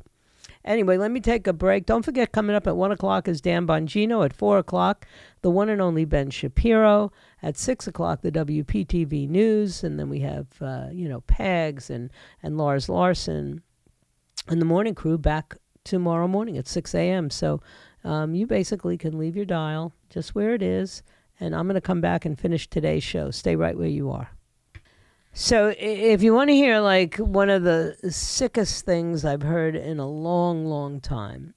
Anyway, 0.65 0.97
let 0.97 1.11
me 1.11 1.21
take 1.21 1.47
a 1.47 1.53
break. 1.53 1.85
Don't 1.85 2.03
forget, 2.03 2.31
coming 2.31 2.55
up 2.55 2.67
at 2.67 2.75
1 2.75 2.91
o'clock 2.91 3.27
is 3.27 3.39
Dan 3.39 3.65
Bongino. 3.65 4.25
At 4.25 4.33
4 4.33 4.57
o'clock, 4.57 5.07
the 5.41 5.49
one 5.49 5.69
and 5.69 5.81
only 5.81 6.05
Ben 6.05 6.29
Shapiro. 6.29 7.11
At 7.41 7.57
6 7.57 7.87
o'clock, 7.87 8.21
the 8.21 8.31
WPTV 8.31 9.29
News. 9.29 9.83
And 9.83 9.97
then 9.97 10.09
we 10.09 10.19
have, 10.19 10.47
uh, 10.61 10.87
you 10.91 11.07
know, 11.07 11.21
Pags 11.21 11.89
and, 11.89 12.11
and 12.43 12.57
Lars 12.57 12.89
Larson. 12.89 13.61
And 14.47 14.61
the 14.61 14.65
morning 14.65 14.95
crew 14.95 15.17
back 15.17 15.55
tomorrow 15.83 16.27
morning 16.27 16.57
at 16.57 16.67
6 16.67 16.93
a.m. 16.93 17.29
So 17.29 17.61
um, 18.03 18.35
you 18.35 18.45
basically 18.45 18.97
can 18.97 19.17
leave 19.17 19.35
your 19.35 19.45
dial 19.45 19.93
just 20.09 20.35
where 20.35 20.53
it 20.53 20.61
is. 20.61 21.03
And 21.39 21.55
I'm 21.55 21.67
going 21.67 21.75
to 21.75 21.81
come 21.81 22.01
back 22.01 22.25
and 22.25 22.37
finish 22.37 22.69
today's 22.69 23.03
show. 23.03 23.31
Stay 23.31 23.55
right 23.55 23.77
where 23.77 23.87
you 23.87 24.11
are. 24.11 24.31
So, 25.31 25.73
if 25.77 26.23
you 26.23 26.33
want 26.33 26.49
to 26.49 26.55
hear 26.55 26.79
like 26.79 27.17
one 27.17 27.49
of 27.49 27.63
the 27.63 27.95
sickest 28.09 28.85
things 28.85 29.23
I've 29.23 29.43
heard 29.43 29.75
in 29.75 29.99
a 29.99 30.09
long, 30.09 30.65
long 30.65 30.99
time, 30.99 31.53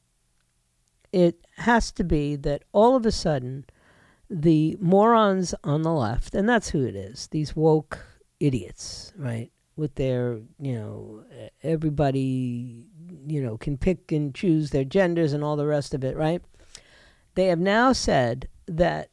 it 1.12 1.46
has 1.56 1.90
to 1.92 2.04
be 2.04 2.36
that 2.36 2.64
all 2.72 2.96
of 2.96 3.06
a 3.06 3.12
sudden 3.12 3.64
the 4.28 4.76
morons 4.80 5.54
on 5.64 5.82
the 5.82 5.92
left, 5.92 6.34
and 6.34 6.48
that's 6.48 6.70
who 6.70 6.84
it 6.84 6.96
is, 6.96 7.28
these 7.28 7.54
woke 7.54 7.98
idiots, 8.40 9.12
right? 9.16 9.50
With 9.76 9.94
their, 9.94 10.40
you 10.58 10.74
know, 10.74 11.24
everybody, 11.62 12.84
you 13.26 13.42
know, 13.42 13.56
can 13.56 13.76
pick 13.76 14.12
and 14.12 14.34
choose 14.34 14.70
their 14.70 14.84
genders 14.84 15.32
and 15.32 15.44
all 15.44 15.56
the 15.56 15.66
rest 15.66 15.92
of 15.94 16.04
it, 16.04 16.16
right? 16.16 16.42
They 17.34 17.46
have 17.46 17.58
now 17.58 17.92
said 17.92 18.48
that 18.66 19.10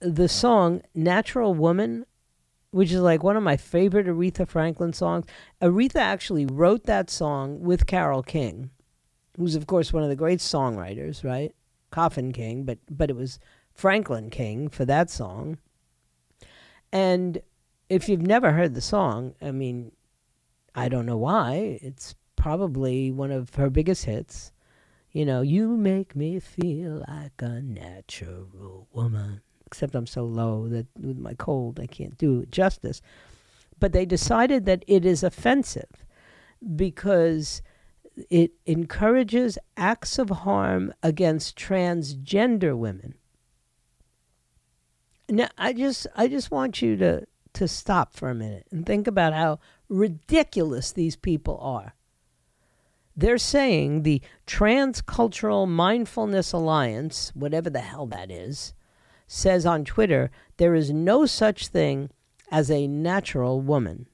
the 0.00 0.28
song 0.28 0.82
Natural 0.94 1.54
Woman 1.54 2.04
which 2.72 2.90
is 2.90 3.00
like 3.00 3.22
one 3.22 3.36
of 3.36 3.42
my 3.42 3.56
favorite 3.56 4.06
Aretha 4.06 4.48
Franklin 4.48 4.92
songs. 4.92 5.26
Aretha 5.60 6.00
actually 6.00 6.46
wrote 6.46 6.84
that 6.84 7.10
song 7.10 7.60
with 7.60 7.86
Carole 7.86 8.22
King, 8.22 8.70
who's 9.36 9.54
of 9.54 9.66
course 9.66 9.92
one 9.92 10.02
of 10.02 10.08
the 10.08 10.16
great 10.16 10.40
songwriters, 10.40 11.22
right? 11.22 11.54
Goffin 11.92 12.32
King, 12.32 12.64
but 12.64 12.78
but 12.90 13.10
it 13.10 13.16
was 13.16 13.38
Franklin 13.74 14.30
King 14.30 14.68
for 14.68 14.84
that 14.86 15.10
song. 15.10 15.58
And 16.90 17.40
if 17.88 18.08
you've 18.08 18.26
never 18.26 18.52
heard 18.52 18.74
the 18.74 18.80
song, 18.80 19.34
I 19.40 19.50
mean, 19.50 19.92
I 20.74 20.88
don't 20.88 21.06
know 21.06 21.18
why. 21.18 21.78
It's 21.82 22.14
probably 22.36 23.10
one 23.10 23.30
of 23.30 23.54
her 23.54 23.70
biggest 23.70 24.06
hits. 24.06 24.52
You 25.10 25.26
know, 25.26 25.42
you 25.42 25.76
make 25.76 26.16
me 26.16 26.40
feel 26.40 27.04
like 27.06 27.40
a 27.40 27.60
natural 27.60 28.88
woman 28.92 29.42
except 29.72 29.94
I'm 29.94 30.06
so 30.06 30.26
low 30.26 30.68
that 30.68 30.86
with 31.00 31.18
my 31.18 31.32
cold 31.32 31.80
I 31.80 31.86
can't 31.86 32.18
do 32.18 32.44
justice. 32.50 33.00
But 33.80 33.92
they 33.92 34.04
decided 34.04 34.66
that 34.66 34.84
it 34.86 35.06
is 35.06 35.22
offensive 35.22 36.04
because 36.76 37.62
it 38.28 38.52
encourages 38.66 39.56
acts 39.78 40.18
of 40.18 40.28
harm 40.28 40.92
against 41.02 41.56
transgender 41.56 42.76
women. 42.76 43.14
now 45.30 45.48
I 45.56 45.72
just 45.72 46.06
I 46.14 46.28
just 46.28 46.50
want 46.50 46.82
you 46.82 46.98
to 46.98 47.26
to 47.54 47.66
stop 47.66 48.14
for 48.14 48.28
a 48.28 48.34
minute 48.34 48.66
and 48.70 48.84
think 48.84 49.06
about 49.06 49.32
how 49.32 49.58
ridiculous 49.88 50.92
these 50.92 51.16
people 51.16 51.56
are. 51.62 51.94
They're 53.16 53.38
saying 53.38 54.02
the 54.02 54.20
Transcultural 54.46 55.66
Mindfulness 55.66 56.52
Alliance, 56.52 57.32
whatever 57.34 57.70
the 57.70 57.80
hell 57.80 58.06
that 58.08 58.30
is, 58.30 58.74
says 59.32 59.64
on 59.64 59.82
Twitter 59.82 60.30
there 60.58 60.74
is 60.74 60.90
no 60.90 61.24
such 61.24 61.68
thing 61.68 62.10
as 62.50 62.70
a 62.70 62.86
natural 62.86 63.62
woman. 63.62 64.06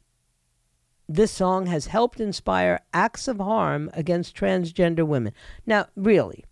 This 1.09 1.33
song 1.33 1.66
has 1.66 1.87
helped 1.89 2.21
inspire 2.21 2.81
acts 2.95 3.27
of 3.27 3.39
harm 3.39 3.91
against 3.95 4.37
transgender 4.37 5.05
women. 5.05 5.33
Now, 5.66 5.87
really, 5.97 6.45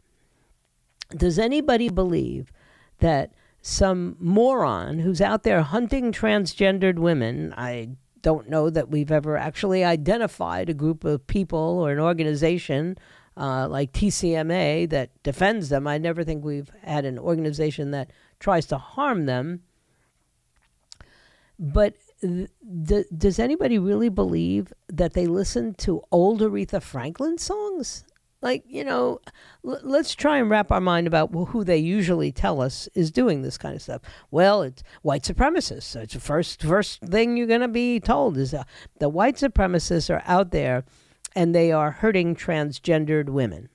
does 1.17 1.39
anybody 1.39 1.89
believe 1.89 2.51
that 2.99 3.33
some 3.63 4.17
moron 4.19 4.99
who's 4.99 5.21
out 5.21 5.45
there 5.45 5.63
hunting 5.63 6.11
transgendered 6.11 6.99
women, 6.99 7.55
I 7.57 7.91
don't 8.23 8.49
know 8.49 8.69
that 8.71 8.89
we've 8.89 9.13
ever 9.13 9.37
actually 9.37 9.85
identified 9.85 10.69
a 10.69 10.75
group 10.75 11.05
of 11.05 11.27
people 11.29 11.59
or 11.59 11.93
an 11.93 12.01
organization 12.01 12.99
uh, 13.37 13.69
like 13.69 13.93
TCMA 13.93 14.89
that 14.91 15.11
defends 15.23 15.69
them. 15.69 15.87
I 15.87 15.99
never 15.99 16.25
think 16.25 16.45
we've 16.45 16.71
had 16.83 17.05
an 17.05 17.19
organization 17.19 17.91
that 17.93 18.11
tries 18.47 18.67
to 18.67 18.79
harm 18.79 19.27
them. 19.27 19.61
But 21.59 21.95
th- 22.21 23.07
does 23.19 23.41
anybody 23.41 23.77
really 23.77 24.09
believe 24.09 24.73
that 24.87 25.15
they 25.15 25.27
listen 25.27 25.75
to 25.79 26.01
old 26.13 26.41
Aretha 26.41 26.81
Franklin 26.81 27.39
songs? 27.39 28.05
Like, 28.41 28.63
you 28.69 28.85
know, 28.85 29.19
l- 29.67 29.81
let's 29.83 30.15
try 30.15 30.39
and 30.39 30.49
wrap 30.49 30.71
our 30.71 30.81
mind 30.81 31.09
about 31.09 31.35
who 31.35 31.65
they 31.65 31.79
usually 31.79 32.31
tell 32.31 32.61
us 32.61 32.89
is 32.95 33.11
doing 33.11 33.43
this 33.43 33.59
kind 33.59 33.75
of 33.75 33.83
stuff. 33.83 34.03
Well, 34.31 34.63
it's 34.63 34.85
white 35.03 35.25
supremacists. 35.25 35.83
So 35.83 36.03
it's 36.03 36.15
the 36.15 36.21
first, 36.21 36.63
first 36.63 37.01
thing 37.01 37.37
you're 37.37 37.49
going 37.49 37.63
to 37.63 37.81
be 37.85 37.99
told 37.99 38.37
is 38.37 38.55
uh, 38.55 38.63
the 39.01 39.09
white 39.09 39.35
supremacists 39.35 40.09
are 40.09 40.23
out 40.25 40.53
there 40.53 40.85
and 41.35 41.53
they 41.53 41.73
are 41.73 41.91
hurting 41.91 42.37
transgendered 42.37 43.29
women. 43.29 43.71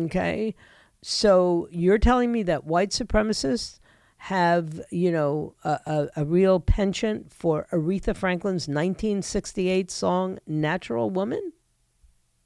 Okay? 0.00 0.54
So 1.02 1.66
you're 1.72 1.98
telling 1.98 2.30
me 2.30 2.44
that 2.44 2.64
white 2.64 2.90
supremacists 2.90 3.79
have, 4.24 4.82
you 4.90 5.10
know, 5.10 5.54
a, 5.64 5.80
a, 5.86 6.08
a, 6.16 6.24
real 6.26 6.60
penchant 6.60 7.32
for 7.32 7.66
Aretha 7.72 8.14
Franklin's 8.14 8.68
1968 8.68 9.90
song, 9.90 10.38
Natural 10.46 11.08
Woman? 11.08 11.54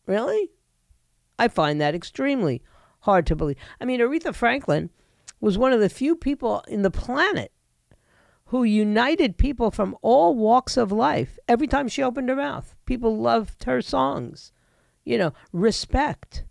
Really? 0.07 0.51
I 1.37 1.49
find 1.49 1.81
that 1.81 1.97
extremely 1.97 2.63
hard 3.01 3.27
to 3.27 3.35
believe. 3.35 3.57
I 3.81 3.87
mean, 3.87 3.99
Aretha 3.99 4.33
Franklin 4.33 4.91
was 5.41 5.59
one 5.59 5.73
of 5.73 5.81
the 5.81 5.89
few 5.89 6.15
people 6.15 6.63
in 6.69 6.83
the 6.83 6.93
planet 6.93 7.51
who 8.47 8.63
united 8.63 9.37
people 9.37 9.73
from 9.73 9.97
all 10.01 10.37
walks 10.37 10.77
of 10.77 10.93
life. 10.93 11.41
Every 11.49 11.67
time 11.67 11.89
she 11.89 12.05
opened 12.05 12.29
her 12.29 12.37
mouth, 12.37 12.77
people 12.87 13.19
loved 13.19 13.65
her 13.65 13.83
songs. 13.83 14.53
You 15.05 15.19
know, 15.19 15.33
respect. 15.53 16.45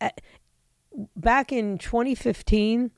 Eh, 0.00 0.10
back 1.14 1.52
in 1.52 1.78
2015, 1.78 2.90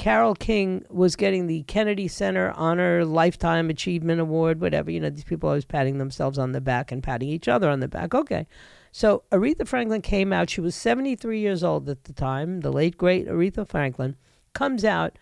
Carole 0.00 0.34
King 0.34 0.82
was 0.88 1.14
getting 1.14 1.46
the 1.46 1.62
Kennedy 1.64 2.08
Center 2.08 2.54
Honor 2.56 3.04
Lifetime 3.04 3.68
Achievement 3.68 4.18
Award, 4.18 4.58
whatever. 4.58 4.90
You 4.90 4.98
know, 4.98 5.10
these 5.10 5.24
people 5.24 5.50
always 5.50 5.66
patting 5.66 5.98
themselves 5.98 6.38
on 6.38 6.52
the 6.52 6.60
back 6.62 6.90
and 6.90 7.02
patting 7.02 7.28
each 7.28 7.48
other 7.48 7.68
on 7.68 7.80
the 7.80 7.86
back. 7.86 8.14
Okay. 8.14 8.46
So 8.92 9.24
Aretha 9.30 9.68
Franklin 9.68 10.00
came 10.00 10.32
out. 10.32 10.48
She 10.48 10.62
was 10.62 10.74
73 10.74 11.38
years 11.38 11.62
old 11.62 11.86
at 11.90 12.04
the 12.04 12.14
time. 12.14 12.60
The 12.60 12.72
late, 12.72 12.96
great 12.96 13.28
Aretha 13.28 13.68
Franklin 13.68 14.16
comes 14.54 14.86
out 14.86 15.18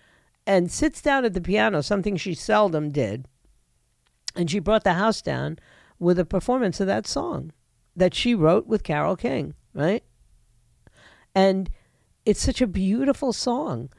and 0.46 0.70
sits 0.70 1.02
down 1.02 1.24
at 1.24 1.34
the 1.34 1.40
piano, 1.40 1.82
something 1.82 2.16
she 2.16 2.34
seldom 2.34 2.90
did. 2.90 3.26
And 4.36 4.48
she 4.48 4.60
brought 4.60 4.84
the 4.84 4.92
house 4.92 5.20
down 5.20 5.58
with 5.98 6.20
a 6.20 6.24
performance 6.24 6.78
of 6.78 6.86
that 6.86 7.08
song 7.08 7.50
that 7.96 8.14
she 8.14 8.32
wrote 8.32 8.68
with 8.68 8.84
Carole 8.84 9.16
King, 9.16 9.54
right? 9.74 10.04
And 11.34 11.68
it's 12.24 12.40
such 12.40 12.60
a 12.60 12.68
beautiful 12.68 13.32
song 13.32 13.90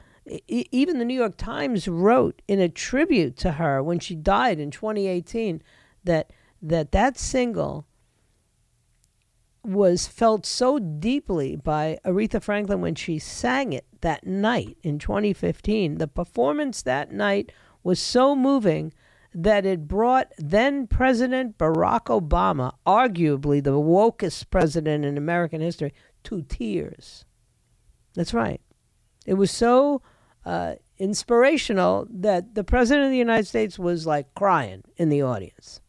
even 0.47 0.99
the 0.99 1.05
New 1.05 1.15
York 1.15 1.37
Times 1.37 1.87
wrote 1.87 2.41
in 2.47 2.59
a 2.59 2.69
tribute 2.69 3.37
to 3.37 3.53
her 3.53 3.81
when 3.81 3.99
she 3.99 4.15
died 4.15 4.59
in 4.59 4.71
2018 4.71 5.61
that 6.03 6.31
that 6.61 6.91
that 6.91 7.17
single 7.17 7.85
was 9.63 10.07
felt 10.07 10.45
so 10.45 10.79
deeply 10.79 11.55
by 11.55 11.99
Aretha 12.05 12.41
Franklin 12.41 12.81
when 12.81 12.95
she 12.95 13.19
sang 13.19 13.73
it 13.73 13.85
that 14.01 14.25
night 14.25 14.77
in 14.83 14.99
2015. 14.99 15.97
The 15.97 16.07
performance 16.07 16.81
that 16.81 17.11
night 17.11 17.51
was 17.83 17.99
so 17.99 18.35
moving 18.35 18.93
that 19.33 19.65
it 19.65 19.87
brought 19.87 20.31
then 20.37 20.87
President 20.87 21.57
Barack 21.57 22.05
Obama, 22.05 22.73
arguably 22.85 23.63
the 23.63 23.71
wokest 23.71 24.49
president 24.49 25.05
in 25.05 25.17
American 25.17 25.61
history, 25.61 25.93
to 26.23 26.41
tears. 26.43 27.25
That's 28.15 28.33
right. 28.33 28.61
It 29.25 29.35
was 29.35 29.51
so 29.51 30.01
uh, 30.45 30.75
inspirational 30.97 32.07
that 32.09 32.55
the 32.55 32.63
president 32.63 33.05
of 33.05 33.11
the 33.11 33.17
United 33.17 33.47
States 33.47 33.77
was 33.77 34.05
like 34.05 34.33
crying 34.35 34.83
in 34.97 35.09
the 35.09 35.21
audience. 35.21 35.81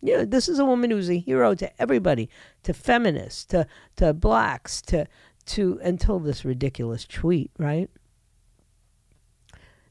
You 0.00 0.18
know, 0.18 0.24
this 0.24 0.48
is 0.48 0.58
a 0.58 0.64
woman 0.64 0.90
who's 0.90 1.10
a 1.10 1.18
hero 1.18 1.54
to 1.54 1.80
everybody, 1.80 2.28
to 2.64 2.74
feminists, 2.74 3.44
to 3.46 3.66
to 3.96 4.12
blacks, 4.12 4.82
to 4.82 5.06
to 5.46 5.78
until 5.82 6.18
this 6.18 6.44
ridiculous 6.44 7.04
tweet, 7.04 7.50
right? 7.58 7.88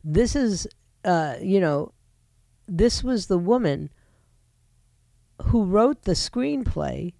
This 0.03 0.35
is, 0.35 0.67
uh, 1.05 1.35
you 1.41 1.59
know, 1.59 1.93
this 2.67 3.03
was 3.03 3.27
the 3.27 3.37
woman 3.37 3.89
who 5.43 5.63
wrote 5.63 6.03
the 6.03 6.13
screenplay 6.13 7.13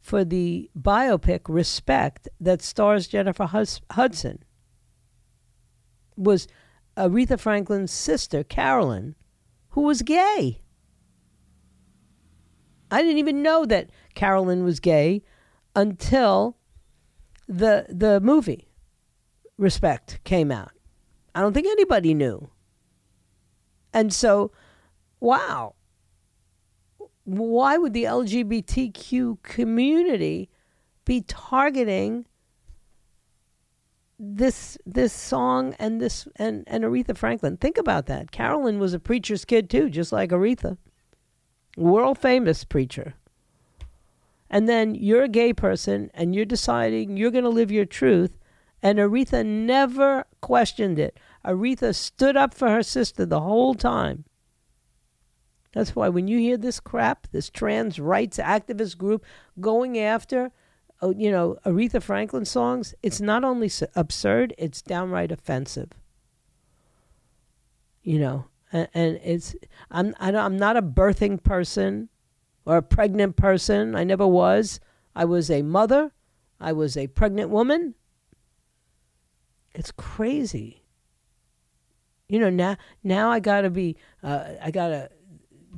for 0.00 0.24
the 0.24 0.68
biopic 0.78 1.42
Respect 1.48 2.28
that 2.40 2.60
stars 2.60 3.06
Jennifer 3.06 3.44
Hudson 3.44 4.44
was 6.16 6.48
Aretha 6.96 7.38
Franklin's 7.38 7.92
sister, 7.92 8.42
Carolyn, 8.44 9.14
who 9.70 9.82
was 9.82 10.02
gay. 10.02 10.62
I 12.90 13.02
didn't 13.02 13.18
even 13.18 13.42
know 13.42 13.64
that 13.64 13.90
Carolyn 14.14 14.64
was 14.64 14.80
gay 14.80 15.22
until 15.74 16.58
the 17.48 17.86
the 17.88 18.20
movie 18.20 18.68
Respect 19.58 20.18
came 20.24 20.50
out. 20.50 20.72
I 21.34 21.40
don't 21.40 21.52
think 21.52 21.66
anybody 21.66 22.14
knew. 22.14 22.50
And 23.92 24.12
so, 24.12 24.50
wow. 25.20 25.74
Why 27.24 27.78
would 27.78 27.92
the 27.92 28.04
LGBTQ 28.04 29.42
community 29.42 30.50
be 31.04 31.20
targeting 31.22 32.26
this 34.24 34.78
this 34.86 35.12
song 35.12 35.74
and 35.80 36.00
this 36.00 36.28
and, 36.36 36.62
and 36.68 36.84
Aretha 36.84 37.16
Franklin. 37.16 37.56
Think 37.56 37.76
about 37.76 38.06
that. 38.06 38.30
Carolyn 38.30 38.78
was 38.78 38.94
a 38.94 39.00
preacher's 39.00 39.44
kid 39.44 39.68
too, 39.68 39.90
just 39.90 40.12
like 40.12 40.30
Aretha. 40.30 40.78
World 41.76 42.18
famous 42.18 42.62
preacher. 42.62 43.14
And 44.48 44.68
then 44.68 44.94
you're 44.94 45.24
a 45.24 45.28
gay 45.28 45.52
person 45.52 46.10
and 46.14 46.34
you're 46.34 46.44
deciding 46.44 47.16
you're 47.16 47.32
going 47.32 47.42
to 47.42 47.50
live 47.50 47.72
your 47.72 47.86
truth. 47.86 48.38
And 48.80 48.98
Aretha 48.98 49.44
never 49.44 50.24
questioned 50.40 50.98
it. 50.98 51.18
Aretha 51.44 51.92
stood 51.94 52.36
up 52.36 52.54
for 52.54 52.68
her 52.68 52.82
sister 52.82 53.26
the 53.26 53.40
whole 53.40 53.74
time. 53.74 54.24
That's 55.72 55.96
why 55.96 56.10
when 56.10 56.28
you 56.28 56.38
hear 56.38 56.58
this 56.58 56.78
crap, 56.78 57.26
this 57.32 57.50
trans 57.50 57.98
rights 57.98 58.36
activist 58.38 58.98
group 58.98 59.24
going 59.58 59.98
after 59.98 60.52
you 61.10 61.30
know, 61.30 61.56
Aretha 61.66 62.02
Franklin 62.02 62.44
songs, 62.44 62.94
it's 63.02 63.20
not 63.20 63.44
only 63.44 63.70
absurd, 63.96 64.54
it's 64.56 64.82
downright 64.82 65.32
offensive. 65.32 65.90
You 68.02 68.18
know, 68.18 68.46
and, 68.72 68.88
and 68.94 69.20
it's 69.22 69.54
I'm 69.90 70.14
I 70.18 70.34
I'm 70.34 70.56
not 70.56 70.76
a 70.76 70.82
birthing 70.82 71.42
person 71.42 72.08
or 72.64 72.76
a 72.76 72.82
pregnant 72.82 73.36
person. 73.36 73.94
I 73.94 74.04
never 74.04 74.26
was. 74.26 74.80
I 75.14 75.24
was 75.24 75.50
a 75.50 75.62
mother. 75.62 76.12
I 76.60 76.72
was 76.72 76.96
a 76.96 77.08
pregnant 77.08 77.50
woman. 77.50 77.94
It's 79.74 79.92
crazy. 79.92 80.84
You 82.28 82.38
know 82.38 82.50
now 82.50 82.76
now 83.04 83.30
I 83.30 83.40
gotta 83.40 83.70
be 83.70 83.96
uh, 84.22 84.44
I 84.62 84.70
gotta 84.70 85.10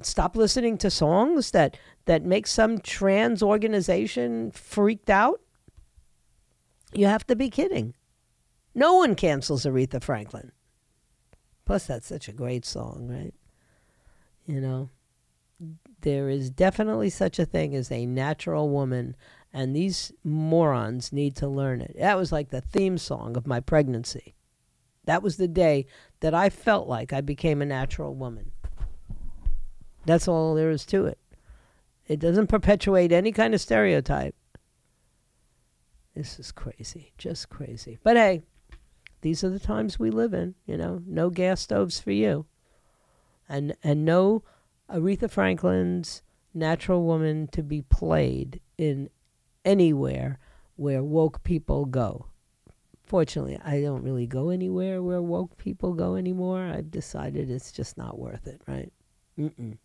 stop 0.02 0.36
listening 0.36 0.78
to 0.78 0.90
songs 0.90 1.50
that 1.52 1.76
that 2.06 2.24
make 2.24 2.46
some 2.46 2.78
trans 2.78 3.42
organization 3.42 4.50
freaked 4.50 5.10
out? 5.10 5.40
You 6.92 7.06
have 7.06 7.26
to 7.26 7.36
be 7.36 7.50
kidding. 7.50 7.94
No 8.74 8.94
one 8.94 9.14
cancels 9.14 9.64
Aretha 9.64 10.02
Franklin. 10.02 10.52
Plus, 11.64 11.86
that's 11.86 12.06
such 12.06 12.28
a 12.28 12.32
great 12.32 12.64
song, 12.64 13.08
right? 13.08 13.34
You 14.46 14.60
know, 14.60 14.90
there 16.02 16.28
is 16.28 16.50
definitely 16.50 17.10
such 17.10 17.38
a 17.38 17.46
thing 17.46 17.74
as 17.74 17.90
a 17.90 18.04
natural 18.04 18.68
woman, 18.68 19.16
and 19.52 19.74
these 19.74 20.12
morons 20.22 21.12
need 21.12 21.36
to 21.36 21.48
learn 21.48 21.80
it. 21.80 21.96
That 21.98 22.18
was 22.18 22.30
like 22.30 22.50
the 22.50 22.60
theme 22.60 22.98
song 22.98 23.36
of 23.36 23.46
my 23.46 23.60
pregnancy. 23.60 24.34
That 25.04 25.22
was 25.22 25.36
the 25.36 25.48
day 25.48 25.86
that 26.20 26.34
I 26.34 26.50
felt 26.50 26.88
like 26.88 27.12
I 27.12 27.20
became 27.20 27.62
a 27.62 27.66
natural 27.66 28.14
woman. 28.14 28.52
That's 30.06 30.28
all 30.28 30.54
there 30.54 30.70
is 30.70 30.84
to 30.86 31.06
it. 31.06 31.18
It 32.06 32.20
doesn't 32.20 32.48
perpetuate 32.48 33.12
any 33.12 33.32
kind 33.32 33.54
of 33.54 33.60
stereotype. 33.60 34.34
This 36.14 36.38
is 36.38 36.52
crazy, 36.52 37.12
just 37.18 37.48
crazy. 37.48 37.98
But 38.02 38.16
hey, 38.16 38.42
these 39.22 39.42
are 39.42 39.50
the 39.50 39.58
times 39.58 39.98
we 39.98 40.10
live 40.10 40.34
in, 40.34 40.54
you 40.66 40.76
know. 40.76 41.02
No 41.06 41.30
gas 41.30 41.62
stoves 41.62 41.98
for 41.98 42.12
you. 42.12 42.46
And 43.48 43.74
and 43.82 44.04
no 44.04 44.42
Aretha 44.90 45.30
Franklin's 45.30 46.22
Natural 46.52 47.02
Woman 47.02 47.48
to 47.48 47.62
be 47.62 47.82
played 47.82 48.60
in 48.78 49.08
anywhere 49.64 50.38
where 50.76 51.02
woke 51.02 51.42
people 51.42 51.84
go. 51.86 52.26
Fortunately, 53.02 53.58
I 53.64 53.80
don't 53.80 54.02
really 54.02 54.26
go 54.26 54.50
anywhere 54.50 55.02
where 55.02 55.22
woke 55.22 55.56
people 55.56 55.94
go 55.94 56.14
anymore. 56.14 56.62
I've 56.62 56.90
decided 56.90 57.50
it's 57.50 57.72
just 57.72 57.96
not 57.96 58.18
worth 58.18 58.46
it, 58.46 58.60
right? 58.66 58.92
Mm-mm. 59.38 59.78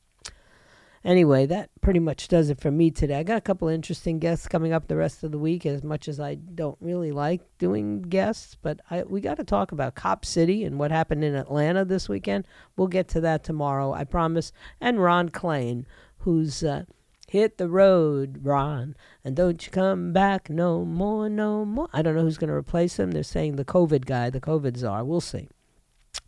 Anyway, 1.04 1.46
that 1.46 1.70
pretty 1.82 2.00
much 2.00 2.28
does 2.28 2.50
it 2.50 2.60
for 2.60 2.72
me 2.72 2.92
today. 2.92 3.16
I 3.16 3.24
got 3.24 3.38
a 3.38 3.42
couple 3.42 3.68
interesting 3.70 4.20
guests 4.20 4.48
coming 4.48 4.74
up 4.74 4.88
the 4.88 4.98
rest 4.98 5.24
of 5.24 5.32
the 5.32 5.40
week. 5.40 5.66
As 5.66 5.84
much 5.84 6.08
as 6.08 6.20
I 6.20 6.36
don't 6.36 6.78
really 6.82 7.12
like 7.12 7.42
doing 7.58 8.02
guests, 8.02 8.58
but 8.62 8.82
I, 8.92 9.04
we 9.04 9.22
got 9.22 9.38
to 9.38 9.44
talk 9.44 9.72
about 9.72 9.96
Cop 9.96 10.26
City 10.26 10.64
and 10.66 10.78
what 10.78 10.92
happened 10.92 11.24
in 11.24 11.36
Atlanta 11.36 11.86
this 11.86 12.10
weekend. 12.10 12.46
We'll 12.76 12.88
get 12.88 13.08
to 13.10 13.22
that 13.22 13.44
tomorrow, 13.44 13.94
I 13.94 14.04
promise. 14.04 14.52
And 14.82 15.02
Ron 15.02 15.30
Klain, 15.30 15.86
who's 16.20 16.64
uh, 16.64 16.84
hit 17.30 17.58
the 17.58 17.70
road, 17.70 18.40
Ron, 18.42 18.96
and 19.24 19.36
don't 19.36 19.66
you 19.66 19.72
come 19.72 20.12
back 20.12 20.50
no 20.50 20.84
more, 20.84 21.30
no 21.30 21.64
more. 21.64 21.88
I 21.94 22.02
don't 22.02 22.16
know 22.16 22.24
who's 22.24 22.38
going 22.38 22.50
to 22.50 22.56
replace 22.56 23.00
him. 23.00 23.12
They're 23.12 23.24
saying 23.24 23.56
the 23.56 23.66
COVID 23.66 24.06
guy, 24.06 24.30
the 24.30 24.42
COVID 24.42 24.76
czar. 24.78 25.06
We'll 25.06 25.22
see. 25.22 25.48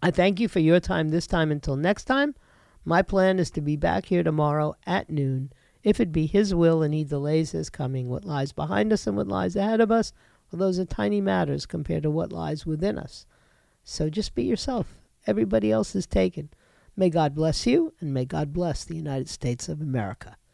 I 0.01 0.11
thank 0.11 0.39
you 0.39 0.47
for 0.47 0.59
your 0.59 0.80
time 0.80 1.09
this 1.09 1.28
time. 1.28 1.51
Until 1.51 1.76
next 1.76 2.05
time. 2.05 2.36
My 2.84 3.01
plan 3.01 3.39
is 3.39 3.51
to 3.51 3.61
be 3.61 3.75
back 3.75 4.07
here 4.07 4.23
tomorrow 4.23 4.75
at 4.88 5.09
noon. 5.09 5.51
If 5.84 5.99
it 5.99 6.11
be 6.11 6.25
His 6.25 6.53
will 6.53 6.82
and 6.82 6.93
He 6.93 7.03
delays 7.03 7.51
His 7.51 7.69
coming, 7.69 8.09
what 8.09 8.25
lies 8.25 8.51
behind 8.51 8.91
us 8.91 9.05
and 9.05 9.15
what 9.15 9.27
lies 9.27 9.55
ahead 9.55 9.82
of 9.82 9.91
us, 9.91 10.13
well, 10.51 10.59
those 10.59 10.79
are 10.79 10.86
tiny 10.86 11.21
matters 11.21 11.65
compared 11.65 12.03
to 12.03 12.11
what 12.11 12.32
lies 12.32 12.65
within 12.65 12.97
us. 12.97 13.25
So 13.84 14.09
just 14.09 14.36
be 14.36 14.43
yourself. 14.43 14.95
Everybody 15.27 15.71
else 15.71 15.95
is 15.95 16.07
taken. 16.07 16.49
May 16.95 17.09
God 17.09 17.36
bless 17.36 17.65
you, 17.65 17.93
and 17.99 18.13
may 18.13 18.25
God 18.25 18.51
bless 18.51 18.84
the 18.84 18.95
United 18.95 19.29
States 19.29 19.69
of 19.69 19.82
America. 19.82 20.38